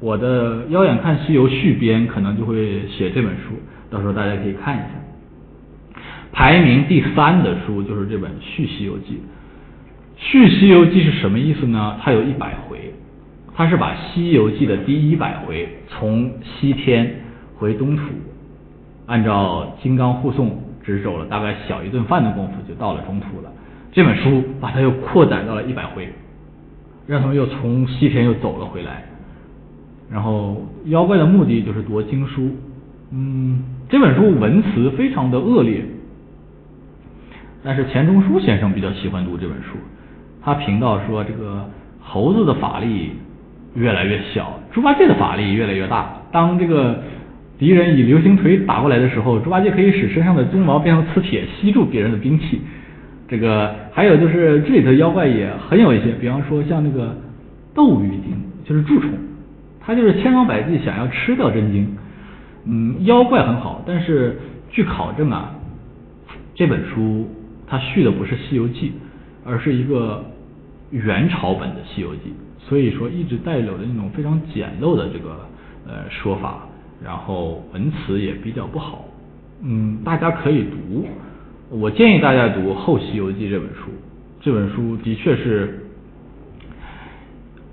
[0.01, 3.55] 我的《妖眼看西游》续编可能就会写这本书，
[3.91, 4.87] 到时候大家可以看一下。
[6.33, 9.15] 排名第三的书就是这本《续西游记》。
[10.17, 11.99] 《续西游记》是什么意思呢？
[12.03, 12.95] 它有一百回，
[13.55, 17.17] 它是把《西游记》的第一百回从西天
[17.57, 18.03] 回东土，
[19.05, 23.53] 按照金刚护送，只走了大概小一顿饭的功夫就到了中土了。
[23.93, 26.09] 这本书把它又扩展到了一百回，
[27.07, 29.05] 让他们又从西天又走了回来。
[30.13, 32.51] 然后妖怪的目的就是夺经书。
[33.13, 35.85] 嗯，这本书文词非常的恶劣，
[37.63, 39.77] 但是钱钟书先生比较喜欢读这本书。
[40.43, 41.69] 他评道说，这个
[42.01, 43.11] 猴子的法力
[43.75, 46.15] 越来越小，猪八戒的法力越来越大。
[46.33, 47.03] 当这个
[47.59, 52.61] 敌人以流星锤打过来的时候，猪八戒可以使身上的鬃毛变成磁铁，吸住别人的兵器。
[53.29, 57.15] 这个还有就是这里的妖怪也很有一些，比方说像那个
[57.75, 59.11] 斗鱼精，就是蛀虫，
[59.91, 61.97] 他就是千方百计想要吃掉真经。
[62.65, 64.39] 嗯，妖怪很好，但是
[64.71, 65.53] 据考证啊，
[66.55, 67.29] 这本书
[67.67, 68.91] 它续的不是《西游记》，
[69.45, 70.25] 而是一个
[70.91, 72.31] 元朝本的《西游记》，
[72.69, 75.41] 所以说一直带有的那种非常简陋的这个
[75.89, 76.69] 呃说法，
[77.05, 79.05] 然后文词也比较不好。
[79.65, 81.05] 嗯，大家可以读。
[81.69, 83.91] 我建议大家读《后西游记》这本书，
[84.41, 85.81] 这本书的确是，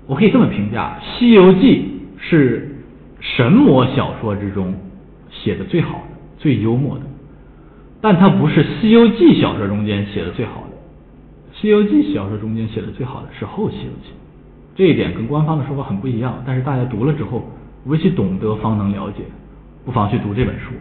[0.08, 1.84] 我可以这么评价，《西游记》
[2.20, 2.68] 是
[3.20, 4.74] 神魔小说之中
[5.30, 7.04] 写的最好的、最幽默的，
[8.00, 10.76] 但它不是《西游记》小说中间写的最好的，
[11.60, 14.10] 《西游记》小说中间写的最好的是《后西游记》，
[14.76, 17.44] 这一点跟官方的说法很不一样，但是大家读了之后，
[17.86, 19.22] 唯其懂得方能了解，
[19.84, 20.72] 不妨去读这本书。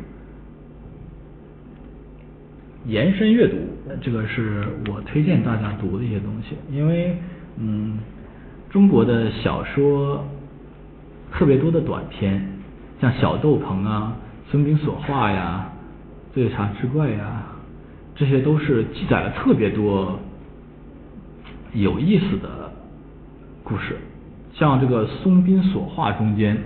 [2.85, 3.57] 延伸阅读，
[4.01, 7.17] 这个是我推荐大家读的一些东西，因为
[7.57, 7.99] 嗯，
[8.69, 10.23] 中国的小说
[11.31, 12.45] 特别多的短篇，
[12.99, 14.15] 像小斗篷啊、
[14.49, 15.69] 孙膑所画呀、
[16.33, 17.43] 醉茶之怪呀，
[18.15, 20.19] 这些都是记载了特别多
[21.73, 22.71] 有意思的
[23.63, 23.97] 故事。
[24.53, 26.57] 像这个孙膑所画中间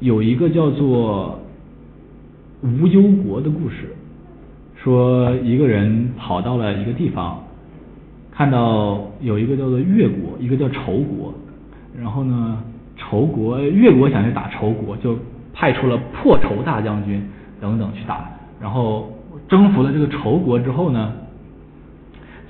[0.00, 1.40] 有一个叫做
[2.62, 3.94] 无忧国的故事。
[4.74, 7.42] 说一个人跑到了一个地方，
[8.30, 11.34] 看到有一个叫做越国，一个叫仇国，
[11.98, 12.62] 然后呢，
[13.08, 15.18] 仇国越国想去打仇国，就
[15.54, 17.26] 派出了破仇大将军
[17.60, 18.28] 等等去打，
[18.60, 19.12] 然后
[19.48, 21.12] 征服了这个仇国之后呢，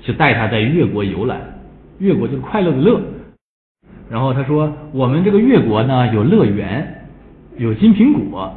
[0.01, 1.39] 就带他在越国游览，
[1.99, 3.01] 越国就是快乐的乐，
[4.09, 7.05] 然后他说我们这个越国呢有乐园，
[7.57, 8.51] 有金苹果。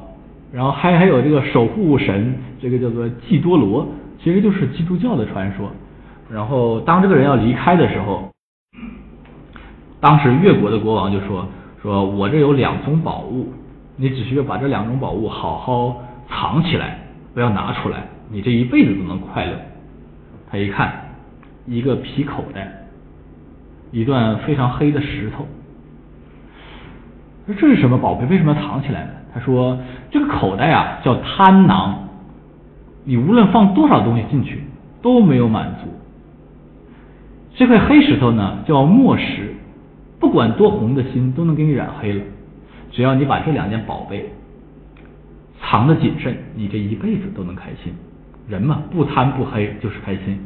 [0.53, 3.87] 然后还还有这个守护神，这个叫做基多罗，
[4.21, 5.71] 其实就是基督教的传说。
[6.29, 8.29] 然后当这个人要离开的时候，
[10.01, 11.47] 当时越国的国王就说
[11.83, 13.49] ：“说我这有两宗宝物，
[13.97, 16.99] 你只需要把这两种宝物好好藏起来，
[17.35, 19.53] 不要拿出来，你这一辈子都能快乐。”
[20.51, 20.93] 他一看，
[21.67, 22.71] 一个皮口袋，
[23.93, 25.47] 一段非常黑的石头，
[27.47, 28.27] 说这是什么宝贝？
[28.27, 29.11] 为什么要藏起来呢？
[29.33, 29.79] 他说
[30.11, 32.09] ：“这个口袋啊，叫贪囊，
[33.05, 34.65] 你无论放多少东西进去
[35.01, 35.89] 都没有满足。
[37.55, 39.55] 这块黑石头呢，叫墨石，
[40.21, 42.23] 不管多红的心都能给你染黑了。
[42.93, 44.31] 只要你把这两件宝贝
[45.61, 47.93] 藏的谨慎，你这一辈子都能开心。
[48.47, 50.39] 人嘛，不贪不黑就是开心。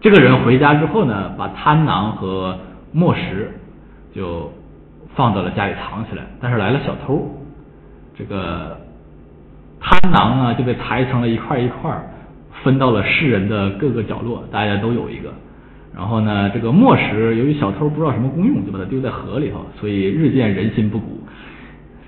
[0.00, 2.58] 这个人回家之后呢，把贪囊和
[2.92, 3.50] 墨石
[4.14, 4.52] 就
[5.14, 7.36] 放到了家里藏起来，但是来了小偷。”
[8.16, 8.78] 这个
[9.80, 11.90] 贪囊啊，就被裁成了一块一块，
[12.62, 15.32] 分到了世人的各个角落，大家都有一个。
[15.94, 21.20] 然后呢，这个墨石由于小偷不知道什么功用，就把它丢在河里头，所以日渐人心不古。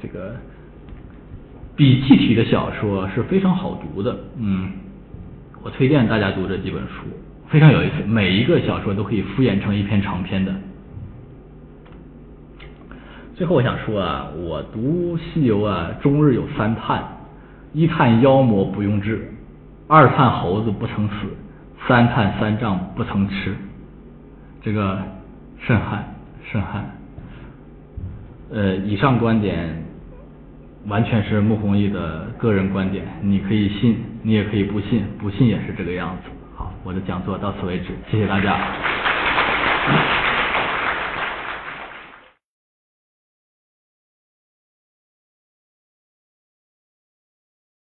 [0.01, 0.35] 这个
[1.77, 4.71] 笔记体的小说是非常好读的，嗯，
[5.63, 7.05] 我推荐大家读这几本书，
[7.49, 10.55] 非常有意思，每一个小说都可以敷衍成一篇长篇的。
[13.35, 17.03] 最后我想说啊，我读西游啊，终日有三叹：
[17.73, 19.29] 一叹妖魔不用治，
[19.89, 21.15] 二叹猴子不曾死，
[21.89, 23.57] 三叹三藏不曾吃。
[24.63, 24.99] 这个
[25.61, 26.05] 甚罕
[26.51, 26.85] 甚罕。
[28.51, 29.83] 呃，以上观点
[30.87, 36.31] 完全是穆弘毅的个人观点，你可以信，你也可以不信，不信也是这个样子。
[36.57, 36.73] 好。
[36.85, 38.59] 我的讲座到此为止，谢谢大家。